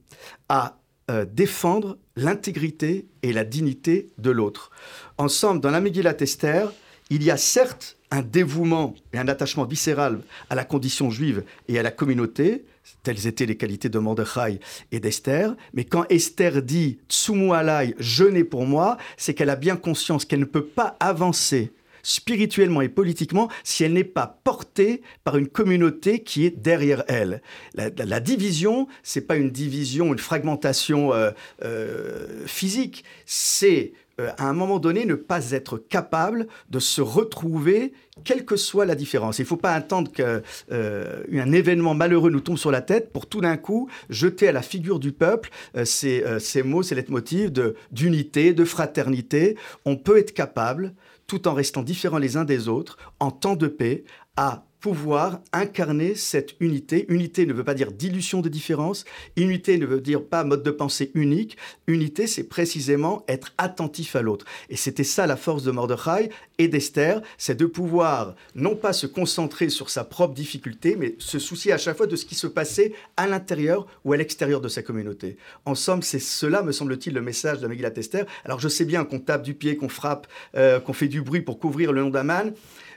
à 0.49 0.79
euh, 1.11 1.25
défendre 1.25 1.99
l'intégrité 2.17 3.07
et 3.23 3.33
la 3.33 3.45
dignité 3.45 4.11
de 4.19 4.31
l'autre. 4.31 4.71
Ensemble, 5.19 5.61
dans 5.61 5.71
la 5.71 5.81
Megillat 5.81 6.17
Esther, 6.21 6.73
il 7.11 7.23
y 7.23 7.31
a 7.31 7.37
certes 7.37 7.97
un 8.11 8.23
dévouement 8.23 8.95
et 9.13 9.19
un 9.19 9.29
attachement 9.29 9.65
viscéral 9.65 10.21
à 10.49 10.55
la 10.55 10.65
condition 10.65 11.11
juive 11.11 11.45
et 11.69 11.79
à 11.79 11.83
la 11.83 11.91
communauté, 11.91 12.65
telles 13.03 13.27
étaient 13.27 13.47
les 13.47 13.57
qualités 13.57 13.89
de 13.89 13.99
Mordechai 13.99 14.61
et 14.93 15.01
d'Esther, 15.01 15.55
mais 15.73 15.85
quand 15.85 16.07
Esther 16.09 16.63
dit 16.63 16.99
Tsumu 17.09 17.53
alai, 17.53 17.95
jeûnez 17.99 18.45
pour 18.45 18.67
moi, 18.67 18.97
c'est 19.17 19.35
qu'elle 19.35 19.51
a 19.51 19.57
bien 19.57 19.77
conscience 19.77 20.25
qu'elle 20.25 20.41
ne 20.41 20.45
peut 20.45 20.65
pas 20.65 20.97
avancer 21.01 21.73
spirituellement 22.05 22.83
et 22.83 22.89
politiquement 22.89 23.49
si 23.65 23.83
elle 23.83 23.95
n'est 23.95 24.05
pas 24.05 24.39
portée 24.45 25.03
par 25.25 25.37
une 25.37 25.49
communauté 25.49 26.23
qui 26.23 26.47
est 26.47 26.57
derrière 26.57 27.03
elle. 27.09 27.43
La, 27.75 27.91
la, 27.97 28.21
division, 28.21 28.87
c'est 29.03 29.23
pas 29.23 29.37
une 29.37 29.51
division, 29.51 30.13
une 30.13 30.19
fragmentation 30.21 31.13
euh, 31.13 31.31
euh, 31.65 32.47
physique, 32.47 33.05
c'est 33.27 33.93
euh, 34.21 34.31
à 34.39 34.45
un 34.49 34.53
moment 34.53 34.79
donné 34.79 35.07
ne 35.07 35.17
pas 35.17 35.51
être 35.51 35.77
capable 35.77 36.47
de 36.71 36.79
se 36.79 37.01
retrouver, 37.01 37.93
quelle 38.23 38.45
que 38.45 38.55
soit 38.55 38.85
la 38.87 38.95
différence. 38.95 39.39
Il 39.39 39.43
ne 39.43 39.47
faut 39.49 39.57
pas 39.57 39.73
attendre 39.73 40.13
qu'un 40.13 41.53
événement 41.53 41.95
malheureux 41.95 42.31
nous 42.31 42.41
tombe 42.41 42.59
sur 42.59 42.71
la 42.71 42.81
tête 42.81 43.13
pour 43.13 43.27
tout 43.27 43.41
d'un 43.41 43.57
coup 43.57 43.89
jeter 44.11 44.47
à 44.47 44.53
la 44.53 44.63
figure 44.63 45.01
du 45.01 45.11
peuple 45.11 45.51
ces, 45.85 46.23
ces 46.39 46.63
mots, 46.63 46.85
ces 46.85 46.95
leitmotivs 46.95 47.51
d'unité, 47.91 48.53
de 48.53 48.65
fraternité. 48.65 49.57
On 49.85 49.97
peut 49.97 50.19
être 50.19 50.33
capable 50.33 50.95
tout 51.27 51.49
en 51.49 51.55
restant 51.55 51.83
différents 51.83 52.19
les 52.19 52.37
uns 52.37 52.45
des 52.45 52.69
autres, 52.69 52.99
en 53.21 53.31
temps 53.31 53.57
de 53.57 53.69
paix, 53.69 54.05
à 54.37 54.67
pouvoir 54.85 55.41
incarner 55.55 56.15
cette 56.15 56.57
unité. 56.61 57.07
Unité 57.09 57.47
ne 57.47 57.55
veut 57.55 57.65
pas 57.65 57.73
dire 57.73 57.91
dilution 57.91 58.43
de 58.43 58.51
différence, 58.51 59.07
unité 59.35 59.79
ne 59.79 59.87
veut 59.87 60.03
dire 60.03 60.23
pas 60.23 60.45
mode 60.45 60.63
de 60.63 60.71
pensée 60.71 61.11
unique, 61.15 61.57
unité 61.87 62.27
c'est 62.27 62.45
précisément 62.45 63.25
être 63.27 63.55
attentif 63.57 64.15
à 64.15 64.21
l'autre. 64.21 64.45
Et 64.69 64.77
c'était 64.77 65.03
ça 65.03 65.27
la 65.27 65.39
force 65.39 65.63
de 65.63 65.71
Mordechai 65.71 66.29
et 66.59 66.69
d'Esther, 66.69 67.23
c'est 67.39 67.55
de 67.55 67.65
pouvoir 67.65 68.35
non 68.55 68.77
pas 68.77 68.93
se 68.93 69.07
concentrer 69.07 69.71
sur 69.71 69.89
sa 69.89 70.05
propre 70.05 70.35
difficulté, 70.35 70.97
mais 70.97 71.15
se 71.19 71.39
soucier 71.39 71.73
à 71.73 71.79
chaque 71.79 71.97
fois 71.97 72.07
de 72.07 72.15
ce 72.15 72.27
qui 72.27 72.35
se 72.35 72.47
passait 72.47 72.93
à 73.17 73.27
l'intérieur 73.27 73.87
ou 74.05 74.13
à 74.13 74.19
l'extérieur 74.19 74.61
de 74.61 74.69
sa 74.69 74.83
communauté. 74.83 75.39
En 75.65 75.75
somme, 75.75 76.03
c'est 76.03 76.19
cela, 76.19 76.63
me 76.63 76.73
semble-t-il, 76.73 77.15
le 77.15 77.23
message 77.23 77.59
de 77.61 77.67
Megillat 77.69 77.97
Esther. 77.97 78.27
Alors 78.45 78.61
je 78.61 78.69
sais 78.69 78.85
bien 78.85 79.07
qu'on 79.07 79.19
tape 79.19 79.45
du 79.45 79.55
pied, 79.55 79.79
qu'on 79.79 79.89
frappe, 79.89 80.27
euh, 80.57 80.79
qu'on 80.79 80.93
fait 80.93 81.09
du 81.09 81.23
bruit 81.23 81.41
pour 81.41 81.59
couvrir 81.59 81.91
le 81.91 82.03
nom 82.03 82.11
d'Aman, 82.11 82.53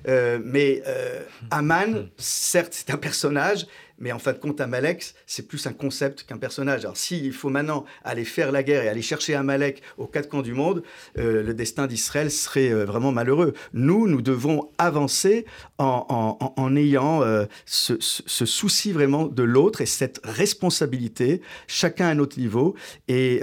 mais 0.06 0.82
euh, 0.88 1.22
Aman, 1.52 2.10
certes, 2.18 2.74
c'est 2.74 2.92
un 2.92 2.98
personnage, 2.98 3.68
mais 4.00 4.12
en 4.12 4.20
fin 4.20 4.34
de 4.34 4.38
compte, 4.38 4.62
Amalek, 4.62 5.14
c'est 5.26 5.48
plus 5.48 5.66
un 5.68 5.74
concept 5.74 6.24
qu'un 6.24 6.38
personnage. 6.38 6.86
Alors, 6.86 6.98
s'il 6.98 7.34
faut 7.34 7.50
maintenant 7.50 7.86
aller 8.04 8.26
faire 8.26 8.52
la 8.52 8.64
guerre 8.64 8.84
et 8.84 8.90
aller 8.90 9.02
chercher 9.02 9.36
Amalek 9.36 9.82
aux 9.98 10.08
quatre 10.08 10.30
coins 10.30 10.42
du 10.42 10.54
monde, 10.54 10.84
euh, 11.18 11.44
le 11.44 11.54
destin 11.54 11.88
d'Israël 11.88 12.32
serait 12.32 12.72
vraiment 12.86 13.12
malheureux. 13.12 13.54
Nous, 13.74 14.08
nous 14.08 14.22
devons 14.22 14.70
avancer 14.78 15.46
en, 15.78 16.76
ayant 16.76 17.24
ce, 17.66 17.94
ce, 18.00 18.46
souci 18.46 18.92
vraiment 18.92 19.26
de 19.26 19.44
l'autre 19.44 19.82
et 19.82 19.86
cette 19.86 20.20
responsabilité, 20.24 21.42
chacun 21.68 22.08
à 22.08 22.16
notre 22.16 22.40
niveau. 22.40 22.76
Et 23.08 23.42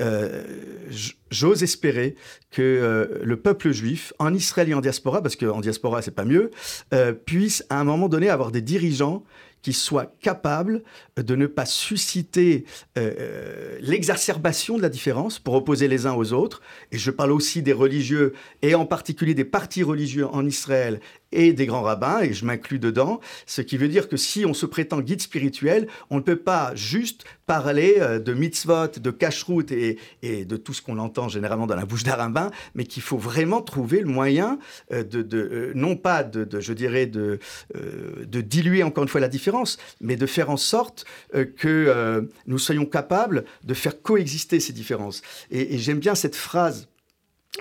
j'ose 1.34 1.62
espérer 1.62 2.14
que 2.50 2.62
euh, 2.62 3.18
le 3.22 3.36
peuple 3.36 3.72
juif, 3.72 4.12
en 4.18 4.32
Israël 4.32 4.68
et 4.70 4.74
en 4.74 4.80
diaspora, 4.80 5.20
parce 5.20 5.36
qu'en 5.36 5.60
diaspora 5.60 6.00
c'est 6.00 6.14
pas 6.14 6.24
mieux, 6.24 6.50
euh, 6.92 7.12
puisse 7.12 7.64
à 7.68 7.80
un 7.80 7.84
moment 7.84 8.08
donné 8.08 8.30
avoir 8.30 8.52
des 8.52 8.62
dirigeants 8.62 9.24
qui 9.64 9.72
soient 9.72 10.12
capables 10.20 10.82
de 11.16 11.34
ne 11.34 11.46
pas 11.46 11.64
susciter 11.64 12.66
euh, 12.98 13.78
l'exacerbation 13.80 14.76
de 14.76 14.82
la 14.82 14.90
différence 14.90 15.38
pour 15.38 15.54
opposer 15.54 15.88
les 15.88 16.04
uns 16.04 16.12
aux 16.12 16.34
autres. 16.34 16.60
Et 16.92 16.98
je 16.98 17.10
parle 17.10 17.32
aussi 17.32 17.62
des 17.62 17.72
religieux, 17.72 18.34
et 18.60 18.74
en 18.74 18.84
particulier 18.84 19.32
des 19.32 19.46
partis 19.46 19.82
religieux 19.82 20.26
en 20.26 20.44
Israël 20.44 21.00
et 21.32 21.52
des 21.52 21.66
grands 21.66 21.82
rabbins, 21.82 22.20
et 22.20 22.32
je 22.32 22.44
m'inclus 22.44 22.78
dedans, 22.78 23.20
ce 23.46 23.60
qui 23.60 23.76
veut 23.76 23.88
dire 23.88 24.08
que 24.08 24.16
si 24.16 24.46
on 24.46 24.54
se 24.54 24.66
prétend 24.66 25.00
guide 25.00 25.20
spirituel, 25.20 25.88
on 26.10 26.16
ne 26.16 26.20
peut 26.20 26.36
pas 26.36 26.74
juste 26.74 27.24
parler 27.46 27.96
euh, 27.98 28.18
de 28.18 28.32
mitzvot, 28.32 28.98
de 29.00 29.10
cacheroute 29.10 29.72
et, 29.72 29.98
et, 30.22 30.44
de 30.44 30.56
tout 30.56 30.72
ce 30.72 30.82
qu'on 30.82 30.98
entend 30.98 31.28
généralement 31.28 31.66
dans 31.66 31.76
la 31.76 31.84
bouche 31.84 32.04
d'un 32.04 32.14
rabbin, 32.14 32.50
mais 32.74 32.84
qu'il 32.84 33.02
faut 33.02 33.18
vraiment 33.18 33.62
trouver 33.62 34.00
le 34.00 34.06
moyen 34.06 34.58
euh, 34.92 35.02
de, 35.02 35.26
euh, 35.34 35.72
non 35.74 35.96
pas 35.96 36.22
de, 36.22 36.60
je 36.60 36.72
dirais, 36.72 37.06
de, 37.06 37.38
diluer 38.24 38.82
encore 38.82 39.04
une 39.04 39.08
fois 39.08 39.20
la 39.20 39.28
différence, 39.28 39.78
mais 40.00 40.16
de 40.16 40.26
faire 40.26 40.50
en 40.50 40.56
sorte 40.56 41.04
que 41.56 42.28
nous 42.46 42.58
soyons 42.58 42.84
capables 42.84 43.44
de 43.64 43.74
faire 43.74 44.00
coexister 44.02 44.60
ces 44.60 44.72
différences. 44.72 45.22
Et 45.50 45.78
j'aime 45.78 45.98
bien 45.98 46.14
cette 46.14 46.36
phrase 46.36 46.88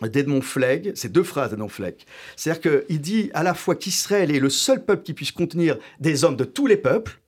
d'Edmond 0.01 0.41
Flegg, 0.41 0.91
c'est 0.95 1.11
deux 1.11 1.23
phrases 1.23 1.51
d'Edmond 1.51 1.69
Flegg. 1.69 1.95
C'est-à-dire 2.35 2.83
qu'il 2.87 2.99
dit 3.01 3.29
à 3.33 3.43
la 3.43 3.53
fois 3.53 3.75
qu'Israël 3.75 4.31
est 4.31 4.39
le 4.39 4.49
seul 4.49 4.83
peuple 4.83 5.03
qui 5.03 5.13
puisse 5.13 5.31
contenir 5.31 5.77
des 5.99 6.23
hommes 6.23 6.35
de 6.35 6.45
tous 6.45 6.67
les 6.67 6.77
peuples, 6.77 7.19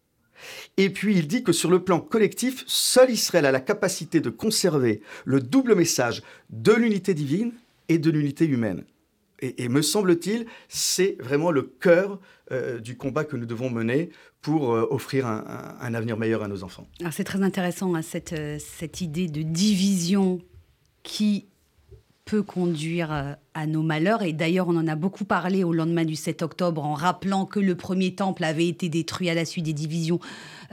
et 0.77 0.89
puis 0.89 1.15
il 1.17 1.27
dit 1.27 1.43
que 1.43 1.51
sur 1.51 1.69
le 1.69 1.83
plan 1.83 1.99
collectif, 1.99 2.63
seul 2.67 3.09
Israël 3.09 3.45
a 3.45 3.51
la 3.51 3.61
capacité 3.61 4.19
de 4.19 4.29
conserver 4.29 5.01
le 5.23 5.39
double 5.39 5.75
message 5.75 6.21
de 6.49 6.73
l'unité 6.73 7.13
divine 7.13 7.53
et 7.87 7.97
de 7.97 8.09
l'unité 8.09 8.45
humaine. 8.45 8.83
Et, 9.41 9.67
me 9.67 9.81
semble-t-il, 9.81 10.45
c'est 10.69 11.17
vraiment 11.19 11.51
le 11.51 11.63
cœur 11.63 12.19
euh, 12.51 12.79
du 12.79 12.95
combat 12.95 13.25
que 13.25 13.35
nous 13.35 13.45
devons 13.45 13.69
mener 13.69 14.09
pour 14.41 14.73
euh, 14.73 14.87
offrir 14.89 15.27
un, 15.27 15.93
avenir 15.93 16.17
meilleur 16.17 16.41
à 16.41 16.47
nos 16.47 16.63
enfants. 16.63 16.87
c'est 17.11 17.25
très 17.25 17.43
intéressant, 17.43 17.95
hein, 17.95 18.01
cette, 18.01 18.33
euh, 18.33 18.57
cette 18.59 19.01
idée 19.01 19.27
de 19.27 19.41
division 19.41 20.39
qui 21.03 21.47
peut 22.25 22.41
conduire 22.41 23.13
euh, 23.13 23.33
à 23.53 23.67
nos 23.67 23.83
malheurs. 23.83 24.23
Et 24.23 24.33
d'ailleurs, 24.33 24.67
on 24.67 24.75
en 24.75 24.87
a 24.87 24.95
beaucoup 24.95 25.25
parlé 25.25 25.63
au 25.63 25.71
lendemain 25.71 26.05
du 26.05 26.15
7 26.15 26.41
octobre 26.41 26.83
en 26.83 26.95
rappelant 26.95 27.45
que 27.45 27.59
le 27.59 27.75
premier 27.75 28.15
temple 28.15 28.43
avait 28.43 28.67
été 28.67 28.89
détruit 28.89 29.29
à 29.29 29.35
la 29.35 29.45
suite 29.45 29.65
des 29.65 29.73
divisions 29.73 30.19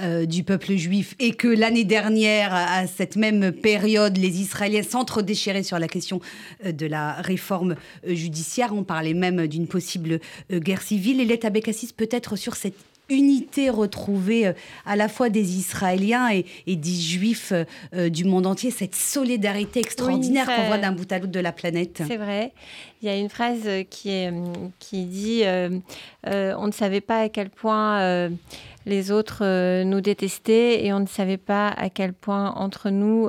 euh, 0.00 0.24
du 0.24 0.44
peuple 0.44 0.74
juif 0.76 1.14
et 1.18 1.32
que 1.32 1.48
l'année 1.48 1.84
dernière, 1.84 2.54
à 2.54 2.86
cette 2.86 3.16
même 3.16 3.52
période, 3.52 4.16
les 4.16 4.40
Israéliens 4.40 4.82
s'entre-déchiraient 4.82 5.62
sur 5.62 5.78
la 5.78 5.88
question 5.88 6.20
euh, 6.64 6.72
de 6.72 6.86
la 6.86 7.12
réforme 7.20 7.76
judiciaire. 8.06 8.72
On 8.74 8.82
parlait 8.82 9.14
même 9.14 9.46
d'une 9.46 9.66
possible 9.66 10.20
guerre 10.50 10.80
civile. 10.80 11.20
Et 11.20 11.26
l'État 11.26 11.50
Bécassis 11.50 11.92
peut-être 11.92 12.36
sur 12.36 12.56
cette 12.56 12.76
unité 13.12 13.70
retrouvée 13.70 14.46
euh, 14.46 14.52
à 14.86 14.96
la 14.96 15.08
fois 15.08 15.28
des 15.28 15.56
Israéliens 15.58 16.30
et, 16.30 16.76
des 16.76 16.90
Juifs 16.90 17.52
euh, 17.52 17.64
euh, 17.94 18.08
du 18.08 18.24
monde 18.24 18.46
entier, 18.46 18.70
cette 18.70 18.94
solidarité 18.94 19.80
extraordinaire 19.80 20.46
qu'on 20.46 20.66
voit 20.66 20.78
d'un 20.78 20.92
bout 20.92 21.10
à 21.12 21.18
l'autre 21.18 21.32
de 21.32 21.40
la 21.40 21.52
planète. 21.52 22.02
C'est 22.06 22.16
vrai. 22.16 22.52
Il 23.02 23.08
y 23.08 23.08
a 23.10 23.16
une 23.16 23.28
phrase 23.28 23.68
qui, 23.90 24.10
est, 24.10 24.32
qui 24.78 25.04
dit 25.06 25.42
On 26.24 26.66
ne 26.66 26.72
savait 26.72 27.00
pas 27.00 27.22
à 27.22 27.28
quel 27.28 27.50
point 27.50 28.30
les 28.86 29.10
autres 29.10 29.82
nous 29.82 30.00
détestaient 30.00 30.84
et 30.84 30.92
on 30.92 31.00
ne 31.00 31.08
savait 31.08 31.36
pas 31.36 31.68
à 31.68 31.90
quel 31.90 32.12
point 32.12 32.52
entre 32.52 32.90
nous 32.90 33.28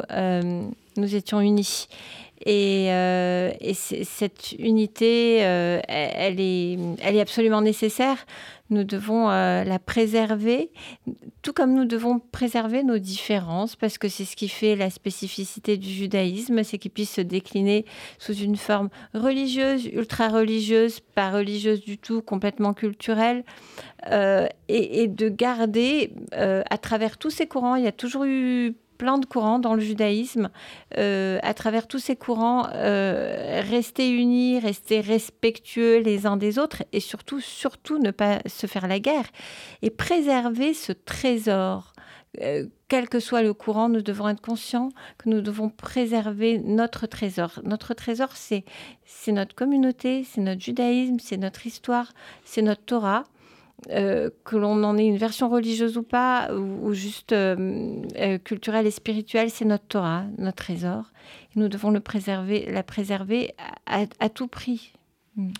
nous 0.96 1.16
étions 1.16 1.42
unis. 1.42 1.88
Et, 2.46 2.86
et 2.86 3.74
cette 3.74 4.52
unité, 4.60 5.38
elle, 5.38 6.40
est, 6.40 6.78
elle 7.02 7.16
est 7.16 7.22
absolument 7.22 7.62
nécessaire 7.62 8.28
nous 8.74 8.84
devons 8.84 9.30
euh, 9.30 9.64
la 9.64 9.80
préserver, 9.80 10.72
tout 11.42 11.54
comme 11.54 11.74
nous 11.74 11.86
devons 11.86 12.20
préserver 12.20 12.84
nos 12.84 12.98
différences, 12.98 13.76
parce 13.76 13.98
que 13.98 14.10
c'est 14.10 14.26
ce 14.26 14.36
qui 14.36 14.50
fait 14.50 14.76
la 14.76 14.90
spécificité 14.90 15.78
du 15.78 15.90
judaïsme, 15.90 16.64
c'est 16.64 16.78
qu'il 16.78 16.92
puisse 16.92 17.12
se 17.12 17.22
décliner 17.22 17.86
sous 18.20 18.34
une 18.34 18.58
forme 18.58 18.90
religieuse, 19.14 19.86
ultra-religieuse, 19.86 21.00
pas 21.00 21.32
religieuse 21.32 21.82
du 21.82 21.98
tout, 21.98 22.22
complètement 22.22 22.74
culturelle, 22.74 23.44
euh, 24.12 24.48
et, 24.68 25.08
de 25.08 25.30
garder 25.30 26.12
euh, 26.34 26.62
à 26.70 26.78
travers 26.78 27.18
tous 27.18 27.30
ces 27.30 27.48
courants, 27.48 27.76
il 27.76 27.84
y 27.84 27.88
a 27.88 27.94
toujours 27.94 28.26
eu 28.26 28.76
plein 28.98 29.18
de 29.18 29.26
courants 29.26 29.60
dans 29.60 29.76
le 29.76 29.82
judaïsme. 29.82 30.50
Euh, 30.98 31.39
à 31.44 31.54
travers 31.54 31.88
tous 31.88 32.00
ces 32.00 32.16
courants, 32.16 32.68
euh, 32.74 33.62
rester 33.70 34.10
unis, 34.10 34.60
rester 34.60 35.02
respectueux 35.02 36.00
les 36.00 36.26
uns 36.26 36.38
des 36.38 36.60
autres 36.60 36.84
et 36.91 37.00
surtout, 37.00 37.39
surtout 37.39 38.00
ne 38.00 38.12
pas 38.12 38.39
se 38.46 38.68
faire 38.68 38.88
la 38.88 39.00
guerre 39.00 39.28
et 39.82 39.89
préserver 39.89 40.74
ce 40.74 40.91
trésor. 40.91 41.94
Euh, 42.41 42.66
quel 42.88 43.10
que 43.10 43.20
soit 43.20 43.44
le 43.44 43.54
courant, 43.54 43.89
nous 43.89 44.02
devons 44.02 44.28
être 44.30 44.41
conscients 44.41 44.89
que 45.18 45.30
nous 45.30 45.41
devons 45.41 45.70
préserver 45.70 46.60
notre 46.60 47.06
trésor. 47.06 47.60
Notre 47.64 47.94
trésor, 47.94 48.30
c'est 48.36 48.64
notre 49.28 49.56
communauté, 49.56 50.24
c'est 50.24 50.41
notre 50.41 50.62
judaïsme, 50.62 51.18
c'est 51.20 51.38
notre 51.38 51.68
histoire, 51.68 52.14
c'est 52.44 52.62
notre 52.62 52.84
Torah. 52.84 53.26
Euh, 53.90 54.30
que 54.44 54.56
l'on 54.56 54.84
en 54.84 54.98
ait 54.98 55.06
une 55.06 55.18
version 55.18 55.50
religieuse 55.50 55.98
ou 55.98 56.04
pas, 56.04 56.54
ou, 56.54 56.94
juste 56.94 57.34
euh, 57.34 58.02
euh, 58.18 58.38
culturelle 58.38 58.88
et 58.88 58.92
spirituelle, 58.92 59.50
c'est 59.50 59.66
notre 59.66 59.86
Torah, 59.86 60.26
notre 60.38 60.58
trésor. 60.58 61.12
Et 61.56 61.60
nous 61.60 61.68
devons 61.68 61.92
le 61.92 62.00
préserver, 62.00 62.66
la 62.72 62.84
préserver 62.84 63.54
à, 63.86 64.30
tout 64.30 64.48
prix. 64.48 64.94
Mm. 65.36 65.52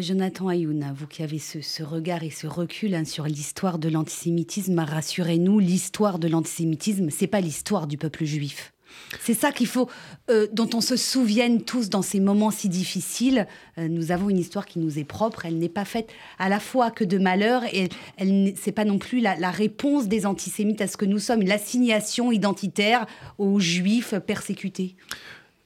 Jonathan 0.00 0.48
Ayouna, 0.48 0.92
vous 0.92 1.06
qui 1.06 1.22
avez 1.22 1.38
ce, 1.38 1.82
regard 1.82 2.22
et 2.22 2.28
ce 2.28 2.46
recul 2.46 2.94
hein, 2.94 3.06
sur 3.06 3.24
l'histoire 3.24 3.78
de 3.78 3.88
l'antisémitisme, 3.88 4.78
rassurez-nous, 4.78 5.58
l'histoire 5.58 6.18
de 6.18 6.28
l'antisémitisme, 6.28 7.08
c'est 7.08 7.26
pas 7.26 7.40
l'histoire 7.40 7.86
du 7.86 7.96
peuple 7.96 8.26
juif. 8.26 8.74
C'est 9.20 9.34
ça 9.34 9.52
qu'il 9.52 9.66
faut, 9.66 9.88
euh, 10.30 10.46
dont 10.52 10.68
on 10.74 10.80
se 10.80 10.96
souvienne 10.96 11.62
tous 11.62 11.90
dans 11.90 12.02
ces 12.02 12.20
moments 12.20 12.50
si 12.50 12.68
difficiles. 12.68 13.46
Euh, 13.78 13.88
nous 13.88 14.12
avons 14.12 14.30
une 14.30 14.38
histoire 14.38 14.66
qui 14.66 14.78
nous 14.78 14.98
est 14.98 15.04
propre. 15.04 15.46
Elle 15.46 15.58
n'est 15.58 15.68
pas 15.68 15.84
faite 15.84 16.10
à 16.38 16.48
la 16.48 16.60
fois 16.60 16.90
que 16.90 17.04
de 17.04 17.18
malheur 17.18 17.62
et 17.72 17.88
elle, 18.16 18.54
c'est 18.56 18.72
pas 18.72 18.84
non 18.84 18.98
plus 18.98 19.20
la, 19.20 19.36
la, 19.36 19.50
réponse 19.50 20.06
des 20.08 20.26
antisémites 20.26 20.80
à 20.80 20.86
ce 20.86 20.96
que 20.96 21.04
nous 21.04 21.18
sommes, 21.18 21.42
l'assignation 21.42 22.32
identitaire 22.32 23.06
aux 23.38 23.58
juifs 23.58 24.14
persécutés. 24.26 24.96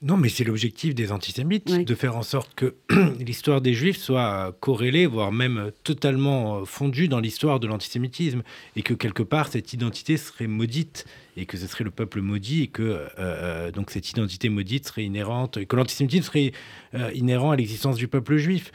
Non, 0.01 0.17
mais 0.17 0.29
c'est 0.29 0.43
l'objectif 0.43 0.93
des 0.93 1.11
antisémites, 1.11 1.67
de 1.67 1.95
faire 1.95 2.15
en 2.15 2.21
sorte 2.21 2.53
que 2.53 2.75
l'histoire 3.19 3.59
des 3.59 3.73
juifs 3.73 3.97
soit 3.97 4.55
corrélée, 4.59 5.07
voire 5.07 5.31
même 5.31 5.71
totalement 5.83 6.57
euh, 6.57 6.65
fondue 6.65 7.07
dans 7.07 7.19
l'histoire 7.19 7.59
de 7.59 7.65
l'antisémitisme, 7.65 8.43
et 8.75 8.83
que 8.83 8.93
quelque 8.93 9.23
part 9.23 9.47
cette 9.47 9.73
identité 9.73 10.17
serait 10.17 10.47
maudite 10.47 11.05
et 11.37 11.45
que 11.45 11.57
ce 11.57 11.67
serait 11.67 11.83
le 11.83 11.91
peuple 11.91 12.21
maudit 12.21 12.63
et 12.63 12.67
que 12.67 12.81
euh, 12.81 13.07
euh, 13.19 13.71
donc 13.71 13.91
cette 13.91 14.09
identité 14.09 14.49
maudite 14.49 14.87
serait 14.87 15.03
inhérente 15.03 15.65
que 15.65 15.75
l'antisémitisme 15.75 16.23
serait 16.23 16.53
euh, 16.93 17.11
inhérent 17.13 17.51
à 17.51 17.55
l'existence 17.55 17.97
du 17.97 18.07
peuple 18.07 18.37
juif. 18.37 18.71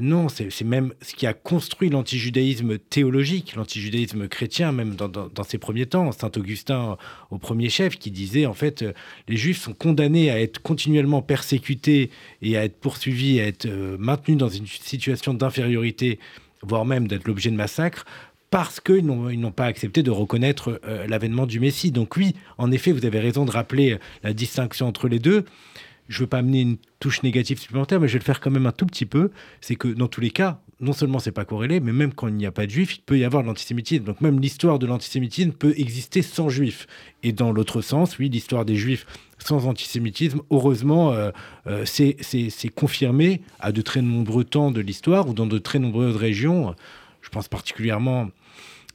non, 0.00 0.28
c'est 0.28 0.64
même 0.64 0.94
ce 1.02 1.14
qui 1.14 1.26
a 1.26 1.34
construit 1.34 1.90
l'antijudaïsme 1.90 2.78
théologique, 2.78 3.54
l'antijudaïsme 3.54 4.28
chrétien, 4.28 4.72
même 4.72 4.94
dans, 4.94 5.08
dans, 5.08 5.44
ses 5.44 5.58
premiers 5.58 5.86
temps. 5.86 6.10
Saint 6.12 6.30
Augustin 6.36 6.96
au 7.30 7.38
premier 7.38 7.68
chef 7.68 7.98
qui 7.98 8.10
disait 8.10 8.46
en 8.46 8.54
fait 8.54 8.84
les 9.28 9.36
juifs 9.36 9.60
sont 9.60 9.74
condamnés 9.74 10.30
à 10.30 10.40
être 10.40 10.60
continuellement 10.62 11.20
persécutés 11.20 12.10
et 12.40 12.56
à 12.56 12.64
être 12.64 12.78
poursuivis, 12.78 13.40
à 13.40 13.46
être 13.46 13.68
maintenus 13.98 14.38
dans 14.38 14.48
une 14.48 14.66
situation 14.66 15.34
d'infériorité 15.34 16.18
voire 16.62 16.84
même 16.84 17.08
d'être 17.08 17.26
l'objet 17.26 17.50
de 17.50 17.56
massacres, 17.56 18.04
parce 18.52 18.80
qu'ils 18.80 19.06
n'ont 19.06 19.50
pas 19.50 19.64
accepté 19.64 20.02
de 20.02 20.10
reconnaître 20.10 20.78
euh, 20.84 21.06
l'avènement 21.06 21.46
du 21.46 21.58
Messie. 21.58 21.90
Donc 21.90 22.16
oui, 22.16 22.34
en 22.58 22.70
effet, 22.70 22.92
vous 22.92 23.06
avez 23.06 23.18
raison 23.18 23.46
de 23.46 23.50
rappeler 23.50 23.92
euh, 23.92 23.98
la 24.22 24.34
distinction 24.34 24.86
entre 24.86 25.08
les 25.08 25.18
deux. 25.18 25.46
Je 26.08 26.18
ne 26.18 26.24
veux 26.24 26.26
pas 26.26 26.38
amener 26.38 26.60
une 26.60 26.76
touche 27.00 27.22
négative 27.22 27.58
supplémentaire, 27.58 27.98
mais 27.98 28.08
je 28.08 28.12
vais 28.12 28.18
le 28.18 28.24
faire 28.24 28.40
quand 28.40 28.50
même 28.50 28.66
un 28.66 28.72
tout 28.72 28.84
petit 28.84 29.06
peu. 29.06 29.30
C'est 29.62 29.74
que 29.74 29.88
dans 29.88 30.06
tous 30.06 30.20
les 30.20 30.28
cas, 30.28 30.60
non 30.80 30.92
seulement 30.92 31.18
c'est 31.18 31.32
pas 31.32 31.46
corrélé, 31.46 31.80
mais 31.80 31.94
même 31.94 32.12
quand 32.12 32.28
il 32.28 32.34
n'y 32.34 32.44
a 32.44 32.52
pas 32.52 32.66
de 32.66 32.70
juifs, 32.70 32.96
il 32.96 33.00
peut 33.00 33.18
y 33.18 33.24
avoir 33.24 33.42
de 33.42 33.48
l'antisémitisme. 33.48 34.04
Donc 34.04 34.20
même 34.20 34.38
l'histoire 34.38 34.78
de 34.78 34.86
l'antisémitisme 34.86 35.52
peut 35.52 35.72
exister 35.78 36.20
sans 36.20 36.50
juifs. 36.50 36.86
Et 37.22 37.32
dans 37.32 37.52
l'autre 37.52 37.80
sens, 37.80 38.18
oui, 38.18 38.28
l'histoire 38.28 38.66
des 38.66 38.76
juifs 38.76 39.06
sans 39.38 39.66
antisémitisme, 39.66 40.40
heureusement, 40.50 41.14
euh, 41.14 41.30
c'est 41.86 42.68
confirmé 42.74 43.40
à 43.60 43.72
de 43.72 43.80
très 43.80 44.02
nombreux 44.02 44.44
temps 44.44 44.70
de 44.70 44.82
l'histoire 44.82 45.26
ou 45.26 45.32
dans 45.32 45.46
de 45.46 45.56
très 45.56 45.78
nombreuses 45.78 46.16
régions. 46.16 46.74
Je 47.22 47.30
pense 47.30 47.48
particulièrement 47.48 48.28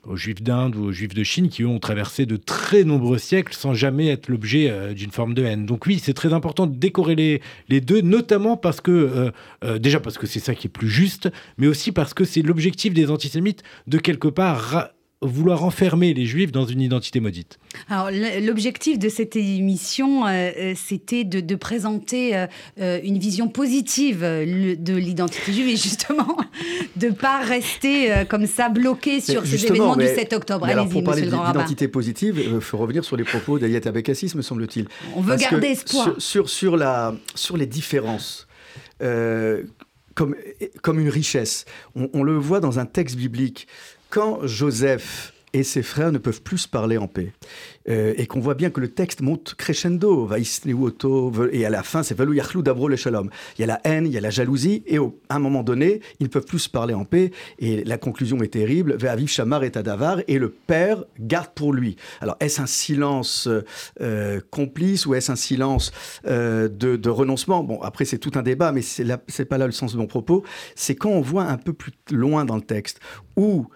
aux 0.07 0.15
Juifs 0.15 0.41
d'Inde 0.41 0.75
ou 0.75 0.85
aux 0.85 0.91
Juifs 0.91 1.13
de 1.13 1.23
Chine 1.23 1.49
qui 1.49 1.65
ont 1.65 1.79
traversé 1.79 2.25
de 2.25 2.37
très 2.37 2.83
nombreux 2.83 3.17
siècles 3.17 3.53
sans 3.53 3.73
jamais 3.73 4.07
être 4.07 4.29
l'objet 4.29 4.69
euh, 4.69 4.93
d'une 4.93 5.11
forme 5.11 5.33
de 5.33 5.43
haine. 5.43 5.65
Donc 5.65 5.85
oui, 5.85 5.99
c'est 6.01 6.13
très 6.13 6.33
important 6.33 6.67
de 6.67 6.75
décorréler 6.75 7.41
les 7.69 7.81
deux, 7.81 8.01
notamment 8.01 8.57
parce 8.57 8.81
que, 8.81 8.91
euh, 8.91 9.31
euh, 9.63 9.79
déjà 9.79 9.99
parce 9.99 10.17
que 10.17 10.27
c'est 10.27 10.39
ça 10.39 10.55
qui 10.55 10.67
est 10.67 10.71
plus 10.71 10.89
juste, 10.89 11.29
mais 11.57 11.67
aussi 11.67 11.91
parce 11.91 12.13
que 12.13 12.25
c'est 12.25 12.41
l'objectif 12.41 12.93
des 12.93 13.11
antisémites 13.11 13.63
de 13.87 13.97
quelque 13.97 14.27
part 14.27 14.89
vouloir 15.21 15.63
enfermer 15.63 16.13
les 16.13 16.25
juifs 16.25 16.51
dans 16.51 16.65
une 16.65 16.81
identité 16.81 17.19
maudite. 17.19 17.57
Alors 17.89 18.09
l'objectif 18.11 18.99
de 18.99 19.09
cette 19.09 19.35
émission, 19.35 20.27
euh, 20.27 20.51
euh, 20.57 20.73
c'était 20.75 21.23
de, 21.23 21.55
présenter 21.55 22.35
euh, 22.79 22.99
une 23.03 23.17
vision 23.17 23.47
positive 23.47 24.21
de 24.21 24.93
l'identité 24.93 25.51
juive 25.51 25.69
et 25.69 25.75
justement 25.75 26.37
de 26.95 27.09
pas 27.09 27.39
rester 27.39 28.25
comme 28.29 28.45
ça 28.45 28.69
bloqué 28.69 29.19
sur 29.19 29.45
ces 29.45 29.65
événements 29.65 29.95
du 29.95 30.05
7 30.05 30.33
octobre. 30.33 30.65
Alors 30.65 30.87
pour 30.87 31.03
parler 31.03 31.23
d'identité 31.23 31.87
positive, 31.87 32.39
il 32.53 32.61
faut 32.61 32.77
revenir 32.77 33.03
sur 33.03 33.17
les 33.17 33.23
propos 33.23 33.57
d'Ayat 33.57 33.81
Abekassis, 33.85 34.33
me 34.35 34.41
semble-t-il. 34.43 34.87
On 35.15 35.21
veut 35.21 35.35
garder 35.37 35.67
espoir. 35.67 36.13
Sur, 36.19 36.49
sur, 36.49 36.77
la, 36.77 37.15
sur 37.33 37.57
les 37.57 37.65
différences. 37.65 38.47
comme, 38.99 40.35
comme 40.81 40.99
une 40.99 41.09
richesse. 41.09 41.65
On, 41.95 42.09
on, 42.13 42.23
le 42.23 42.37
voit 42.37 42.59
dans 42.59 42.79
un 42.79 42.85
texte 42.85 43.15
biblique 43.15 43.67
quand 44.09 44.45
Joseph 44.45 45.33
et 45.53 45.63
ses 45.63 45.81
frères 45.81 46.11
ne 46.11 46.17
peuvent 46.17 46.41
plus 46.41 46.67
parler 46.67 46.97
en 46.97 47.07
paix. 47.07 47.31
Euh, 47.89 48.13
et 48.17 48.27
qu'on 48.27 48.41
voit 48.41 48.53
bien 48.53 48.69
que 48.69 48.81
le 48.81 48.89
texte 48.89 49.21
monte 49.21 49.55
crescendo, 49.55 50.29
et 51.51 51.65
à 51.65 51.69
la 51.69 51.83
fin, 51.83 52.03
c'est 52.03 52.17
Velu 52.17 52.35
Yachlou 52.35 52.61
Dabro 52.61 52.89
le 52.89 52.97
Shalom. 52.97 53.29
Il 53.57 53.61
y 53.61 53.63
a 53.63 53.67
la 53.67 53.79
haine, 53.85 54.05
il 54.05 54.11
y 54.11 54.17
a 54.17 54.21
la 54.21 54.29
jalousie, 54.29 54.83
et 54.85 54.97
à 54.97 55.35
un 55.35 55.39
moment 55.39 55.63
donné, 55.63 56.01
ils 56.19 56.25
ne 56.25 56.29
peuvent 56.29 56.45
plus 56.45 56.67
parler 56.67 56.93
en 56.93 57.05
paix, 57.05 57.31
et 57.59 57.83
la 57.85 57.97
conclusion 57.97 58.37
est 58.43 58.53
terrible, 58.53 58.97
Ve'aviv 58.97 59.29
Shamar 59.29 59.63
et 59.63 59.71
Tadavar, 59.71 60.19
et 60.27 60.37
le 60.37 60.49
père 60.49 61.05
garde 61.19 61.51
pour 61.55 61.73
lui. 61.73 61.95
Alors, 62.19 62.35
est-ce 62.41 62.61
un 62.61 62.67
silence 62.67 63.47
euh, 64.01 64.41
complice, 64.51 65.05
ou 65.05 65.15
est-ce 65.15 65.31
un 65.31 65.37
silence 65.37 65.93
euh, 66.27 66.67
de, 66.67 66.97
de, 66.97 67.09
renoncement? 67.09 67.63
Bon, 67.63 67.81
après, 67.81 68.03
c'est 68.03 68.17
tout 68.17 68.33
un 68.35 68.43
débat, 68.43 68.73
mais 68.73 68.81
c'est 68.81 69.45
pas 69.45 69.57
là 69.57 69.65
le 69.65 69.71
sens 69.71 69.93
de 69.93 69.97
mon 69.97 70.07
propos. 70.07 70.43
C'est 70.75 70.95
quand 70.95 71.09
on 71.09 71.21
voit 71.21 71.45
un 71.45 71.57
peu 71.57 71.71
plus 71.71 71.93
loin 72.11 72.43
dans 72.43 72.55
le 72.57 72.61
texte, 72.61 72.99
où 73.37 73.67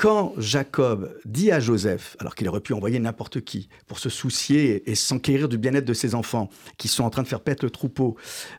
quand 0.00 0.32
Jacob 0.38 1.14
dit 1.26 1.50
à 1.50 1.60
Joseph, 1.60 2.16
alors 2.20 2.34
qu'il 2.34 2.48
aurait 2.48 2.62
pu 2.62 2.72
envoyer 2.72 2.98
n'importe 2.98 3.42
qui 3.42 3.68
pour 3.86 3.98
se 3.98 4.08
soucier 4.08 4.90
et 4.90 4.94
s'enquérir 4.94 5.46
du 5.46 5.58
bien-être 5.58 5.84
de 5.84 5.92
ses 5.92 6.14
enfants 6.14 6.48
qui 6.78 6.88
sont 6.88 7.04
en 7.04 7.10
train 7.10 7.22
de 7.22 7.28
faire 7.28 7.42
pète 7.42 7.62
le 7.62 7.68
troupeau 7.68 8.16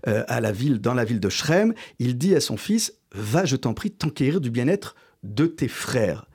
euh, 0.08 0.24
à 0.28 0.40
la 0.40 0.52
ville, 0.52 0.80
dans 0.80 0.94
la 0.94 1.04
ville 1.04 1.20
de 1.20 1.30
Shrem, 1.30 1.74
il 1.98 2.20
dit 2.20 2.36
à 2.36 2.42
son 2.42 2.58
fils 2.58 2.94
Va, 3.16 3.44
je 3.44 3.56
t'en 3.56 3.74
prie, 3.74 3.90
t'enquérir 3.90 4.40
du 4.40 4.52
bien-être 4.52 4.96
de 5.24 5.48
tes 5.48 5.68
frères. 5.68 6.28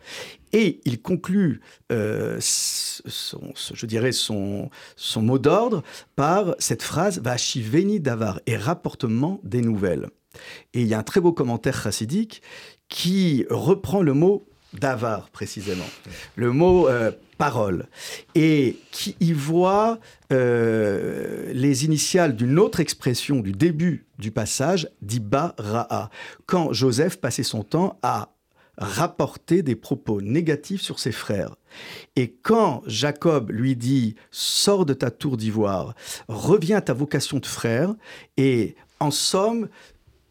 Et 0.52 0.80
il 0.84 1.00
conclut, 1.00 1.60
son, 1.88 3.52
je 3.74 3.86
dirais, 3.86 4.10
son, 4.10 4.70
mot 5.18 5.38
d'ordre 5.38 5.84
par 6.16 6.56
cette 6.58 6.82
phrase 6.82 7.20
Vachi 7.20 7.62
veni 7.62 8.00
d'avar 8.00 8.40
et 8.46 8.56
rapportement 8.56 9.40
des 9.44 9.60
nouvelles. 9.60 10.08
Et 10.74 10.82
il 10.82 10.88
y 10.88 10.94
a 10.94 10.98
un 10.98 11.04
très 11.04 11.20
beau 11.20 11.32
commentaire 11.32 11.80
chassidique 11.80 12.42
qui 12.88 13.46
reprend 13.50 14.02
le 14.02 14.12
mot 14.12 14.48
d'avar 14.78 15.30
précisément, 15.30 15.88
le 16.36 16.52
mot 16.52 16.88
euh, 16.88 17.10
parole, 17.38 17.86
et 18.34 18.78
qui 18.90 19.16
y 19.20 19.32
voit 19.32 19.98
euh, 20.32 21.52
les 21.52 21.84
initiales 21.84 22.36
d'une 22.36 22.58
autre 22.58 22.80
expression 22.80 23.40
du 23.40 23.52
début 23.52 24.06
du 24.18 24.30
passage, 24.30 24.88
d'Iba 25.02 25.54
Ra'a, 25.58 26.10
quand 26.46 26.72
Joseph 26.72 27.18
passait 27.18 27.42
son 27.42 27.62
temps 27.62 27.98
à 28.02 28.30
rapporter 28.78 29.62
des 29.62 29.74
propos 29.74 30.20
négatifs 30.20 30.82
sur 30.82 30.98
ses 30.98 31.12
frères. 31.12 31.56
Et 32.14 32.30
quand 32.42 32.82
Jacob 32.86 33.50
lui 33.50 33.76
dit 33.76 34.16
Sors 34.30 34.84
de 34.84 34.94
ta 34.94 35.10
tour 35.10 35.36
d'ivoire, 35.36 35.94
reviens 36.28 36.78
à 36.78 36.82
ta 36.82 36.92
vocation 36.92 37.38
de 37.38 37.46
frère, 37.46 37.94
et 38.36 38.76
en 39.00 39.10
somme, 39.10 39.68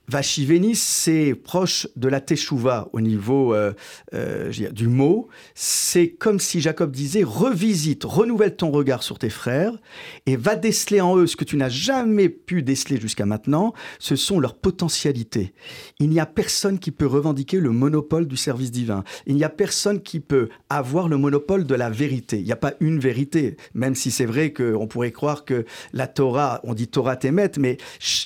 Vachiveni, 0.07 0.75
c'est 0.75 1.33
proche 1.33 1.87
de 1.95 2.07
la 2.07 2.21
Teshuvah 2.21 2.89
au 2.93 3.01
niveau 3.01 3.53
euh, 3.53 3.73
euh, 4.13 4.51
du 4.71 4.87
mot. 4.87 5.29
C'est 5.55 6.09
comme 6.09 6.39
si 6.39 6.61
Jacob 6.61 6.91
disait 6.91 7.23
revisite, 7.23 8.03
renouvelle 8.03 8.55
ton 8.55 8.71
regard 8.71 9.01
sur 9.01 9.17
tes 9.17 9.29
frères 9.29 9.73
et 10.25 10.35
va 10.35 10.55
déceler 10.55 11.01
en 11.01 11.17
eux 11.17 11.27
ce 11.27 11.35
que 11.35 11.43
tu 11.43 11.57
n'as 11.57 11.69
jamais 11.69 12.29
pu 12.29 12.61
déceler 12.61 12.99
jusqu'à 12.99 13.25
maintenant. 13.25 13.73
Ce 13.97 14.15
sont 14.15 14.39
leurs 14.39 14.55
potentialités. 14.55 15.53
Il 15.99 16.09
n'y 16.09 16.19
a 16.19 16.25
personne 16.25 16.77
qui 16.77 16.91
peut 16.91 17.07
revendiquer 17.07 17.59
le 17.59 17.71
monopole 17.71 18.27
du 18.27 18.37
service 18.37 18.71
divin. 18.71 19.03
Il 19.25 19.35
n'y 19.35 19.43
a 19.43 19.49
personne 19.49 20.01
qui 20.01 20.19
peut 20.19 20.49
avoir 20.69 21.09
le 21.09 21.17
monopole 21.17 21.65
de 21.65 21.75
la 21.75 21.89
vérité. 21.89 22.37
Il 22.37 22.45
n'y 22.45 22.51
a 22.51 22.57
pas 22.57 22.73
une 22.79 22.99
vérité, 22.99 23.57
même 23.73 23.95
si 23.95 24.11
c'est 24.11 24.25
vrai 24.25 24.53
qu'on 24.53 24.87
pourrait 24.87 25.11
croire 25.11 25.45
que 25.45 25.65
la 25.93 26.07
Torah, 26.07 26.59
on 26.63 26.73
dit 26.73 26.87
Torah 26.87 27.15
Temet, 27.15 27.51
mais 27.57 27.77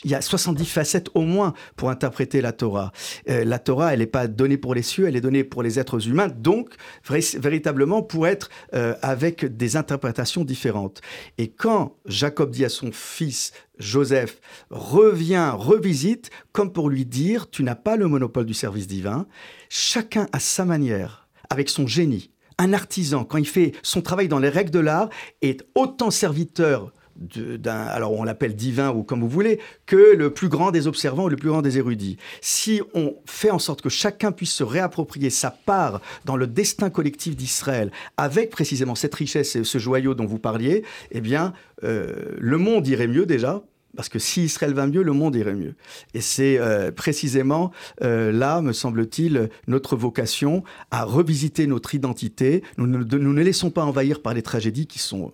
il 0.04 0.12
y 0.12 0.16
a 0.16 0.22
70 0.22 0.66
facettes 0.66 1.10
au 1.14 1.22
moins 1.22 1.54
pour 1.76 1.90
interpréter 1.90 2.42
la 2.42 2.52
Torah. 2.52 2.92
Euh, 3.30 3.44
la 3.44 3.60
Torah, 3.60 3.94
elle 3.94 4.00
n'est 4.00 4.06
pas 4.06 4.28
donnée 4.28 4.58
pour 4.58 4.76
les 4.76 4.82
cieux, 4.82 5.08
elle 5.08 5.16
est 5.16 5.22
donnée 5.22 5.44
pour 5.44 5.64
les 5.64 5.80
êtres 5.80 6.08
humains, 6.08 6.28
donc 6.28 6.76
véritablement 7.10 8.02
pour 8.02 8.28
être 8.28 8.50
euh, 8.74 8.96
avec 9.02 9.46
des 9.46 9.76
interprétations 9.76 10.44
différentes. 10.44 11.02
Et 11.38 11.50
quand 11.50 11.96
Jacob 12.06 12.52
dit 12.52 12.66
à 12.66 12.70
son 12.70 12.92
fils 12.92 13.52
Joseph, 13.80 14.40
reviens, 14.70 15.52
revisite, 15.52 16.30
comme 16.52 16.74
pour 16.74 16.90
lui 16.90 17.06
dire, 17.06 17.50
tu 17.50 17.64
n'as 17.64 17.76
pas 17.76 17.96
le 17.96 18.08
monopole 18.08 18.46
du 18.46 18.54
service 18.54 18.88
divin, 18.88 19.26
chacun 19.70 20.28
à 20.34 20.40
sa 20.40 20.66
manière, 20.66 21.28
avec 21.50 21.70
son 21.70 21.88
génie. 21.88 22.32
Un 22.58 22.74
artisan, 22.74 23.24
quand 23.24 23.38
il 23.38 23.48
fait 23.48 23.72
son 23.84 24.02
travail 24.02 24.28
dans 24.28 24.40
les 24.40 24.50
règles 24.50 24.72
de 24.72 24.80
l'art, 24.80 25.10
est 25.42 25.66
autant 25.76 26.12
serviteur 26.12 26.92
d'un, 27.20 27.82
alors 27.82 28.14
on 28.14 28.24
l'appelle 28.24 28.56
divin 28.56 28.92
ou 28.92 29.04
comme 29.04 29.22
vous 29.22 29.30
voulez, 29.30 29.60
que 29.86 30.16
le 30.16 30.34
plus 30.34 30.50
grand 30.50 30.72
des 30.72 30.88
observants 30.88 31.26
ou 31.26 31.30
le 31.30 31.36
plus 31.36 31.50
grand 31.50 31.62
des 31.62 31.78
érudits. 31.78 32.18
Si 32.42 32.82
on 32.94 33.16
fait 33.26 33.52
en 33.52 33.60
sorte 33.60 33.82
que 33.82 33.90
chacun 33.90 34.32
puisse 34.32 34.54
se 34.54 34.64
réapproprier 34.64 35.30
sa 35.30 35.52
part 35.52 36.02
dans 36.26 36.38
le 36.38 36.48
destin 36.48 36.90
collectif 36.90 37.36
d'Israël, 37.36 37.92
avec 38.18 38.50
précisément 38.50 38.96
cette 38.96 39.16
richesse 39.16 39.56
et 39.56 39.64
ce 39.64 39.78
joyau 39.78 40.16
dont 40.16 40.26
vous 40.26 40.40
parliez, 40.40 40.84
eh 41.12 41.22
bien, 41.22 41.54
euh, 41.84 42.36
le 42.38 42.58
monde 42.58 42.88
irait 42.88 43.08
mieux 43.08 43.26
déjà, 43.26 43.64
parce 43.96 44.10
que 44.10 44.20
si 44.20 44.44
Israël 44.44 44.74
va 44.74 44.88
mieux, 44.88 45.02
le 45.02 45.14
monde 45.14 45.36
irait 45.36 45.56
mieux. 45.56 45.76
Et 46.14 46.22
c'est 46.22 46.60
euh, 46.60 46.92
précisément 46.92 47.72
euh, 48.04 48.32
là, 48.32 48.62
me 48.62 48.72
semble-t-il, 48.72 49.50
notre 49.68 49.96
vocation 49.96 50.64
à 50.92 51.04
revisiter 51.04 51.68
notre 51.68 51.96
identité. 51.96 52.64
Nous 52.78 52.88
ne, 52.88 53.04
nous 53.04 53.34
ne 53.34 53.42
laissons 53.42 53.72
pas 53.72 53.84
envahir 53.84 54.22
par 54.22 54.34
les 54.34 54.44
tragédies 54.44 54.88
qui 54.88 55.00
sont 55.00 55.34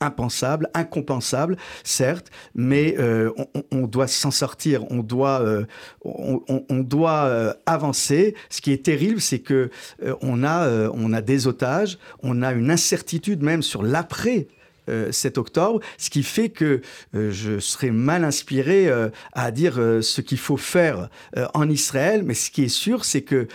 impensable, 0.00 0.68
incompensable, 0.74 1.56
certes, 1.84 2.30
mais 2.54 2.96
euh, 2.98 3.30
on, 3.70 3.86
doit 3.86 4.06
s'en 4.06 4.30
sortir, 4.30 4.90
on 4.90 4.98
doit, 4.98 5.40
euh, 5.40 5.64
on, 6.04 6.80
doit 6.80 7.24
euh, 7.24 7.52
avancer. 7.66 8.34
Ce 8.50 8.60
qui 8.60 8.72
est 8.72 8.84
terrible, 8.84 9.20
c'est 9.20 9.38
que 9.38 9.70
on 10.20 10.44
a, 10.44 10.90
on 10.90 11.12
a 11.12 11.20
des 11.20 11.46
otages, 11.46 11.98
on 12.22 12.42
a 12.42 12.52
une 12.52 12.70
incertitude 12.70 13.42
même 13.42 13.62
sur 13.62 13.82
l'après 13.82 14.48
euh, 14.88 15.10
cet 15.12 15.38
octobre, 15.38 15.80
ce 15.98 16.10
qui 16.10 16.22
fait 16.22 16.48
que 16.48 16.80
euh, 17.14 17.30
je 17.30 17.58
serais 17.58 17.90
mal 17.90 18.24
inspiré 18.24 18.88
euh, 18.88 19.08
à 19.32 19.50
dire 19.50 19.74
ce 19.74 20.20
qu'il 20.20 20.38
faut 20.38 20.56
faire 20.56 21.08
en 21.54 21.68
Israël, 21.68 22.22
mais 22.24 22.34
ce 22.34 22.50
qui 22.50 22.64
est 22.64 22.68
sûr, 22.68 23.04
c'est 23.04 23.22
que 23.22 23.48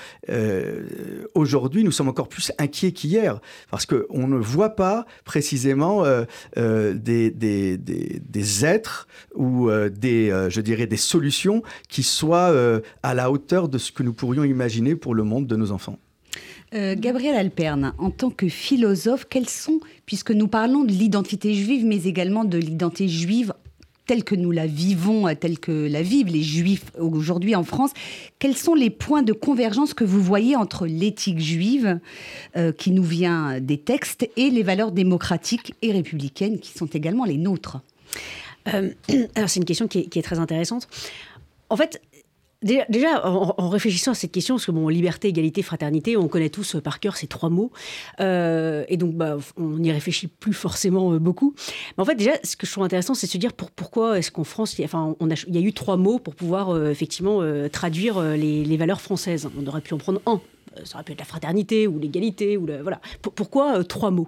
aujourd'hui, 1.34 1.84
nous 1.84 1.92
sommes 1.92 2.10
encore 2.10 2.28
plus 2.28 2.52
inquiets 2.58 2.92
qu'hier, 2.92 3.40
parce 3.70 3.86
qu'on 3.86 4.28
ne 4.28 4.38
voit 4.38 4.76
pas 4.76 5.06
précisément 5.26 6.04
des, 6.56 7.32
des, 7.32 7.78
des, 7.78 8.66
êtres 8.66 9.08
ou 9.36 9.70
des, 9.90 10.48
je 10.50 10.62
dirais, 10.62 10.88
des 10.88 10.98
solutions 10.98 11.64
qui 11.90 12.04
soient 12.04 12.54
à 13.04 13.14
la 13.14 13.32
hauteur 13.32 13.70
de 13.70 13.78
ce 13.78 13.92
que 13.92 14.04
nous 14.04 14.14
pourrions 14.14 14.44
imaginer 14.44 14.96
pour 14.96 15.16
le 15.16 15.24
monde 15.24 15.48
de 15.48 15.56
nos 15.56 15.72
enfants. 15.72 15.98
Euh, 16.74 16.96
Gabriel 16.98 17.36
Alperne, 17.36 17.94
en 17.98 18.12
tant 18.12 18.30
que 18.30 18.48
philosophe, 18.48 19.26
quels 19.30 19.50
sont, 19.50 19.82
puisque 20.06 20.32
nous 20.32 20.48
parlons 20.48 20.86
de 20.86 20.92
l'identité 20.92 21.54
juive, 21.54 21.86
mais 21.86 22.04
également 22.04 22.46
de 22.46 22.58
l'identité 22.58 23.10
juive 23.10 23.54
telle 24.06 24.24
que 24.24 24.36
nous 24.36 24.52
la 24.52 24.68
vivons, 24.68 25.34
telle 25.36 25.60
que 25.60 25.72
la 25.72 26.02
vivent 26.02 26.28
les 26.28 26.44
juifs 26.44 26.92
aujourd'hui 26.98 27.56
en 27.56 27.64
France, 27.64 27.92
quels 28.40 28.56
sont 28.56 28.74
les 28.74 28.90
points 28.90 29.22
de 29.22 29.34
convergence 29.34 29.94
que 29.94 30.04
vous 30.04 30.22
voyez 30.22 30.56
entre 30.56 30.86
l'éthique 30.88 31.40
juive, 31.40 32.00
euh, 32.56 32.72
qui 32.72 32.92
nous 32.92 33.04
vient 33.04 33.60
des 33.60 33.78
textes, 33.78 34.30
et 34.38 34.50
les 34.50 34.64
valeurs 34.64 34.92
démocratiques 34.92 35.74
et 35.82 35.92
républicaines, 35.92 36.60
qui 36.60 36.72
sont 36.78 36.88
également 36.88 37.26
les 37.26 37.38
nôtres? 37.38 37.80
Euh, 38.74 38.92
Alors 39.36 39.50
c'est 39.50 39.60
une 39.60 39.66
question 39.66 39.88
qui 39.88 40.00
est 40.00 40.24
très 40.24 40.40
intéressante. 40.40 40.88
En 41.72 41.78
fait, 41.78 42.02
Déjà, 42.64 43.26
en, 43.26 43.70
réfléchissant 43.70 44.12
à 44.12 44.14
cette 44.14 44.32
question, 44.32 44.56
parce 44.56 44.68
que 44.68 44.72
bon, 44.72 44.88
liberté, 44.88 45.30
égalité, 45.30 45.64
fraternité, 45.64 46.16
on 46.16 46.28
connaît 46.28 46.52
tous 46.52 46.76
euh, 46.76 46.82
par 46.82 47.00
cœur 47.00 47.18
ces 47.18 47.26
trois 47.26 47.50
mots, 47.50 47.72
euh, 48.20 48.86
et 48.88 48.98
donc 48.98 49.16
bah, 49.16 49.38
on 49.58 49.80
n'y 49.80 49.92
réfléchit 49.92 50.28
plus 50.28 50.54
forcément 50.54 51.12
euh, 51.12 51.18
beaucoup. 51.18 51.56
Mais 51.98 52.04
en 52.04 52.06
fait, 52.06 52.14
déjà, 52.14 52.34
ce 52.44 52.56
que 52.56 52.68
je 52.68 52.72
trouve 52.72 52.84
intéressant, 52.84 53.16
c'est 53.16 53.26
de 53.26 53.32
se 53.32 53.40
dire 53.40 53.54
pour, 53.54 53.72
pourquoi 53.72 54.20
est-ce 54.20 54.32
qu'en 54.32 54.44
France, 54.44 54.78
il 54.78 54.84
y, 54.84 54.86
enfin, 54.86 55.16
a, 55.20 55.34
il 55.48 55.56
y 55.56 55.58
a 55.58 55.62
eu 55.62 55.74
trois 55.74 55.98
mots 55.98 56.20
pour 56.20 56.36
pouvoir 56.36 56.80
effectivement 56.88 57.42
traduire 57.72 58.22
les, 58.22 58.78
valeurs 58.78 59.02
françaises. 59.02 59.50
On 59.60 59.66
aurait 59.66 59.82
pu 59.82 59.94
en 59.94 59.98
prendre 59.98 60.22
un, 60.28 60.40
ça 60.84 60.96
aurait 60.96 61.04
pu 61.04 61.12
être 61.12 61.20
la 61.20 61.26
fraternité 61.26 61.88
ou 61.88 62.00
l'égalité 62.00 62.58
ou 62.58 62.68
voilà. 62.82 63.02
pourquoi 63.22 63.80
euh, 63.80 63.84
trois 63.84 64.12
mots? 64.12 64.28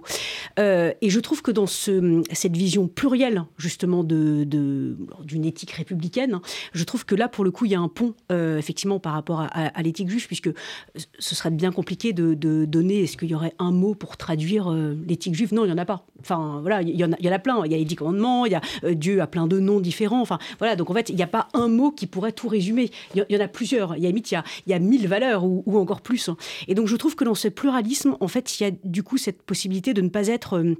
Euh, 0.58 0.92
Et 1.00 1.10
je 1.10 1.20
trouve 1.20 1.42
que 1.42 1.50
dans 1.50 1.66
ce, 1.66 2.22
cette 2.32 2.56
vision 2.56 2.86
plurielle 2.88 3.44
justement 3.56 4.04
de, 4.04 4.44
d'une 4.44 5.44
éthique 5.44 5.72
républicaine, 5.72 6.40
je 6.72 6.84
trouve 6.84 7.04
que 7.04 7.14
là 7.14 7.28
pour 7.28 7.44
le 7.44 7.50
coup 7.50 7.64
il 7.64 7.72
y 7.72 7.74
a 7.74 7.80
un 7.80 7.88
pont 7.88 8.14
effectivement 8.30 8.98
par 8.98 9.14
rapport 9.14 9.40
à, 9.40 9.82
l'éthique 9.82 10.08
juge 10.08 10.26
puisque 10.26 10.50
ce 11.18 11.34
serait 11.34 11.50
bien 11.50 11.72
compliqué 11.72 12.12
de, 12.12 12.34
donner. 12.64 13.02
Est-ce 13.04 13.16
qu'il 13.16 13.30
y 13.30 13.34
aurait 13.34 13.54
un 13.58 13.72
mot 13.72 13.94
pour 13.94 14.16
traduire 14.16 14.70
l'éthique 14.70 15.34
juive? 15.34 15.54
Non, 15.54 15.64
il 15.64 15.70
y 15.70 15.72
en 15.72 15.78
a 15.78 15.84
pas. 15.84 16.06
Enfin 16.20 16.58
voilà, 16.60 16.82
il 16.82 16.94
y 16.94 17.04
en 17.04 17.12
a, 17.12 17.16
il 17.18 17.26
y 17.26 17.28
en 17.28 17.32
a 17.32 17.38
plein. 17.38 17.64
Il 17.64 17.72
y 17.72 17.74
a 17.74 17.78
les 17.78 17.84
dix 17.84 17.96
commandements, 17.96 18.46
il 18.46 18.52
y 18.52 18.54
a 18.54 18.94
Dieu 18.94 19.20
a 19.20 19.26
plein 19.26 19.46
de 19.46 19.58
noms 19.58 19.80
différents. 19.80 20.20
Enfin 20.20 20.38
voilà, 20.58 20.76
donc 20.76 20.90
en 20.90 20.94
fait 20.94 21.08
il 21.08 21.16
n'y 21.16 21.22
a 21.22 21.28
pas 21.28 21.48
un 21.54 21.68
mot 21.68 21.90
qui 21.90 22.06
pourrait 22.06 22.32
tout 22.32 22.48
résumer. 22.48 22.90
Il 23.14 23.24
y, 23.28 23.36
en 23.36 23.40
a 23.40 23.48
plusieurs. 23.48 23.96
Il 23.96 24.02
y 24.02 24.06
a 24.06 24.10
il 24.10 24.32
y 24.32 24.34
a, 24.36 24.44
y 24.66 24.72
a 24.72 24.78
mille 24.78 25.08
valeurs 25.08 25.44
ou, 25.44 25.62
ou 25.66 25.78
encore 25.78 26.00
plus. 26.00 26.30
Et 26.68 26.74
donc 26.74 26.88
je 26.88 26.96
trouve 26.96 27.14
que 27.16 27.24
dans 27.24 27.34
ce 27.34 27.48
pluralisme, 27.48 28.16
en 28.20 28.28
fait, 28.28 28.58
il 28.58 28.62
y 28.64 28.66
a 28.66 28.70
du 28.84 29.02
coup 29.02 29.16
cette 29.18 29.42
possibilité 29.42 29.94
de 29.94 30.02
ne 30.02 30.08
pas 30.08 30.28
être 30.28 30.58
euh, 30.58 30.74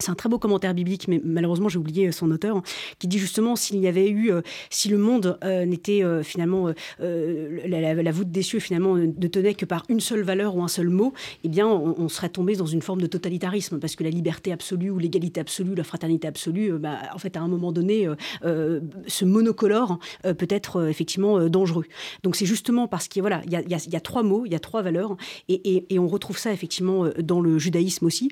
c'est 0.00 0.10
un 0.10 0.14
très 0.14 0.28
beau 0.28 0.38
commentaire 0.38 0.74
biblique, 0.74 1.08
mais 1.08 1.20
malheureusement 1.24 1.68
j'ai 1.68 1.78
oublié 1.78 2.10
son 2.12 2.30
auteur, 2.30 2.62
qui 2.98 3.08
dit 3.08 3.18
justement 3.18 3.56
s'il 3.56 3.78
y 3.78 3.86
avait 3.86 4.08
eu, 4.08 4.32
euh, 4.32 4.40
si 4.70 4.88
le 4.88 4.98
monde 4.98 5.38
euh, 5.44 5.64
n'était 5.64 6.02
finalement 6.22 6.72
la, 6.98 8.12
voûte 8.12 8.30
des 8.30 8.42
cieux 8.42 8.60
finalement 8.60 8.94
ne 8.94 9.26
tenait 9.28 9.54
que 9.54 9.64
par 9.64 9.84
une 9.88 10.00
seule 10.00 10.22
valeur 10.22 10.56
ou 10.56 10.62
un 10.62 10.68
seul 10.68 10.88
mot, 10.88 11.12
eh 11.44 11.48
bien 11.48 11.66
on, 11.68 12.08
serait 12.08 12.28
tombé 12.28 12.56
dans 12.56 12.66
une 12.66 12.82
forme 12.82 13.00
de 13.00 13.06
totalitarisme 13.06 13.78
parce 13.78 13.94
que 13.96 14.02
la 14.02 14.10
liberté 14.10 14.52
absolue 14.52 14.90
ou 14.90 14.98
l'égalité 14.98 15.40
absolue, 15.40 15.74
la 15.74 15.84
fraternité 15.84 16.26
absolue, 16.26 16.72
bah, 16.78 16.98
en 17.14 17.18
fait 17.18 17.36
à 17.36 17.40
un 17.40 17.48
moment 17.48 17.72
donné, 17.72 18.08
ce 18.42 19.24
monocolore 19.24 19.98
peut 20.22 20.48
être 20.48 20.88
effectivement 20.88 21.48
dangereux. 21.48 21.84
Donc 22.22 22.36
c'est 22.36 22.46
justement 22.46 22.88
parce 22.88 23.08
qu'il 23.08 23.22
voilà, 23.22 23.42
il 23.46 23.52
y 23.52 23.96
a, 23.96 24.00
trois 24.00 24.22
mots, 24.22 24.44
il 24.46 24.52
y 24.52 24.56
a 24.56 24.60
trois 24.60 24.82
valeurs, 24.82 25.16
et, 25.48 25.84
et 25.88 25.98
on 25.98 26.08
retrouve 26.08 26.38
ça 26.38 26.52
effectivement 26.52 27.06
dans 27.18 27.40
le 27.40 27.58
judaïsme 27.58 28.06
aussi. 28.06 28.30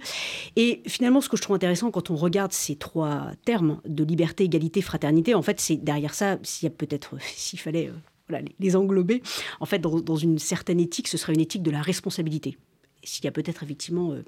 Et 0.56 0.82
finalement 0.86 1.20
ce 1.20 1.28
que 1.28 1.36
je 1.36 1.42
trouve 1.42 1.57
intéressant 1.58 1.90
quand 1.90 2.10
on 2.10 2.16
regarde 2.16 2.52
ces 2.52 2.76
trois 2.76 3.32
termes 3.44 3.80
de 3.84 4.04
liberté, 4.04 4.44
égalité, 4.44 4.80
fraternité. 4.80 5.34
En 5.34 5.42
fait, 5.42 5.58
c'est 5.60 5.76
derrière 5.76 6.14
ça, 6.14 6.38
s'il 6.44 6.68
y 6.68 6.72
a 6.72 6.74
peut-être, 6.74 7.16
s'il 7.20 7.58
fallait 7.58 7.90
euh, 7.90 8.38
les 8.60 8.76
englober, 8.76 9.22
en 9.58 9.66
fait, 9.66 9.80
dans, 9.80 10.16
une 10.16 10.38
certaine 10.38 10.78
éthique, 10.78 11.08
ce 11.08 11.18
serait 11.18 11.34
une 11.34 11.40
éthique 11.40 11.62
de 11.62 11.72
la 11.72 11.82
responsabilité. 11.82 12.56
S'il 13.02 13.24
y 13.24 13.28
a 13.28 13.32
peut-être 13.32 13.62
effectivement 13.64 14.12
euh, 14.12 14.22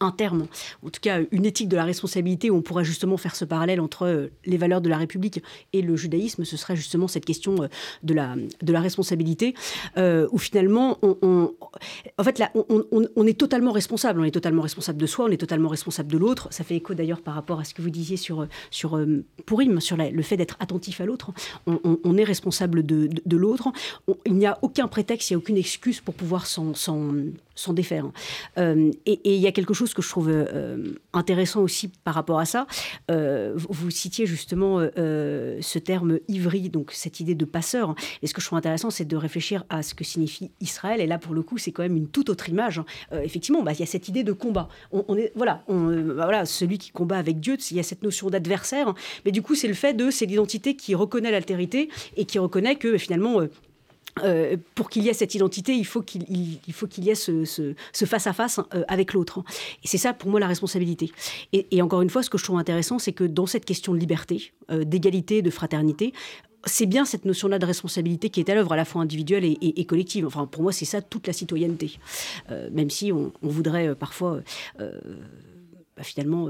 un 0.00 0.10
terme, 0.10 0.46
en 0.84 0.90
tout 0.90 1.00
cas 1.00 1.20
une 1.30 1.46
éthique 1.46 1.68
de 1.68 1.76
la 1.76 1.84
responsabilité 1.84 2.50
où 2.50 2.56
on 2.56 2.62
pourrait 2.62 2.84
justement 2.84 3.16
faire 3.16 3.36
ce 3.36 3.44
parallèle 3.44 3.80
entre 3.80 4.30
les 4.44 4.56
valeurs 4.56 4.80
de 4.80 4.88
la 4.88 4.96
République 4.96 5.42
et 5.72 5.82
le 5.82 5.96
judaïsme, 5.96 6.44
ce 6.44 6.56
serait 6.56 6.76
justement 6.76 7.08
cette 7.08 7.24
question 7.24 7.68
de 8.02 8.14
la, 8.14 8.36
de 8.62 8.72
la 8.72 8.80
responsabilité, 8.80 9.54
où 9.96 10.38
finalement, 10.38 10.98
on, 11.02 11.52
en 12.18 12.24
fait, 12.24 12.38
là, 12.38 12.50
on, 12.54 13.26
est 13.26 13.38
totalement 13.38 13.72
responsable. 13.72 14.20
On 14.20 14.24
est 14.24 14.30
totalement 14.30 14.62
responsable 14.62 14.98
de 14.98 15.06
soi, 15.06 15.26
on 15.26 15.30
est 15.30 15.38
totalement 15.38 15.68
responsable 15.68 16.10
de 16.10 16.18
l'autre. 16.18 16.48
Ça 16.50 16.64
fait 16.64 16.76
écho 16.76 16.94
d'ailleurs 16.94 17.20
par 17.20 17.34
rapport 17.34 17.60
à 17.60 17.64
ce 17.64 17.74
que 17.74 17.82
vous 17.82 17.90
disiez 17.90 18.16
sur, 18.16 18.46
sur 18.70 19.00
Pourim, 19.46 19.80
sur 19.80 19.96
le 19.96 20.22
fait 20.22 20.36
d'être 20.36 20.56
attentif 20.60 21.00
à 21.00 21.06
l'autre. 21.06 21.30
On, 21.66 22.16
est 22.16 22.24
responsable 22.24 22.84
de, 22.84 23.08
de, 23.24 23.36
l'autre. 23.36 23.68
Il 24.26 24.34
n'y 24.34 24.46
a 24.46 24.58
aucun 24.62 24.88
prétexte, 24.88 25.30
il 25.30 25.34
n'y 25.34 25.36
a 25.36 25.38
aucune 25.38 25.56
excuse 25.56 26.00
pour 26.00 26.14
pouvoir 26.14 26.46
s'en 26.46 26.74
s'en 27.58 27.72
défaire. 27.72 28.10
Euh, 28.56 28.90
et 29.04 29.34
il 29.34 29.40
y 29.40 29.46
a 29.46 29.52
quelque 29.52 29.74
chose 29.74 29.92
que 29.92 30.02
je 30.02 30.08
trouve 30.08 30.28
euh, 30.30 30.94
intéressant 31.12 31.60
aussi 31.60 31.88
par 32.04 32.14
rapport 32.14 32.38
à 32.38 32.44
ça. 32.44 32.66
Euh, 33.10 33.52
vous, 33.56 33.90
citiez 33.90 34.26
justement 34.26 34.78
ce 34.78 35.78
terme 35.78 36.18
ivri, 36.28 36.68
donc 36.68 36.92
cette 36.92 37.20
idée 37.20 37.34
de 37.34 37.44
passeur. 37.44 37.94
Et 38.22 38.26
ce 38.26 38.34
que 38.34 38.40
je 38.40 38.46
trouve 38.46 38.58
intéressant, 38.58 38.90
c'est 38.90 39.04
de 39.04 39.16
réfléchir 39.16 39.64
à 39.70 39.82
ce 39.82 39.94
que 39.94 40.04
signifie 40.04 40.50
Israël. 40.60 41.00
Et 41.00 41.06
là, 41.06 41.18
pour 41.18 41.34
le 41.34 41.42
coup, 41.42 41.58
c'est 41.58 41.72
quand 41.72 41.82
même 41.82 41.96
une 41.96 42.08
toute 42.08 42.28
autre 42.30 42.48
image. 42.48 42.80
effectivement, 43.12 43.62
bah, 43.62 43.72
il 43.72 43.80
y 43.80 43.82
a 43.82 43.86
cette 43.86 44.08
idée 44.08 44.22
de 44.22 44.32
combat. 44.32 44.68
On, 44.92 45.16
est, 45.16 45.32
voilà, 45.34 45.62
on, 45.68 45.90
bah, 46.14 46.44
celui 46.44 46.78
qui 46.78 46.90
combat 46.90 47.18
avec 47.18 47.40
Dieu, 47.40 47.56
il 47.70 47.76
y 47.76 47.80
a 47.80 47.82
cette 47.82 48.02
notion 48.02 48.30
d'adversaire. 48.30 48.94
Mais 49.24 49.32
du 49.32 49.42
coup, 49.42 49.54
c'est 49.54 49.68
le 49.68 49.74
fait 49.74 49.94
de, 49.94 50.10
c'est 50.10 50.26
l'identité 50.26 50.76
qui 50.76 50.94
reconnaît 50.94 51.30
l'altérité 51.30 51.88
et 52.16 52.24
qui 52.24 52.38
reconnaît 52.38 52.76
que 52.76 52.98
finalement, 52.98 53.40
euh, 54.24 54.56
pour 54.74 54.90
qu'il 54.90 55.04
y 55.04 55.08
ait 55.08 55.14
cette 55.14 55.34
identité, 55.34 55.74
il 55.74 55.86
faut 55.86 56.02
qu'il 56.02 56.60
faut 56.72 56.86
qu'il 56.86 57.04
y 57.04 57.10
ait 57.10 57.14
ce, 57.14 57.74
face-à-face 57.92 58.60
euh, 58.74 58.84
avec 58.88 59.12
l'autre. 59.12 59.42
Et 59.82 59.88
c'est 59.88 59.98
ça, 59.98 60.12
pour 60.12 60.30
moi, 60.30 60.40
la 60.40 60.46
responsabilité. 60.46 61.10
Et, 61.52 61.82
encore 61.82 62.02
une 62.02 62.10
fois, 62.10 62.22
ce 62.22 62.30
que 62.30 62.38
je 62.38 62.44
trouve 62.44 62.58
intéressant, 62.58 62.98
c'est 62.98 63.12
que 63.12 63.24
dans 63.24 63.46
cette 63.46 63.64
question 63.64 63.92
de 63.92 63.98
liberté, 63.98 64.52
euh, 64.70 64.84
d'égalité, 64.84 65.42
de 65.42 65.50
fraternité, 65.50 66.12
c'est 66.64 66.86
bien 66.86 67.04
cette 67.04 67.24
notion-là 67.24 67.58
de 67.58 67.66
responsabilité 67.66 68.30
qui 68.30 68.40
est 68.40 68.50
à 68.50 68.54
l'œuvre, 68.54 68.72
à 68.72 68.76
la 68.76 68.84
fois 68.84 69.02
individuelle 69.02 69.44
et, 69.44 69.84
collective. 69.84 70.26
Enfin, 70.26 70.46
pour 70.46 70.62
moi, 70.62 70.72
c'est 70.72 70.84
ça 70.84 71.00
toute 71.00 71.26
la 71.26 71.32
citoyenneté. 71.32 71.98
même 72.72 72.90
si 72.90 73.12
on, 73.12 73.32
voudrait 73.42 73.94
parfois, 73.94 74.40
bah, 74.76 76.02
finalement, 76.02 76.48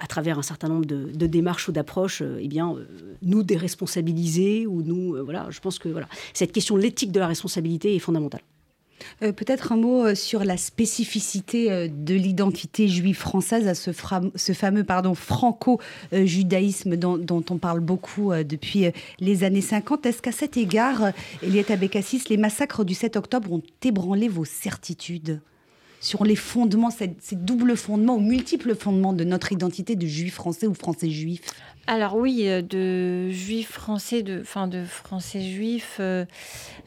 à 0.00 0.06
travers 0.06 0.38
un 0.38 0.42
certain 0.42 0.68
nombre 0.68 0.86
de, 0.86 1.26
démarches 1.26 1.68
ou 1.68 1.72
d'approches, 1.72 2.22
euh, 2.22 2.38
eh 2.40 2.48
bien, 2.48 2.72
euh, 2.72 2.84
nous 3.22 3.42
déresponsabiliser 3.42 4.66
ou 4.66 4.82
nous, 4.82 5.14
euh, 5.14 5.22
voilà, 5.22 5.46
je 5.50 5.60
pense 5.60 5.78
que 5.78 5.88
voilà, 5.88 6.08
cette 6.34 6.52
question 6.52 6.76
de 6.76 6.82
l'éthique 6.82 7.12
de 7.12 7.20
la 7.20 7.26
responsabilité 7.26 7.94
est 7.94 8.00
fondamentale. 8.00 8.40
Peut-être 9.20 9.72
un 9.72 9.76
mot 9.76 10.14
sur 10.14 10.42
la 10.42 10.56
spécificité 10.56 11.88
de 11.88 12.14
l'identité 12.14 12.88
juive 12.88 13.16
française, 13.16 13.68
à 13.68 13.74
ce, 13.74 13.92
fameux 13.92 14.84
franco-judaïsme 15.14 16.96
dont, 16.96 17.18
dont, 17.18 17.44
on 17.50 17.58
parle 17.58 17.80
beaucoup 17.80 18.32
depuis 18.32 18.86
les 19.20 19.44
années 19.44 19.60
50. 19.60 20.06
Est-ce 20.06 20.22
qu'à 20.22 20.32
cet 20.32 20.56
égard, 20.56 21.12
Eliette 21.42 21.70
Abécassis, 21.70 22.22
les 22.30 22.38
massacres 22.38 22.84
du 22.84 22.94
7 22.94 23.16
octobre 23.16 23.52
ont 23.52 23.62
ébranlé 23.84 24.28
vos 24.28 24.46
certitudes? 24.46 25.40
Sur 26.00 26.24
les 26.24 26.36
fondements, 26.36 26.90
ces, 26.90 27.16
doubles 27.32 27.76
fondements 27.76 28.16
ou 28.16 28.20
multiples 28.20 28.74
fondements 28.74 29.12
de 29.12 29.24
notre 29.24 29.52
identité 29.52 29.96
de 29.96 30.06
juif 30.06 30.34
français 30.34 30.66
ou 30.66 30.74
français 30.74 31.10
juif 31.10 31.40
alors 31.88 32.16
oui, 32.16 32.48
euh, 32.48 32.62
de 32.62 33.30
juifs 33.30 33.70
français, 33.70 34.22
de, 34.22 34.40
enfin 34.40 34.66
de 34.66 34.84
français 34.84 35.40
juifs, 35.40 35.98
euh, 36.00 36.24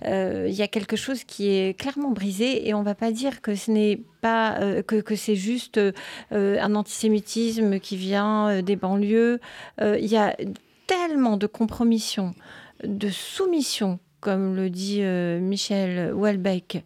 euh, 0.06 0.46
il 0.50 0.54
y 0.54 0.62
a 0.62 0.68
quelque 0.68 0.98
chose 0.98 1.24
qui 1.24 1.48
est 1.48 1.80
clairement 1.80 2.12
brisé 2.12 2.68
et 2.68 2.74
on 2.74 2.80
ne 2.80 2.86
va 2.86 2.96
pas 2.96 3.12
dire 3.12 3.42
que 3.42 3.56
ce 3.56 3.72
n'est 3.72 4.02
pas 4.22 4.60
que, 4.86 5.16
c'est 5.16 5.38
juste 5.38 5.80
un 6.32 6.76
antisémitisme 6.76 7.80
qui 7.80 7.96
vient 7.96 8.62
des 8.62 8.76
banlieues. 8.76 9.40
Il 9.82 10.06
y 10.06 10.18
a 10.18 10.36
tellement 10.88 11.38
de 11.38 11.48
compromission, 11.48 12.36
de 12.84 13.08
soumission, 13.08 14.00
comme 14.20 14.58
le 14.58 14.70
dit 14.70 15.02
Michel 15.02 16.14
Houellebecq, 16.14 16.84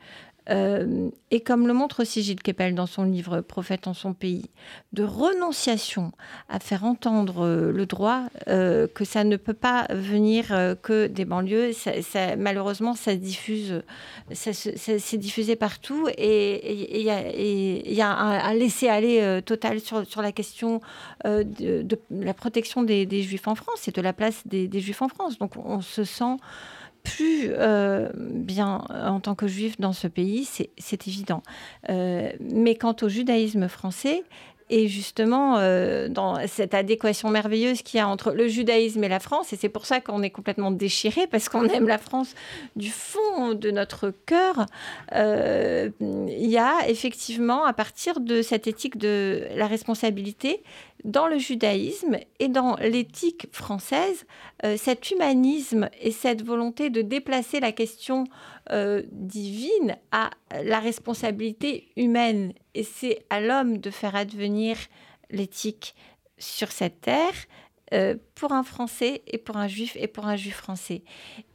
euh, 0.50 1.10
et 1.32 1.39
comme 1.41 1.68
le 1.68 1.74
montre 1.74 2.02
aussi 2.02 2.22
Gilles 2.22 2.41
Kepel 2.41 2.76
dans 2.76 2.86
son 2.86 3.04
livre 3.04 3.41
Prophète 3.41 3.88
en 3.88 3.94
son 3.94 4.14
pays, 4.14 4.50
de 4.91 5.04
renonciation 5.04 6.12
à 6.50 6.60
faire 6.60 6.84
entendre 6.84 7.46
euh, 7.46 7.72
le 7.72 7.86
droit, 7.86 8.24
euh, 8.48 8.88
que 8.88 9.06
ça 9.06 9.24
ne 9.24 9.38
peut 9.38 9.54
pas 9.54 9.88
venir 9.89 10.48
que 10.82 11.08
des 11.08 11.26
banlieues. 11.26 11.72
Malheureusement, 12.38 12.94
ça 12.94 13.16
diffuse, 13.16 13.84
ça, 14.32 14.52
c'est 14.54 15.18
diffusé 15.18 15.56
partout 15.56 16.08
et 16.18 16.96
il 16.96 17.02
y, 17.02 18.02
a 18.02 18.10
un, 18.10 18.54
laisser-aller 18.54 19.41
total 19.46 19.80
sur, 19.80 20.22
la 20.22 20.32
question 20.32 20.82
de, 21.24 22.00
la 22.12 22.34
protection 22.34 22.84
des, 22.84 23.22
juifs 23.22 23.48
en 23.48 23.56
France 23.56 23.88
et 23.88 23.91
de 23.91 24.02
la 24.02 24.14
place 24.14 24.46
des 24.46 24.80
juifs 24.80 25.02
en 25.02 25.08
France. 25.08 25.38
Donc 25.38 25.56
on 25.58 25.82
se 25.82 26.04
sent 26.04 26.38
plus 27.04 27.49
euh, 27.51 28.10
bien 28.16 28.82
en 28.89 29.20
tant 29.20 29.36
que 29.36 29.47
juif 29.47 29.80
dans 29.80 29.93
ce 29.93 30.08
pays, 30.08 30.47
c'est 30.78 31.08
évident. 31.08 31.43
Euh, 31.89 32.32
mais 32.39 32.76
quant 32.76 32.95
au 33.01 33.10
judaïsme 33.10 33.68
français, 33.68 34.24
et 34.70 34.88
justement 34.88 35.58
euh, 35.58 36.08
dans 36.08 36.47
cette 36.47 36.74
adéquation 36.74 37.30
merveilleuse 37.30 37.82
qu'il 37.82 37.97
y 37.97 38.01
a 38.01 38.08
entre 38.08 38.32
le 38.32 38.47
judaïsme 38.47 39.04
et 39.04 39.10
la 39.10 39.20
France. 39.20 39.51
Et 39.51 39.58
c'est 39.58 39.70
pour 39.70 39.86
ça 39.86 39.99
qu'on 39.99 40.24
est 40.24 40.30
complètement 40.30 40.72
déchiré, 40.72 41.28
parce 41.28 41.49
qu'on 41.49 41.66
aime 41.68 41.88
la 41.88 41.97
France 41.97 42.34
du 42.78 42.89
fond 42.89 43.54
de 43.54 43.70
notre 43.70 44.14
cœur. 44.26 44.66
il 45.12 46.49
y 46.49 46.58
a 46.58 46.88
effectivement, 46.88 47.66
à 47.66 47.74
partir 47.74 48.22
de 48.22 48.41
cette 48.41 48.66
éthique 48.66 48.97
de 48.97 49.45
la 49.56 49.68
responsabilité, 49.68 50.64
dans 51.04 51.28
le 51.28 51.38
judaïsme 51.38 52.18
et 52.39 52.47
dans 52.47 52.76
l'éthique 52.78 53.47
française, 53.51 54.26
euh, 54.64 54.78
cet 54.78 55.12
humanisme 55.12 55.89
et 56.01 56.12
cette 56.12 56.43
volonté 56.43 56.89
de 56.89 57.01
déplacer 57.01 57.60
la 57.60 57.72
question 57.72 58.26
euh, 58.72 59.04
divine 59.12 59.97
à 60.12 60.30
la 60.64 60.80
responsabilité 60.80 61.89
humaine. 61.97 62.54
Et 62.74 62.84
c'est 62.84 63.26
à 63.30 63.41
l'homme 63.41 63.80
de 63.80 63.89
faire 63.89 64.16
advenir 64.16 64.78
l'éthique 65.30 65.95
sur 66.38 66.72
cette 66.72 67.01
terre. 67.01 67.34
Euh, 67.93 68.16
pour 68.34 68.54
un 68.54 68.64
Français 68.64 69.22
et 69.28 69.38
pour 69.38 69.58
un 69.58 69.68
Juif 69.68 69.95
et 69.99 70.08
pour 70.08 70.26
un 70.26 70.36
Juif 70.36 70.56
français. 70.56 71.04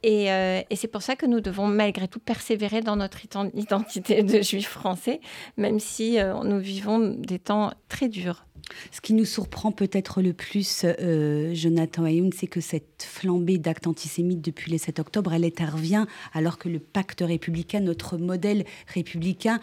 Et, 0.03 0.27
et 0.27 0.75
c'est 0.75 0.87
pour 0.87 1.01
ça 1.01 1.17
que 1.17 1.25
nous 1.25 1.41
devons 1.41 1.67
malgré 1.67 2.07
tout 2.07 2.19
persévérer 2.19 2.79
dans 2.79 2.95
notre 2.95 3.25
identité 3.55 4.23
de 4.23 4.41
Juif 4.41 4.69
français, 4.69 5.19
même 5.57 5.81
si 5.81 6.17
nous 6.45 6.59
vivons 6.59 6.99
des 6.99 7.39
temps 7.39 7.71
très 7.89 8.07
durs. 8.07 8.45
Ce 8.91 9.01
qui 9.01 9.13
nous 9.13 9.25
surprend 9.25 9.71
peut-être 9.71 10.21
le 10.21 10.33
plus, 10.33 10.85
euh, 10.85 11.53
Jonathan 11.53 12.05
Ayoun, 12.05 12.31
c'est 12.35 12.47
que 12.47 12.61
cette 12.61 13.07
flambée 13.07 13.57
d'actes 13.57 13.87
antisémites 13.87 14.41
depuis 14.41 14.71
le 14.71 14.77
7 14.77 14.99
octobre, 14.99 15.33
elle 15.33 15.45
intervient 15.45 16.07
alors 16.33 16.57
que 16.57 16.69
le 16.69 16.79
pacte 16.79 17.21
républicain, 17.25 17.79
notre 17.79 18.17
modèle 18.17 18.65
républicain, 18.93 19.59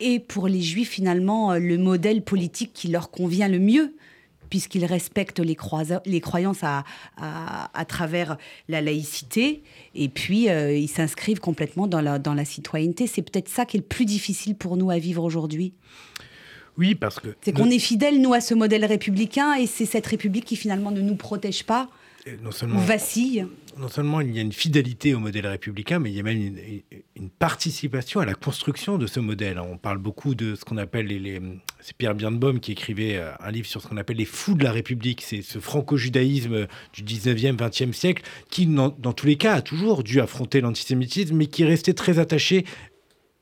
est 0.00 0.18
pour 0.18 0.48
les 0.48 0.62
Juifs 0.62 0.90
finalement 0.90 1.52
euh, 1.52 1.58
le 1.58 1.78
modèle 1.78 2.22
politique 2.22 2.72
qui 2.72 2.88
leur 2.88 3.10
convient 3.10 3.48
le 3.48 3.58
mieux 3.58 3.94
puisqu'ils 4.50 4.84
respectent 4.84 5.40
les, 5.40 5.56
croyances 5.56 6.62
à, 6.62 6.84
travers 7.88 8.36
la 8.68 8.80
laïcité, 8.80 9.64
et 9.96 10.08
puis 10.08 10.48
euh, 10.48 10.76
ils 10.76 10.86
s'inscrivent 10.86 11.40
complètement 11.40 11.88
dans 11.88 12.00
la 12.00 12.44
citoyenneté. 12.44 13.08
C'est 13.08 13.22
peut-être 13.22 13.48
ça 13.48 13.66
qui 13.66 13.78
est 13.78 13.80
le 13.80 13.86
plus 13.86 14.04
difficile 14.04 14.54
pour 14.54 14.76
nous 14.76 14.90
à 14.90 14.98
vivre 14.98 15.24
aujourd'hui. 15.24 15.74
Oui, 16.76 16.94
parce 16.94 17.20
que... 17.20 17.28
C'est 17.42 17.52
qu'on 17.52 17.70
est 17.70 17.78
fidèle, 17.78 18.20
nous, 18.20 18.34
à 18.34 18.40
ce 18.40 18.54
modèle 18.54 18.84
républicain, 18.84 19.54
et 19.54 19.66
c'est 19.66 19.86
cette 19.86 20.06
République 20.06 20.44
qui 20.44 20.56
finalement 20.56 20.90
ne 20.90 21.00
nous 21.00 21.16
protège 21.16 21.64
pas, 21.64 21.88
non 22.42 22.50
seulement, 22.50 22.78
ou 22.78 22.80
vacille. 22.80 23.46
Non 23.78 23.88
seulement 23.88 24.20
il 24.20 24.34
y 24.34 24.38
a 24.38 24.42
une 24.42 24.52
fidélité 24.52 25.14
au 25.14 25.18
modèle 25.18 25.46
républicain, 25.46 25.98
mais 25.98 26.10
il 26.10 26.16
y 26.16 26.20
a 26.20 26.22
même 26.22 26.56
une, 27.16 27.28
participation 27.38 28.20
à 28.20 28.24
la 28.24 28.34
construction 28.34 28.98
de 28.98 29.06
ce 29.06 29.20
modèle. 29.20 29.58
On 29.58 29.76
parle 29.76 29.98
beaucoup 29.98 30.34
de 30.34 30.54
ce 30.54 30.64
qu'on 30.64 30.76
appelle 30.76 31.06
les... 31.06 31.40
c'est 31.80 31.96
Pierre 31.96 32.14
Birnbaum 32.14 32.60
qui 32.60 32.72
écrivait 32.72 33.16
euh, 33.16 33.32
un 33.40 33.50
livre 33.50 33.66
sur 33.66 33.82
ce 33.82 33.88
qu'on 33.88 33.96
appelle 33.96 34.16
les 34.16 34.24
fous 34.24 34.54
de 34.54 34.64
la 34.64 34.72
République. 34.72 35.22
C'est 35.22 35.42
ce 35.42 35.58
franco-judaïsme 35.58 36.66
du 36.92 37.02
19e, 37.02 37.56
20e 37.56 37.92
siècle 37.92 38.22
qui, 38.50 38.66
dans, 38.66 38.88
dans 38.90 39.12
tous 39.12 39.26
les 39.26 39.36
cas, 39.36 39.54
a 39.54 39.62
toujours 39.62 40.04
dû 40.04 40.20
affronter 40.20 40.60
l'antisémitisme, 40.60 41.36
mais 41.36 41.46
qui 41.46 41.62
est 41.62 41.66
resté 41.66 41.94
très 41.94 42.18
attaché 42.18 42.64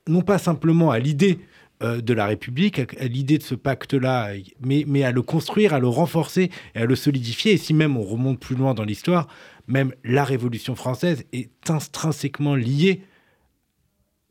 non 0.08 0.22
pas 0.22 0.38
simplement 0.38 0.90
à 0.90 0.98
l'idée 0.98 1.38
de 1.82 2.14
la 2.14 2.26
République, 2.26 2.78
à, 2.78 3.04
l'idée 3.04 3.38
de 3.38 3.42
ce 3.42 3.54
pacte-là, 3.54 4.32
mais, 4.64 4.84
mais 4.86 5.04
à 5.04 5.12
le 5.12 5.22
construire, 5.22 5.74
à 5.74 5.80
le 5.80 5.88
renforcer 5.88 6.50
et 6.74 6.78
à 6.78 6.84
le 6.86 6.96
solidifier. 6.96 7.52
Et 7.52 7.56
si 7.58 7.74
même 7.74 7.96
on 7.96 8.02
remonte 8.02 8.40
plus 8.40 8.56
loin 8.56 8.74
dans 8.74 8.84
l'histoire, 8.84 9.28
même 9.66 9.92
la 10.04 10.24
Révolution 10.24 10.74
française 10.74 11.24
est 11.32 11.50
intrinsèquement 11.68 12.54
liée 12.54 13.02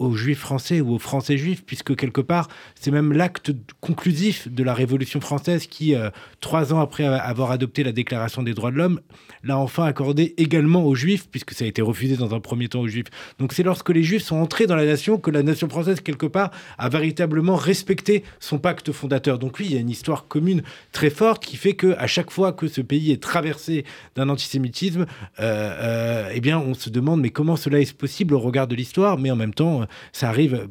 aux 0.02 0.16
juifs 0.16 0.40
français 0.40 0.82
ou 0.82 0.94
aux 0.94 1.00
français 1.00 1.38
juifs, 1.38 1.64
puisque 1.66 1.96
quelque 1.96 2.22
part, 2.22 2.48
c'est 2.76 2.92
même 2.92 3.14
l'acte 3.14 3.52
conclusif 3.80 4.48
de 4.48 4.64
la 4.64 4.74
Révolution 4.74 5.22
française 5.22 5.68
qui, 5.68 5.96
euh, 5.96 6.10
trois 6.40 6.74
ans 6.74 6.80
après 6.80 7.06
avoir 7.06 7.52
adopté 7.52 7.84
la 7.84 7.92
Déclaration 7.92 8.44
des 8.44 8.54
droits 8.54 8.72
de 8.72 8.78
l'homme, 8.78 9.00
l'a 9.44 9.58
enfin 9.58 9.86
accordé 9.86 10.34
également 10.38 10.84
aux 10.86 10.96
juifs, 10.96 11.28
puisque 11.30 11.52
ça 11.52 11.66
a 11.66 11.68
été 11.68 11.82
refusé 11.82 12.18
dans 12.18 12.34
un 12.34 12.40
premier 12.40 12.68
temps 12.68 12.82
aux 12.82 12.88
juifs. 12.88 13.08
Donc 13.40 13.54
c'est 13.54 13.64
lorsque 13.64 13.90
les 13.90 14.04
juifs 14.04 14.24
sont 14.24 14.38
entrés 14.38 14.68
dans 14.68 14.76
la 14.76 14.86
nation 14.86 15.18
que 15.18 15.32
la 15.32 15.44
nation 15.44 15.70
française, 15.70 16.02
quelque 16.02 16.26
part, 16.26 16.52
a 16.78 16.90
véritablement 16.90 17.56
respecté 17.56 18.24
son 18.40 18.58
pacte 18.58 18.92
fondateur. 18.92 19.40
Donc 19.40 19.60
oui, 19.60 19.68
il 19.70 19.74
y 19.74 19.78
a 19.78 19.80
une 19.80 19.90
histoire 19.90 20.28
commune 20.28 20.64
très 20.92 21.10
forte 21.10 21.46
qui 21.46 21.58
fait 21.58 21.74
que 21.74 21.96
à 21.98 22.08
chaque 22.08 22.32
fois 22.32 22.54
que 22.54 22.68
ce 22.68 22.82
pays 22.82 23.12
est 23.12 23.22
traversé 23.22 23.86
d'un 24.16 24.30
antisémitisme, 24.30 25.06
euh, 25.40 25.46
euh, 25.82 26.30
eh 26.34 26.42
bien, 26.42 26.60
on 26.60 26.74
se 26.74 26.90
demande 26.90 27.22
mais 27.22 27.30
comment 27.30 27.56
cela 27.56 27.80
est 27.80 27.94
possible 27.94 28.34
au 28.34 28.40
regard 28.40 28.68
de 28.68 28.76
l'histoire, 28.76 29.18
mais 29.18 29.32
en 29.32 29.36
même 29.36 29.54
temps, 29.54 29.86
ça 30.12 30.30
arrive 30.30 30.68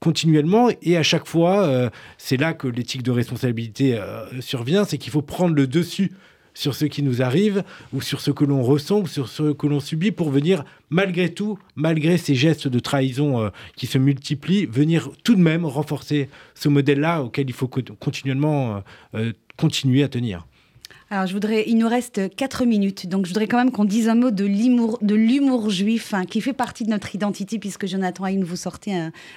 continuellement 0.00 0.68
et 0.82 0.96
à 0.96 1.02
chaque 1.02 1.26
fois, 1.26 1.64
euh, 1.64 1.90
c'est 2.18 2.36
là 2.36 2.54
que 2.54 2.68
l'éthique 2.68 3.02
de 3.02 3.10
responsabilité 3.10 3.96
euh, 3.96 4.40
survient, 4.40 4.84
c'est 4.84 4.98
qu'il 4.98 5.12
faut 5.12 5.22
prendre 5.22 5.54
le 5.54 5.66
dessus 5.66 6.12
sur 6.54 6.74
ce 6.74 6.84
qui 6.84 7.02
nous 7.02 7.22
arrive 7.22 7.64
ou 7.94 8.02
sur 8.02 8.20
ce 8.20 8.30
que 8.30 8.44
l'on 8.44 8.62
ressent 8.62 9.00
ou 9.00 9.06
sur 9.06 9.28
ce 9.28 9.52
que 9.52 9.66
l'on 9.66 9.80
subit 9.80 10.10
pour 10.10 10.30
venir 10.30 10.64
malgré 10.90 11.32
tout, 11.32 11.58
malgré 11.76 12.18
ces 12.18 12.34
gestes 12.34 12.68
de 12.68 12.78
trahison 12.78 13.40
euh, 13.40 13.48
qui 13.76 13.86
se 13.86 13.96
multiplient, 13.96 14.66
venir 14.66 15.08
tout 15.24 15.34
de 15.34 15.40
même 15.40 15.64
renforcer 15.64 16.28
ce 16.54 16.68
modèle-là 16.68 17.22
auquel 17.22 17.48
il 17.48 17.54
faut 17.54 17.68
continuellement 17.68 18.82
continuer 19.56 20.02
à 20.02 20.08
tenir. 20.08 20.46
Alors, 21.12 21.26
je 21.26 21.34
voudrais, 21.34 21.64
il 21.66 21.76
nous 21.76 21.88
reste 21.88 22.34
4 22.36 22.64
minutes, 22.64 23.06
donc 23.06 23.26
je 23.26 23.32
voudrais 23.32 23.46
quand 23.46 23.58
même 23.58 23.70
qu'on 23.70 23.84
dise 23.84 24.08
un 24.08 24.14
mot 24.14 24.30
de 24.30 24.44
l'humour, 24.46 25.68
juif, 25.68 26.14
hein, 26.14 26.24
qui 26.24 26.40
fait 26.40 26.54
partie 26.54 26.84
de 26.84 26.88
notre 26.88 27.14
identité, 27.14 27.58
puisque 27.58 27.86
Jonathan 27.86 28.24
Haïm, 28.24 28.42
vous 28.42 28.56
sortez 28.56 28.94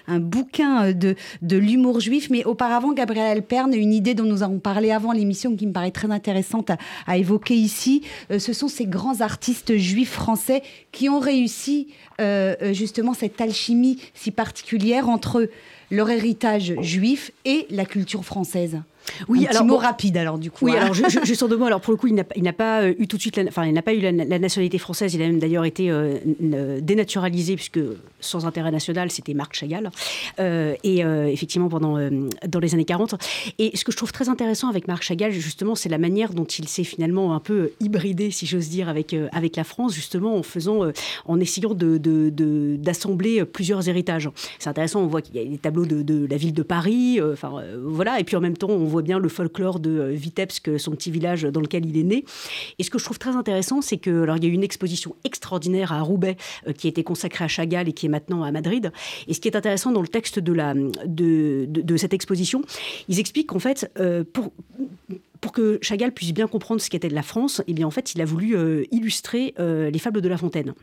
un, 0.07 0.19
bouquin 0.21 0.85
euh, 0.85 0.93
de, 1.41 1.57
l'humour 1.57 1.99
juif. 1.99 2.29
Mais 2.29 2.45
auparavant, 2.45 2.93
Gabriel 2.93 3.43
Pern, 3.43 3.73
une 3.73 3.91
idée 3.91 4.13
dont 4.13 4.23
nous 4.23 4.41
avons 4.41 4.59
parlé 4.59 4.91
avant 4.91 5.11
l'émission, 5.11 5.53
qui 5.57 5.67
me 5.67 5.73
paraît 5.73 5.91
très 5.91 6.09
intéressante 6.09 6.71
à, 7.07 7.17
évoquer 7.17 7.55
ici, 7.55 8.03
euh, 8.31 8.39
ce 8.39 8.53
sont 8.53 8.69
ces 8.69 8.85
grands 8.85 9.19
artistes 9.19 9.75
juifs 9.75 10.13
français 10.13 10.63
qui 10.93 11.09
ont 11.09 11.19
réussi 11.19 11.89
euh, 12.21 12.55
justement 12.71 13.13
cette 13.13 13.41
alchimie 13.41 13.99
si 14.13 14.31
particulière 14.31 15.09
entre 15.09 15.49
leur 15.91 16.09
héritage 16.09 16.73
juif 16.79 17.31
et 17.43 17.67
la 17.69 17.83
culture 17.83 18.23
française. 18.23 18.79
Oui, 19.27 19.45
un 19.45 19.49
alors 19.49 19.63
petit 19.63 19.67
mot 19.69 19.77
rapide 19.77 20.17
alors 20.17 20.37
du 20.37 20.51
coup. 20.51 20.65
Oui, 20.65 20.73
hein. 20.73 20.81
alors 20.81 20.93
je, 20.93 21.03
je, 21.23 21.45
deux 21.45 21.57
mots. 21.57 21.65
Alors 21.65 21.81
pour 21.81 21.91
le 21.91 21.97
coup, 21.97 22.07
il 22.07 22.15
n'a 22.15 22.53
pas 22.53 22.81
euh, 22.81 22.93
eu 22.97 23.07
tout 23.07 23.17
de 23.17 23.21
suite, 23.21 23.39
enfin 23.47 23.65
il 23.65 23.73
n'a 23.73 23.81
pas 23.81 23.93
eu 23.93 23.99
la, 23.99 24.11
nationalité 24.11 24.77
française. 24.77 25.13
Il 25.13 25.21
a 25.21 25.27
même 25.27 25.39
d'ailleurs 25.39 25.65
été 25.65 25.89
euh, 25.89 26.19
dénaturalisé 26.81 27.55
puisque 27.55 27.79
sans 28.19 28.45
intérêt 28.45 28.71
national, 28.71 29.11
c'était 29.11 29.33
Marc 29.33 29.55
Chagall. 29.55 29.91
Euh, 30.39 30.75
et 30.83 30.99
effectivement 31.31 31.69
pendant 31.69 31.97
dans 32.47 32.59
les 32.59 32.73
années 32.73 32.85
40. 32.85 33.15
Et 33.59 33.75
ce 33.75 33.83
que 33.83 33.91
je 33.91 33.97
trouve 33.97 34.11
très 34.11 34.29
intéressant 34.29 34.69
avec 34.69 34.87
Marc 34.87 35.03
Chagall, 35.03 35.31
justement, 35.31 35.75
c'est 35.75 35.89
la 35.89 35.97
manière 35.97 36.33
dont 36.33 36.45
il 36.45 36.67
s'est 36.67 36.83
finalement 36.83 37.35
un 37.35 37.39
peu 37.39 37.71
hybridé, 37.79 38.31
si 38.31 38.45
j'ose 38.45 38.69
dire, 38.69 38.89
avec 38.89 39.15
avec 39.31 39.55
la 39.55 39.63
France, 39.63 39.93
justement 39.93 40.35
en 40.35 40.43
faisant, 40.43 40.81
en 41.25 41.39
essayant 41.39 41.73
de 41.73 41.97
d'assembler 42.77 43.45
plusieurs 43.45 43.87
héritages. 43.87 44.29
C'est 44.59 44.69
intéressant. 44.69 45.01
On 45.01 45.07
voit 45.07 45.21
qu'il 45.21 45.35
y 45.35 45.39
a 45.39 45.43
les 45.43 45.57
tableaux 45.57 45.85
de, 45.85 46.01
de, 46.01 46.27
la 46.27 46.37
ville 46.37 46.53
de 46.53 46.63
Paris. 46.63 47.19
Enfin 47.21 47.61
voilà. 47.83 48.19
Et 48.19 48.23
puis 48.23 48.35
en 48.35 48.41
même 48.41 48.57
temps, 48.57 48.69
on 48.69 48.85
voit 48.85 48.94
bien 49.01 49.19
le 49.19 49.29
folklore 49.29 49.79
de 49.79 49.99
euh, 49.99 50.11
Vitebsk, 50.11 50.79
son 50.79 50.91
petit 50.91 51.11
village 51.11 51.43
dans 51.43 51.61
lequel 51.61 51.85
il 51.85 51.97
est 51.97 52.03
né. 52.03 52.25
Et 52.79 52.83
ce 52.83 52.89
que 52.89 52.99
je 52.99 53.03
trouve 53.03 53.19
très 53.19 53.35
intéressant, 53.35 53.81
c'est 53.81 53.97
que 53.97 54.23
alors 54.23 54.37
il 54.37 54.43
y 54.43 54.47
a 54.47 54.49
eu 54.49 54.53
une 54.53 54.63
exposition 54.63 55.15
extraordinaire 55.23 55.93
à 55.93 56.01
Roubaix 56.01 56.37
euh, 56.67 56.73
qui 56.73 56.87
a 56.87 56.89
été 56.89 57.03
consacrée 57.03 57.45
à 57.45 57.47
Chagall 57.47 57.89
et 57.89 57.93
qui 57.93 58.05
est 58.05 58.09
maintenant 58.09 58.43
à 58.43 58.51
Madrid. 58.51 58.91
Et 59.27 59.33
ce 59.33 59.39
qui 59.39 59.47
est 59.47 59.55
intéressant 59.55 59.91
dans 59.91 60.01
le 60.01 60.07
texte 60.07 60.39
de, 60.39 61.97
cette 61.97 62.13
exposition, 62.13 62.61
ils 63.07 63.19
expliquent 63.19 63.47
qu'en 63.47 63.59
fait, 63.59 63.91
euh, 63.99 64.23
pour 64.31 64.51
pour 65.41 65.51
que 65.51 65.77
Chagall 65.81 66.11
puisse 66.11 66.33
bien 66.33 66.47
comprendre 66.47 66.81
ce 66.81 66.89
qu'était 66.89 67.09
la 67.09 67.21
France, 67.21 67.61
eh 67.67 67.73
bien 67.73 67.85
en 67.85 67.91
fait, 67.91 68.15
il 68.15 68.21
a 68.21 68.25
voulu 68.25 68.57
illustrer 68.89 69.53
les 69.59 69.99
fables 69.99 70.21
de 70.21 70.27
La 70.27 70.37
Fontaine. 70.37 70.73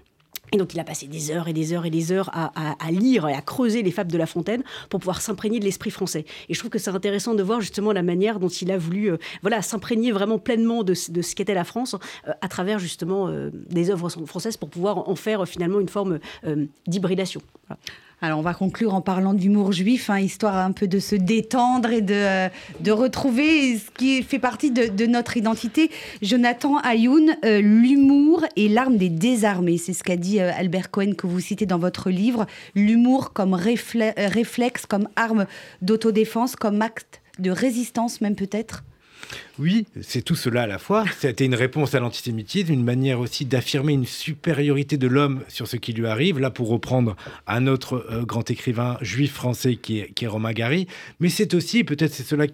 Et 0.53 0.59
donc 0.59 0.75
il 0.75 0.81
a 0.81 0.85
passé 0.85 1.07
des 1.07 1.31
heures 1.31 1.49
et 1.49 1.55
des 1.55 1.73
heures 1.73 1.87
et 1.87 1.91
des 1.91 2.13
heures 2.13 2.31
à, 2.35 2.91
lire 2.91 3.27
et 3.27 3.33
à 3.33 3.41
creuser 3.41 3.83
les 3.83 3.91
fables 3.91 4.13
de 4.13 4.19
La 4.19 4.27
Fontaine 4.27 4.63
pour 4.91 5.01
pouvoir 5.01 5.23
s'imprégner 5.23 5.59
de 5.59 5.65
l'esprit 5.65 5.91
français. 5.91 6.27
Et 6.51 6.55
je 6.55 6.59
trouve 6.59 6.71
que 6.71 6.79
c'est 6.79 6.91
intéressant 6.91 7.35
de 7.35 7.43
voir 7.43 7.63
justement 7.63 7.93
la 7.93 8.03
manière 8.03 8.39
dont 8.39 8.49
il 8.49 8.71
a 8.71 8.77
voulu 8.77 9.13
euh, 9.13 9.17
voilà, 9.41 9.63
s'imprégner 9.63 10.13
vraiment 10.13 10.39
pleinement 10.39 10.83
de, 10.85 10.93
ce 10.93 11.35
qu'était 11.35 11.55
la 11.55 11.65
France 11.65 11.97
euh, 12.29 12.33
à 12.43 12.49
travers 12.49 12.79
justement 12.79 13.29
euh, 13.29 13.51
des 13.71 13.91
œuvres 13.91 14.11
françaises 14.27 14.59
pour 14.59 14.69
pouvoir 14.69 15.09
en 15.09 15.17
faire 15.17 15.49
finalement 15.49 15.81
une 15.81 15.89
forme 15.89 16.19
d'hybridation. 16.87 17.41
Alors 18.25 18.39
on 18.39 18.43
va 18.43 18.55
conclure 18.55 18.95
en 18.95 19.01
parlant 19.01 19.35
d'humour 19.35 19.73
juif, 19.73 20.09
hein, 20.09 20.21
histoire 20.21 20.57
un 20.57 20.71
peu 20.71 20.87
de 20.87 21.01
se 21.01 21.17
détendre 21.17 21.91
et 21.91 22.03
de, 22.03 22.15
euh, 22.15 22.49
de 22.79 22.93
retrouver 22.93 23.79
ce 23.79 23.91
qui 23.91 24.23
fait 24.23 24.39
partie 24.39 24.71
de, 24.71 25.07
notre 25.07 25.37
identité. 25.37 25.91
Jonathan 26.23 26.79
Ayoun, 26.79 27.35
euh, 27.45 27.61
l'humour 27.61 28.45
est 28.57 28.69
l'arme 28.69 28.97
des 28.97 29.09
désarmés, 29.09 29.77
c'est 29.77 29.93
ce 29.93 30.05
qu'a 30.05 30.15
dit 30.15 30.41
euh, 30.41 30.53
Albert 30.57 30.93
Cohen 30.93 31.15
que 31.19 31.27
vous 31.27 31.41
citez 31.41 31.67
dans 31.67 31.79
votre 31.79 32.11
livre. 32.11 32.47
L'humour 32.77 33.33
comme 33.33 33.55
réflexe, 33.55 34.87
comme 34.87 35.09
arme 35.17 35.47
d'autodéfense, 35.83 36.55
comme 36.55 36.81
acte 36.81 37.23
de 37.41 37.51
résistance 37.51 38.21
même 38.21 38.37
peut-être 38.37 38.85
oui, 39.59 39.87
c'est 40.01 40.23
tout 40.23 40.35
cela 40.35 40.63
à 40.63 40.67
la 40.67 40.79
fois. 40.79 41.05
C'était 41.19 41.45
une 41.45 41.55
réponse 41.55 41.95
à 41.95 42.01
l'antisémitisme, 42.01 42.73
une 42.73 42.85
manière 42.85 43.21
aussi 43.21 43.45
d'affirmer 43.45 43.93
une 43.93 44.07
supériorité 44.07 44.97
de 44.97 45.07
l'homme 45.07 45.43
sur 45.49 45.67
ce 45.69 45.77
qui 45.77 45.93
lui 45.93 46.07
arrive. 46.07 46.39
Là, 46.39 46.51
pour 46.51 46.69
reprendre 46.69 47.17
un 47.47 47.67
autre 47.67 48.07
euh, 48.11 48.25
grand 48.25 48.51
écrivain 48.51 48.99
juif 49.01 49.33
français 49.33 49.77
qui 49.77 50.01
est, 50.01 50.13
qui 50.13 50.25
est 50.25 50.29
Romain 50.29 50.53
Gary. 50.53 50.87
Mais 51.21 51.29
c'est 51.29 51.55
aussi, 51.55 51.85
peut-être 51.85 52.13
c'est 52.13 52.23
cela 52.23 52.47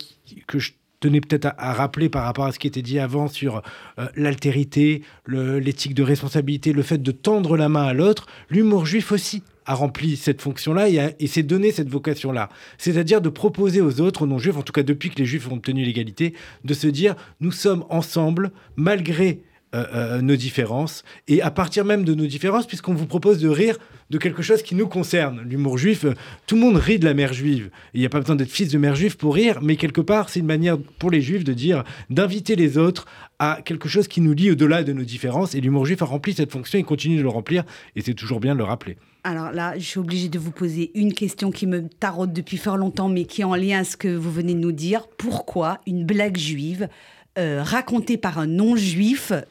que 0.46 0.58
je 0.58 0.72
tenais 1.00 1.20
peut-être 1.20 1.46
à, 1.56 1.72
rappeler 1.72 2.08
par 2.08 2.24
rapport 2.24 2.46
à 2.46 2.52
ce 2.52 2.58
qui 2.58 2.66
était 2.66 2.82
dit 2.82 2.98
avant 2.98 3.28
sur 3.28 3.62
euh, 3.98 4.06
l'altérité, 4.16 5.02
l'éthique 5.26 5.94
de 5.94 6.02
responsabilité, 6.02 6.72
le 6.72 6.82
fait 6.82 6.98
de 6.98 7.12
tendre 7.12 7.56
la 7.56 7.68
main 7.68 7.84
à 7.84 7.92
l'autre, 7.92 8.26
l'humour 8.50 8.86
juif 8.86 9.12
aussi 9.12 9.42
a 9.68 9.74
rempli 9.74 10.16
cette 10.16 10.40
fonction-là 10.40 10.88
et, 10.88 11.26
s'est 11.26 11.42
donné 11.42 11.70
cette 11.70 11.90
vocation-là. 11.90 12.48
C'est-à-dire 12.78 13.20
de 13.20 13.28
proposer 13.28 13.82
aux 13.82 14.00
autres, 14.00 14.22
aux 14.22 14.26
non-juifs, 14.26 14.56
en 14.56 14.62
tout 14.62 14.72
cas 14.72 14.82
depuis 14.82 15.10
que 15.10 15.18
les 15.18 15.26
juifs 15.26 15.46
ont 15.48 15.56
obtenu 15.56 15.84
l'égalité, 15.84 16.34
de 16.64 16.74
se 16.74 16.86
dire 16.86 17.14
nous 17.40 17.52
sommes 17.52 17.84
ensemble, 17.90 18.50
malgré 18.76 19.42
euh, 19.74 19.84
euh, 19.94 20.22
nos 20.22 20.36
différences, 20.36 21.04
et 21.28 21.42
à 21.42 21.50
partir 21.50 21.84
même 21.84 22.04
de 22.04 22.14
nos 22.14 22.26
différences, 22.26 22.66
puisqu'on 22.66 22.94
vous 22.94 23.06
propose 23.06 23.40
de 23.40 23.48
rire 23.48 23.78
de 24.10 24.18
quelque 24.18 24.42
chose 24.42 24.62
qui 24.62 24.74
nous 24.74 24.86
concerne. 24.86 25.42
L'humour 25.42 25.78
juif, 25.78 26.04
euh, 26.04 26.14
tout 26.46 26.54
le 26.54 26.62
monde 26.62 26.76
rit 26.76 26.98
de 26.98 27.04
la 27.04 27.14
mère 27.14 27.32
juive. 27.32 27.70
Il 27.94 28.00
n'y 28.00 28.06
a 28.06 28.08
pas 28.08 28.20
besoin 28.20 28.36
d'être 28.36 28.50
fils 28.50 28.70
de 28.70 28.78
mère 28.78 28.94
juive 28.94 29.16
pour 29.16 29.34
rire, 29.34 29.60
mais 29.62 29.76
quelque 29.76 30.00
part, 30.00 30.28
c'est 30.28 30.40
une 30.40 30.46
manière 30.46 30.78
pour 30.98 31.10
les 31.10 31.20
juifs 31.20 31.44
de 31.44 31.52
dire, 31.52 31.84
d'inviter 32.10 32.56
les 32.56 32.78
autres 32.78 33.06
à 33.38 33.60
quelque 33.64 33.88
chose 33.88 34.08
qui 34.08 34.20
nous 34.20 34.32
lie 34.32 34.50
au-delà 34.50 34.82
de 34.82 34.92
nos 34.92 35.04
différences, 35.04 35.54
et 35.54 35.60
l'humour 35.60 35.86
juif 35.86 36.02
a 36.02 36.06
rempli 36.06 36.32
cette 36.32 36.50
fonction 36.50 36.78
et 36.78 36.82
continue 36.82 37.18
de 37.18 37.22
le 37.22 37.28
remplir, 37.28 37.64
et 37.94 38.00
c'est 38.00 38.14
toujours 38.14 38.40
bien 38.40 38.54
de 38.54 38.58
le 38.58 38.64
rappeler. 38.64 38.96
Alors 39.24 39.52
là, 39.52 39.78
je 39.78 39.84
suis 39.84 39.98
obligée 40.00 40.28
de 40.28 40.38
vous 40.38 40.50
poser 40.50 40.90
une 40.94 41.12
question 41.12 41.50
qui 41.50 41.66
me 41.66 41.88
taraude 41.88 42.32
depuis 42.32 42.56
fort 42.56 42.76
longtemps, 42.76 43.08
mais 43.08 43.24
qui 43.24 43.42
est 43.42 43.44
en 43.44 43.54
lien 43.54 43.80
à 43.80 43.84
ce 43.84 43.96
que 43.96 44.08
vous 44.08 44.32
venez 44.32 44.54
de 44.54 44.58
nous 44.58 44.72
dire. 44.72 45.06
Pourquoi 45.18 45.78
une 45.86 46.04
blague 46.04 46.36
juive 46.36 46.88
racontée 47.36 48.16
par 48.16 48.38
un 48.38 48.46
non-juif 48.46 49.32
euh, 49.32 49.42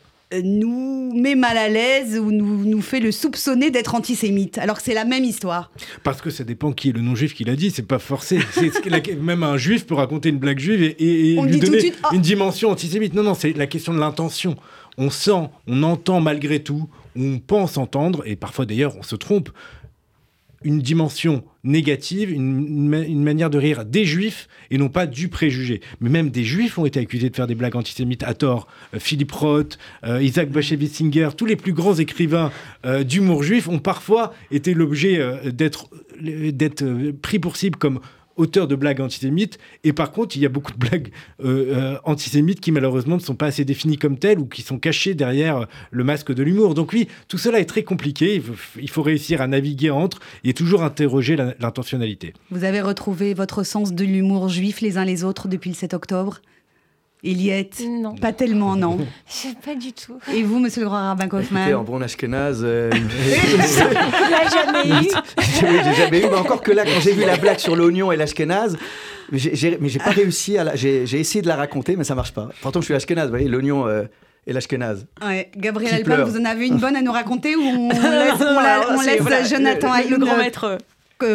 nous 0.44 1.14
met 1.14 1.36
mal 1.36 1.58
à 1.58 1.70
l'aise 1.70 2.20
ou 2.20 2.32
nous, 2.32 2.66
nous 2.66 2.82
fait 2.82 3.00
le 3.00 3.12
soupçonner 3.12 3.72
d'être 3.72 3.96
antisémite, 3.96 4.58
alors 4.58 4.78
que 4.78 4.84
c'est 4.84 4.94
la 4.94 5.06
même 5.06 5.24
histoire. 5.24 5.72
Parce 6.04 6.22
que 6.22 6.30
ça 6.30 6.44
dépend 6.44 6.74
qui 6.74 6.90
est 6.90 6.92
le 6.92 7.02
non-juif 7.02 7.34
qui 7.34 7.44
l'a 7.44 7.56
dit, 7.56 7.72
c'est 7.72 7.88
pas 7.88 8.00
forcé. 8.00 8.40
même 9.22 9.44
un 9.44 9.58
juif 9.58 9.86
peut 9.86 9.96
raconter 9.96 10.30
une 10.30 10.40
blague 10.40 10.60
juive 10.60 10.96
et, 11.00 11.38
lui 11.42 11.60
donner 11.60 11.94
oh. 12.04 12.08
une 12.14 12.22
dimension 12.22 12.70
antisémite. 12.70 13.14
Non, 13.14 13.24
non, 13.24 13.34
c'est 13.34 13.54
la 13.54 13.68
question 13.68 13.94
de 13.94 14.00
l'intention. 14.00 14.56
On 14.98 15.10
sent, 15.10 15.50
on 15.68 15.84
entend 15.84 16.20
malgré 16.20 16.62
tout, 16.62 16.90
on 17.16 17.40
pense 17.40 17.78
entendre, 17.78 18.24
et 18.26 18.36
parfois 18.36 18.66
d'ailleurs 18.66 18.96
on 18.98 19.04
se 19.04 19.16
trompe, 19.16 19.50
une 20.68 20.82
dimension 20.82 21.46
négative, 21.64 22.30
une, 22.30 23.24
manière 23.24 23.50
de 23.50 23.58
rire 23.58 23.86
des 23.86 24.04
juifs 24.04 24.50
et 24.70 24.78
non 24.78 24.90
pas 24.90 25.08
du 25.08 25.30
préjugé. 25.30 25.80
Mais 26.02 26.10
même 26.10 26.30
des 26.30 26.44
juifs 26.44 26.78
ont 26.78 26.86
été 26.86 27.00
accusés 27.00 27.30
de 27.30 27.36
faire 27.36 27.48
des 27.48 27.56
blagues 27.56 27.78
antisémites 27.78 28.24
à 28.24 28.34
tort. 28.34 28.68
Euh, 28.94 29.00
Philippe 29.00 29.32
Roth, 29.32 29.78
euh, 30.04 30.22
Isaac 30.22 30.50
Bashevis 30.52 30.90
Singer, 30.90 31.30
tous 31.38 31.46
les 31.46 31.56
plus 31.56 31.72
grands 31.72 31.96
écrivains 31.96 32.52
euh, 32.86 33.06
d'humour 33.06 33.44
juif 33.44 33.70
ont 33.70 33.80
parfois 33.80 34.34
été 34.52 34.74
l'objet 34.74 35.22
d'être 35.46 35.90
pris 37.22 37.40
pour 37.40 37.56
cible 37.56 37.78
comme 37.78 38.02
auteur 38.38 38.68
de 38.68 38.76
blagues 38.76 39.02
antisémites. 39.02 39.58
Et 39.84 39.94
par 39.94 40.12
contre, 40.12 40.38
il 40.38 40.42
y 40.42 40.46
a 40.46 40.50
beaucoup 40.50 40.72
de 40.72 40.78
blagues 40.78 41.10
euh, 41.44 41.76
euh, 41.76 41.98
antisémites 42.04 42.62
qui 42.62 42.72
malheureusement 42.72 43.16
ne 43.16 43.22
sont 43.22 43.36
pas 43.36 43.48
assez 43.48 43.66
définies 43.66 43.98
comme 43.98 44.18
telles 44.18 44.40
ou 44.40 44.46
qui 44.46 44.62
sont 44.62 44.80
cachées 44.80 45.14
derrière 45.14 45.68
le 45.92 46.04
masque 46.04 46.34
de 46.34 46.44
l'humour. 46.44 46.74
Donc 46.74 46.94
oui, 46.94 47.08
tout 47.28 47.38
cela 47.38 47.60
est 47.60 47.66
très 47.66 47.84
compliqué. 47.84 48.42
Il 48.80 48.90
faut, 48.90 49.02
réussir 49.02 49.42
à 49.42 49.48
naviguer 49.48 49.90
entre 49.90 50.20
et 50.44 50.54
toujours 50.54 50.84
interroger 50.84 51.36
l'intentionnalité. 51.36 52.34
Vous 52.52 52.64
avez 52.64 52.82
retrouvé 52.82 53.34
votre 53.34 53.64
sens 53.64 53.94
de 53.94 54.04
l'humour 54.04 54.50
juif 54.50 54.82
les 54.82 54.98
uns 54.98 55.06
les 55.06 55.24
autres 55.24 55.48
depuis 55.48 55.70
le 55.70 55.76
7 55.76 55.94
octobre? 55.94 56.42
Eliette 57.24 57.82
Non. 57.88 58.16
Pas 58.16 58.32
tellement, 58.32 58.76
non. 58.76 58.98
Je 59.28 59.34
sais 59.34 59.54
pas 59.66 59.76
du 59.76 59.92
tout. 59.94 60.20
Et 60.34 60.44
vous, 60.44 60.60
monsieur 60.60 60.82
le 60.82 60.88
grand 60.88 60.98
rabbin 61.10 61.26
Écoutez, 61.26 61.44
Kaufmann 61.44 61.74
en 61.76 61.84
bon 61.84 62.02
ashkénaze, 62.02 62.62
euh, 62.64 62.92
jamais 64.54 64.88
eu. 65.02 65.08
j'ai 65.60 65.94
jamais 65.96 66.20
eu, 66.22 66.30
mais 66.30 66.38
encore 66.38 66.62
que 66.62 66.72
là, 66.72 66.84
quand 66.86 67.00
j'ai 67.02 67.14
vu 67.14 67.26
la 67.26 67.38
blague 67.38 67.60
sur 67.60 67.76
l'oignon 67.76 68.12
et 68.12 68.18
l'ashkénaze, 68.18 68.78
mais 69.32 69.40
j'ai- 69.40 69.78
pas 70.00 70.12
réussi 70.12 70.58
à 70.58 70.64
la, 70.64 70.76
j'ai 70.76 71.04
essayé 71.20 71.42
de 71.42 71.48
la 71.48 71.56
raconter, 71.56 71.96
mais 71.96 72.04
ça 72.04 72.16
marche 72.16 72.34
pas. 72.34 72.50
Pourtant, 72.62 72.82
je 72.82 72.86
suis 72.86 72.94
ashkénaze, 72.94 73.26
vous 73.26 73.32
voyez, 73.32 73.48
l'oignon 73.48 73.88
euh, 73.88 74.04
et 74.46 74.54
l'ashkénaze. 74.54 75.06
Ouais, 75.26 75.52
Gabriel 75.58 75.96
Alpin, 75.96 76.24
vous 76.24 76.38
en 76.40 76.46
avez 76.46 76.68
une 76.68 76.78
bonne 76.78 76.96
à 76.96 77.02
nous 77.02 77.12
raconter 77.12 77.56
ou 77.56 77.62
on 77.62 77.90
laisse, 77.90 78.34
on 78.40 78.60
la- 78.60 78.82
on 78.92 79.00
C'est- 79.02 79.12
laisse 79.14 79.22
voilà, 79.22 79.44
Jonathan 79.44 79.94
le, 79.96 80.02
le 80.04 80.08
Ayoun, 80.08 80.20
grand 80.24 80.36
euh, 80.36 80.38
maître. 80.38 80.78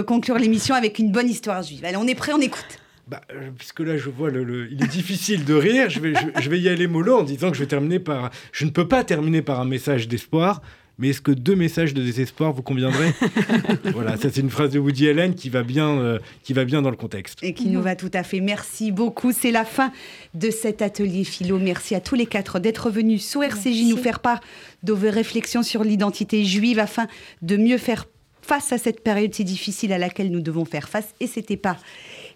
conclure 0.07 0.39
l'émission 0.39 0.75
avec 0.75 0.99
une 0.99 1.11
bonne 1.11 1.29
histoire 1.29 1.63
juive 1.63 1.85
Allez, 1.85 1.97
on 1.97 2.07
est 2.07 2.15
prêt, 2.15 2.33
on 2.35 2.41
écoute. 2.41 2.79
Bah, 3.13 3.21
euh, 3.31 3.51
puisque 3.59 3.81
là, 3.81 3.99
je 3.99 4.09
vois, 4.09 4.31
le, 4.31 4.43
le- 4.43 4.73
il 4.73 4.83
est 4.83 4.89
difficile 4.89 5.45
de 5.45 5.53
rire. 5.55 5.91
Je 5.91 6.01
vais, 6.01 6.15
je, 6.15 6.41
je 6.43 6.49
vais 6.49 6.59
y 6.59 6.69
aller 6.69 6.87
mollo 6.87 7.19
en 7.19 7.23
disant 7.23 7.51
que 7.51 7.57
je 7.57 7.63
vais 7.63 7.69
terminer 7.69 7.99
par. 7.99 8.31
Je 8.53 8.65
ne 8.65 8.71
peux 8.71 8.89
pas 8.89 9.05
terminer 9.05 9.43
par 9.43 9.61
un 9.61 9.67
message 9.67 10.09
d'espoir. 10.09 10.63
Mais 10.99 11.09
est-ce 11.09 11.21
que 11.23 11.33
deux 11.33 11.57
messages 11.57 11.95
de 11.95 12.03
désespoir 12.03 12.53
vous 12.53 12.63
conviendraient? 12.63 13.13
Voilà, 13.93 14.17
ça 14.17 14.29
c'est 14.31 14.41
une 14.41 14.51
phrase 14.51 14.71
de 14.71 14.79
Woody 14.79 15.09
Allen 15.09 15.35
qui 15.35 15.49
va 15.49 15.63
bien, 15.63 15.89
euh, 15.99 16.19
qui 16.43 16.53
va 16.53 16.65
bien 16.65 16.81
dans 16.83 16.91
le 16.91 16.97
contexte. 16.97 17.39
Et 17.43 17.55
qui 17.55 17.69
nous 17.69 17.81
va 17.83 17.97
tout 17.97 18.11
à 18.15 18.23
fait. 18.23 18.41
Merci 18.41 18.93
beaucoup. 18.93 19.33
C'est 19.33 19.51
la 19.51 19.65
fin 19.65 19.91
de 20.35 20.51
cet 20.51 20.81
atelier 20.83 21.25
philo. 21.25 21.59
Merci 21.59 21.95
à 21.95 22.01
tous 22.01 22.15
les 22.15 22.27
quatre 22.27 22.61
d'être 22.61 22.91
venus 22.91 23.27
sur 23.27 23.43
RCJ 23.43 23.65
Merci. 23.65 23.89
nous 23.91 23.97
faire 23.97 24.21
part 24.21 24.41
de 24.83 24.93
vos 24.93 25.11
réflexions 25.11 25.63
sur 25.63 25.83
l'identité 25.85 26.45
juive 26.45 26.79
afin 26.79 27.07
de 27.43 27.57
mieux 27.57 27.79
faire 27.79 28.07
face 28.43 28.73
à 28.73 28.79
cette 28.79 29.03
période 29.03 29.33
si 29.35 29.45
difficile 29.45 29.93
à 29.93 29.99
laquelle 29.99 30.31
nous 30.31 30.41
devons 30.41 30.65
faire 30.65 30.89
face. 30.89 31.15
Et 31.21 31.27
c'était 31.27 31.57
pas 31.57 31.79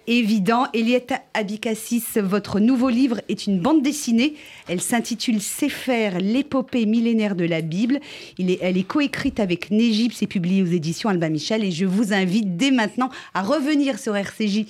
évident. 0.06 0.66
Eliette 0.72 1.14
Abikassis, 1.34 2.02
votre 2.16 2.60
nouveau 2.60 2.88
livre 2.88 3.20
est 3.28 3.46
une 3.46 3.60
bande 3.60 3.82
dessinée. 3.82 4.34
Elle 4.68 4.80
s'intitule 4.80 5.40
Sefer, 5.40 6.10
l'épopée 6.20 6.86
millénaire 6.86 7.34
de 7.36 7.44
la 7.44 7.60
Bible. 7.60 8.00
Elle 8.38 8.76
est 8.76 8.86
coécrite 8.86 9.40
avec 9.40 9.70
Négib, 9.70 10.12
c'est 10.12 10.26
publié 10.26 10.62
aux 10.62 10.66
éditions 10.66 11.08
Alba 11.08 11.28
Michel. 11.28 11.64
Et 11.64 11.70
je 11.70 11.84
vous 11.84 12.12
invite 12.12 12.56
dès 12.56 12.70
maintenant 12.70 13.10
à 13.34 13.42
revenir 13.42 13.98
sur 13.98 14.16
RCJ 14.16 14.66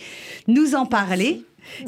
nous 0.48 0.74
en 0.74 0.86
parler. 0.86 1.42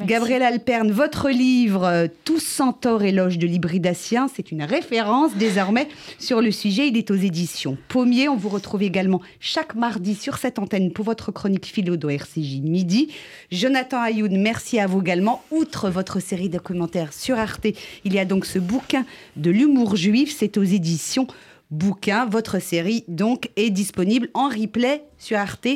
Gabriel 0.04 0.42
Alperne, 0.42 0.90
votre 0.90 1.30
livre 1.30 1.84
euh, 1.84 2.06
Tous 2.24 2.40
centaures 2.40 3.02
éloge 3.02 3.38
de 3.38 3.46
l'hybridacien, 3.46 4.28
c'est 4.34 4.52
une 4.52 4.62
référence 4.62 5.34
désormais 5.36 5.88
sur 6.18 6.40
le 6.40 6.50
sujet. 6.50 6.88
Il 6.88 6.96
est 6.96 7.10
aux 7.10 7.16
éditions 7.16 7.76
Pommier. 7.88 8.28
On 8.28 8.36
vous 8.36 8.48
retrouve 8.48 8.82
également 8.82 9.20
chaque 9.40 9.74
mardi 9.74 10.14
sur 10.14 10.38
cette 10.38 10.58
antenne 10.58 10.92
pour 10.92 11.04
votre 11.04 11.32
chronique 11.32 11.66
philo 11.66 11.96
de 11.96 12.08
RCJ 12.08 12.60
midi. 12.62 13.12
Jonathan 13.50 14.02
Ayoun, 14.02 14.40
merci 14.40 14.78
à 14.78 14.86
vous 14.86 15.00
également. 15.00 15.42
Outre 15.50 15.90
votre 15.90 16.20
série 16.20 16.48
documentaire 16.48 17.12
sur 17.12 17.38
Arte, 17.38 17.66
il 18.04 18.14
y 18.14 18.18
a 18.18 18.24
donc 18.24 18.46
ce 18.46 18.58
bouquin 18.58 19.04
de 19.36 19.50
l'humour 19.50 19.96
juif. 19.96 20.34
C'est 20.36 20.56
aux 20.58 20.64
éditions 20.64 21.26
Bouquin. 21.70 22.24
Votre 22.24 22.60
série 22.60 23.04
donc 23.08 23.50
est 23.56 23.68
disponible 23.68 24.30
en 24.32 24.48
replay 24.48 25.02
sur 25.18 25.36
Arte. 25.36 25.68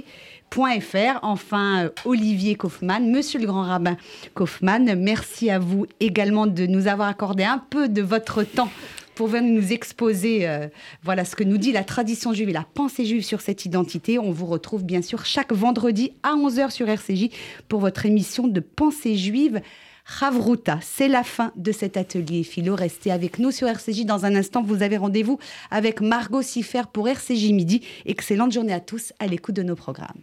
.fr. 0.52 1.18
Enfin, 1.22 1.84
euh, 1.84 1.88
Olivier 2.04 2.56
Kaufmann, 2.56 3.10
monsieur 3.10 3.40
le 3.40 3.46
grand 3.46 3.62
rabbin 3.62 3.96
Kaufmann, 4.34 4.94
merci 4.96 5.50
à 5.50 5.58
vous 5.58 5.86
également 6.00 6.46
de 6.46 6.66
nous 6.66 6.88
avoir 6.88 7.08
accordé 7.08 7.44
un 7.44 7.58
peu 7.58 7.88
de 7.88 8.02
votre 8.02 8.42
temps 8.42 8.70
pour 9.14 9.28
venir 9.28 9.52
nous 9.52 9.72
exposer 9.72 10.48
euh, 10.48 10.68
voilà 11.02 11.24
ce 11.24 11.36
que 11.36 11.44
nous 11.44 11.58
dit 11.58 11.72
la 11.72 11.84
tradition 11.84 12.32
juive 12.32 12.48
et 12.48 12.52
la 12.52 12.66
pensée 12.74 13.04
juive 13.04 13.24
sur 13.24 13.40
cette 13.40 13.64
identité. 13.64 14.18
On 14.18 14.30
vous 14.30 14.46
retrouve 14.46 14.84
bien 14.84 15.02
sûr 15.02 15.24
chaque 15.24 15.52
vendredi 15.52 16.12
à 16.22 16.34
11h 16.34 16.70
sur 16.70 16.88
RCJ 16.88 17.28
pour 17.68 17.80
votre 17.80 18.04
émission 18.06 18.46
de 18.46 18.60
pensée 18.60 19.16
juive. 19.16 19.60
Ravruta, 20.04 20.80
c'est 20.82 21.08
la 21.08 21.22
fin 21.22 21.52
de 21.56 21.72
cet 21.72 21.96
atelier 21.96 22.42
philo. 22.42 22.74
Restez 22.74 23.12
avec 23.12 23.38
nous 23.38 23.52
sur 23.52 23.68
RCJ. 23.68 24.04
Dans 24.04 24.24
un 24.24 24.34
instant, 24.34 24.62
vous 24.62 24.82
avez 24.82 24.96
rendez-vous 24.96 25.38
avec 25.70 26.00
Margot 26.00 26.42
Siffer 26.42 26.82
pour 26.92 27.08
RCJ 27.08 27.52
Midi. 27.52 27.82
Excellente 28.04 28.52
journée 28.52 28.72
à 28.72 28.80
tous 28.80 29.12
à 29.20 29.26
l'écoute 29.26 29.54
de 29.54 29.62
nos 29.62 29.76
programmes. 29.76 30.20